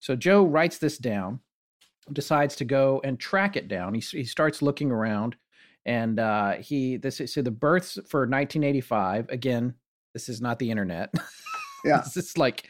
[0.01, 1.40] So Joe writes this down,
[2.12, 3.95] decides to go and track it down.
[3.95, 5.37] He, he starts looking around,
[5.85, 9.28] and uh, he this is so the births for 1985.
[9.28, 9.74] Again,
[10.15, 11.12] this is not the internet.
[11.85, 11.99] Yeah.
[11.99, 12.69] this is like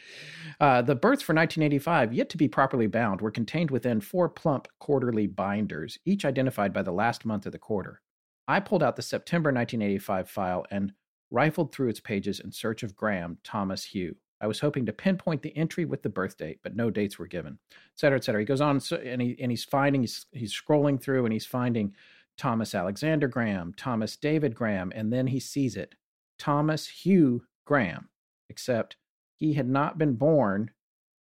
[0.59, 4.67] uh, the births for 1985, yet to be properly bound, were contained within four plump
[4.79, 8.01] quarterly binders, each identified by the last month of the quarter.
[8.47, 10.93] I pulled out the September 1985 file and
[11.31, 14.15] rifled through its pages in search of Graham Thomas Hugh.
[14.39, 17.27] I was hoping to pinpoint the entry with the birth date, but no dates were
[17.27, 18.41] given, et cetera, et cetera.
[18.41, 21.93] He goes on and, he, and he's finding, he's, he's scrolling through and he's finding
[22.37, 25.95] Thomas Alexander Graham, Thomas David Graham, and then he sees it
[26.37, 28.09] Thomas Hugh Graham,
[28.49, 28.95] except
[29.35, 30.71] he had not been born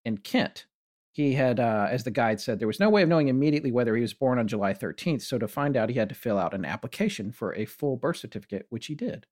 [0.05, 0.67] in Kent.
[1.13, 3.95] he had, uh, as the guide said, there was no way of knowing immediately whether
[3.95, 5.23] he was born on July 13th.
[5.23, 8.17] So to find out, he had to fill out an application for a full birth
[8.17, 9.27] certificate, which he did.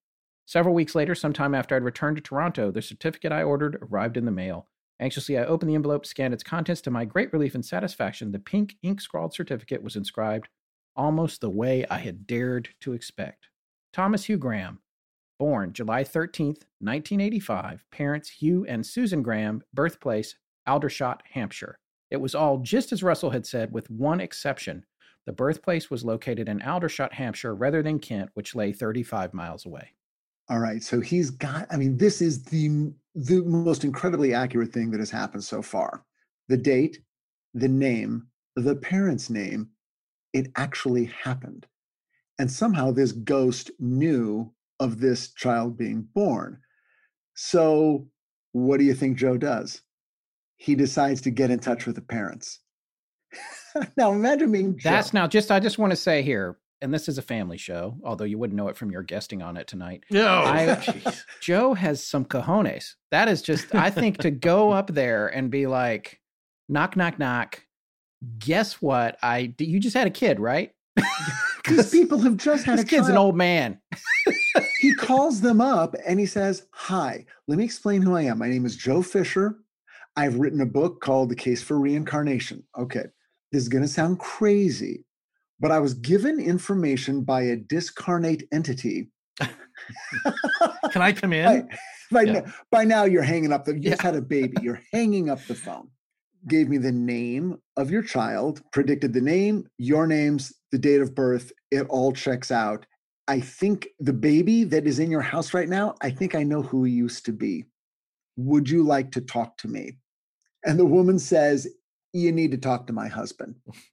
[0.47, 4.25] Several weeks later, sometime after I'd returned to Toronto, the certificate I ordered arrived in
[4.25, 4.69] the mail.
[5.01, 6.81] Anxiously, I opened the envelope, scanned its contents.
[6.83, 10.49] To my great relief and satisfaction, the pink ink scrawled certificate was inscribed
[10.95, 13.49] almost the way I had dared to expect.
[13.93, 14.81] Thomas Hugh Graham,
[15.39, 20.37] born July 13th, 1985, parents Hugh and Susan Graham, birthplace
[20.67, 21.79] Aldershot, Hampshire.
[22.11, 24.85] It was all just as Russell had said, with one exception.
[25.27, 29.93] The birthplace was located in Aldershot, Hampshire, rather than Kent, which lay 35 miles away.
[30.49, 30.83] All right.
[30.83, 35.11] So he's got, I mean, this is the the most incredibly accurate thing that has
[35.11, 36.05] happened so far.
[36.49, 37.01] The date,
[37.55, 39.69] the name, the parent's name,
[40.33, 41.67] it actually happened.
[42.39, 46.59] And somehow this ghost knew of this child being born.
[47.35, 48.09] So
[48.53, 49.83] what do you think Joe does?
[50.57, 52.61] He decides to get in touch with the parents.
[53.97, 54.91] now imagine being Joe.
[54.91, 57.97] That's now just, I just want to say here, and this is a family show,
[58.05, 60.05] although you wouldn't know it from your guesting on it tonight.
[60.11, 60.27] No.
[60.27, 60.85] I,
[61.41, 62.95] Joe has some cojones.
[63.11, 66.21] That is just, I think, to go up there and be like,
[66.69, 67.65] knock, knock, knock.
[68.39, 69.17] Guess what?
[69.23, 70.73] I you just had a kid, right?
[71.65, 73.81] Because people have just had this a kid's an old man.
[74.81, 78.39] he calls them up and he says, Hi, let me explain who I am.
[78.39, 79.59] My name is Joe Fisher.
[80.17, 82.65] I've written a book called The Case for Reincarnation.
[82.77, 83.05] Okay,
[83.53, 85.05] this is going to sound crazy,
[85.63, 89.09] but I was given information by a discarnate entity.
[90.91, 91.69] Can I come By, in?
[92.11, 92.33] by, Yeah.
[92.33, 95.39] now, by now, you're hanging up the, you just had a baby, you're hanging up
[95.47, 95.89] the phone.
[96.49, 101.15] Gave me the name of your child, predicted the name, your names, the date of
[101.15, 101.53] birth.
[101.71, 102.85] It all checks out.
[103.29, 106.61] I think the baby that is in your house right now, I think I know
[106.63, 107.67] who he used to be.
[108.37, 109.99] Would you like to talk to me?
[110.65, 111.69] And the woman says,
[112.13, 113.55] You need to talk to my husband.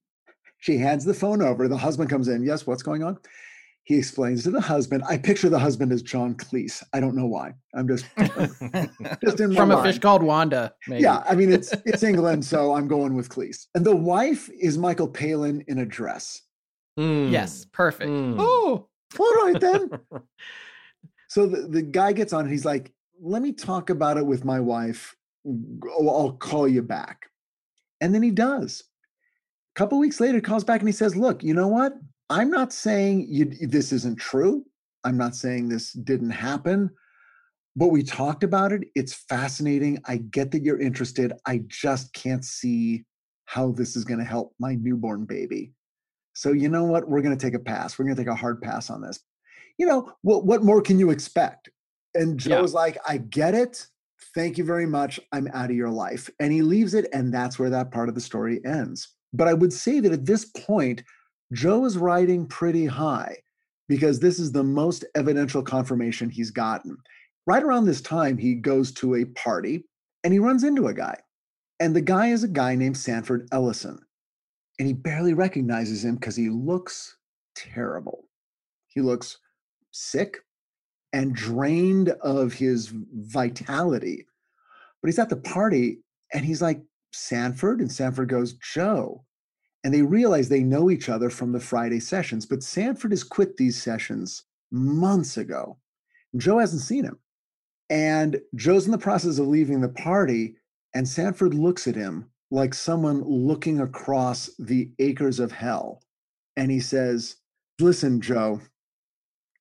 [0.60, 1.68] She hands the phone over.
[1.68, 2.44] The husband comes in.
[2.44, 3.18] Yes, what's going on?
[3.84, 5.04] He explains to the husband.
[5.10, 6.84] I picture the husband as John Cleese.
[6.94, 7.54] I don't know why.
[7.74, 8.06] I'm just
[9.24, 9.84] just in my From a mind.
[9.84, 11.02] fish called Wanda, maybe.
[11.02, 13.66] Yeah, I mean it's it's England, so I'm going with Cleese.
[13.74, 16.42] And the wife is Michael Palin in a dress.
[17.00, 17.32] Mm.
[17.32, 18.12] Yes, perfect.
[18.12, 18.36] Mm.
[18.38, 18.88] Oh,
[19.20, 19.90] All right then.
[21.32, 22.92] So the, the guy gets on and he's like,
[23.22, 25.16] let me talk about it with my wife.
[25.48, 27.28] Oh, I'll call you back.
[28.02, 28.84] And then he does.
[29.80, 31.94] A couple weeks later, he calls back and he says, Look, you know what?
[32.30, 34.66] I'm not saying you, this isn't true.
[35.06, 36.90] I'm not saying this didn't happen,
[37.78, 38.90] but we talked about it.
[38.94, 40.02] It's fascinating.
[40.04, 41.32] I get that you're interested.
[41.48, 43.06] I just can't see
[43.46, 45.72] how this is going to help my newborn baby.
[46.34, 47.08] So, you know what?
[47.08, 47.98] We're going to take a pass.
[47.98, 49.22] We're going to take a hard pass on this.
[49.78, 51.70] You know, what, what more can you expect?
[52.16, 52.58] And Yeah.
[52.58, 53.88] Joe's like, I get it.
[54.36, 55.22] Thank you very much.
[55.32, 56.30] I'm out of your life.
[56.42, 57.08] And he leaves it.
[57.14, 59.16] And that's where that part of the story ends.
[59.34, 61.04] But I would say that at this point,
[61.54, 63.38] Joe is riding pretty high
[63.88, 66.98] because this is the most evidential confirmation he's gotten.
[67.48, 69.84] Right around this time, he goes to a party
[70.24, 71.18] and he runs into a guy.
[71.80, 74.00] And the guy is a guy named Sanford Ellison.
[74.78, 77.18] And he barely recognizes him because he looks
[77.56, 78.26] terrible.
[78.88, 79.38] He looks
[79.92, 80.38] sick
[81.12, 84.28] and drained of his vitality.
[85.02, 86.00] But he's at the party
[86.34, 86.82] and he's like,
[87.12, 87.80] Sanford?
[87.80, 89.26] And Sanford goes, Joe.
[89.84, 93.58] And they realize they know each other from the Friday sessions, but Sanford has quit
[93.58, 95.78] these sessions months ago.
[96.36, 97.18] Joe hasn't seen him.
[97.90, 100.56] And Joe's in the process of leaving the party,
[100.94, 106.02] and Sanford looks at him like someone looking across the acres of hell.
[106.56, 107.38] And he says,
[107.80, 108.60] Listen, Joe,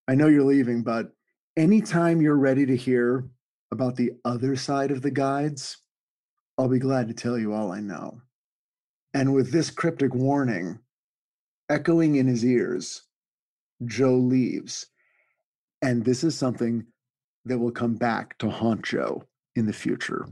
[0.08, 1.12] I know you're leaving, but
[1.56, 3.28] anytime you're ready to hear
[3.70, 5.78] about the other side of the guides,
[6.58, 8.20] I'll be glad to tell you all I know.
[9.14, 10.80] And with this cryptic warning
[11.70, 13.02] echoing in his ears,
[13.84, 14.86] Joe leaves.
[15.82, 16.84] And this is something
[17.44, 19.22] that will come back to haunt Joe
[19.54, 20.26] in the future.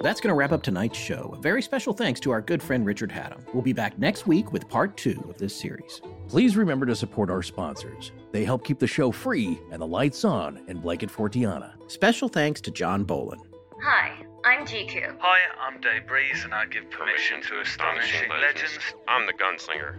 [0.00, 1.34] That's going to wrap up tonight's show.
[1.36, 3.42] A very special thanks to our good friend Richard Hatem.
[3.52, 6.00] We'll be back next week with part two of this series.
[6.28, 8.12] Please remember to support our sponsors.
[8.30, 11.72] They help keep the show free and the lights on in Blanket Fortiana.
[11.90, 13.38] Special thanks to John Bolin.
[13.82, 14.12] Hi,
[14.44, 15.16] I'm GQ.
[15.18, 18.78] Hi, I'm Dave Breeze, and I give permission to astonishing legends.
[19.08, 19.98] I'm the gunslinger.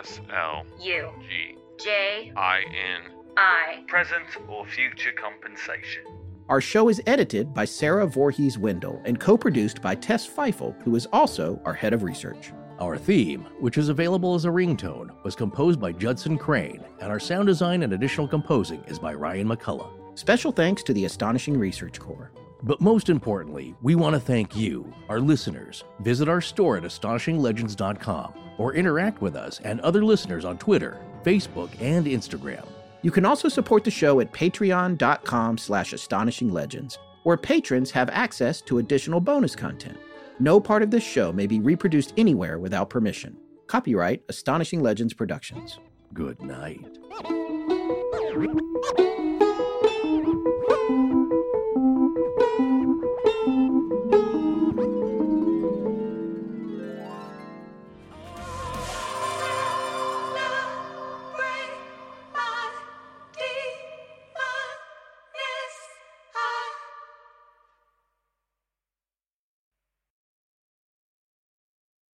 [0.00, 1.10] S L You.
[1.28, 2.32] G J.
[2.36, 3.12] I N.
[3.36, 3.84] I.
[3.86, 6.02] Present or future compensation.
[6.48, 10.94] Our show is edited by Sarah Voorhees Wendell and co produced by Tess Feifel, who
[10.94, 12.52] is also our head of research.
[12.78, 17.18] Our theme, which is available as a ringtone, was composed by Judson Crane, and our
[17.18, 19.90] sound design and additional composing is by Ryan McCullough.
[20.16, 22.30] Special thanks to the Astonishing Research Corps.
[22.62, 25.82] But most importantly, we want to thank you, our listeners.
[26.00, 31.70] Visit our store at astonishinglegends.com or interact with us and other listeners on Twitter, Facebook,
[31.80, 32.66] and Instagram.
[33.02, 38.78] You can also support the show at patreon.com slash astonishinglegends, where patrons have access to
[38.78, 39.98] additional bonus content.
[40.38, 43.36] No part of this show may be reproduced anywhere without permission.
[43.66, 45.78] Copyright Astonishing Legends Productions.
[46.12, 46.98] Good night.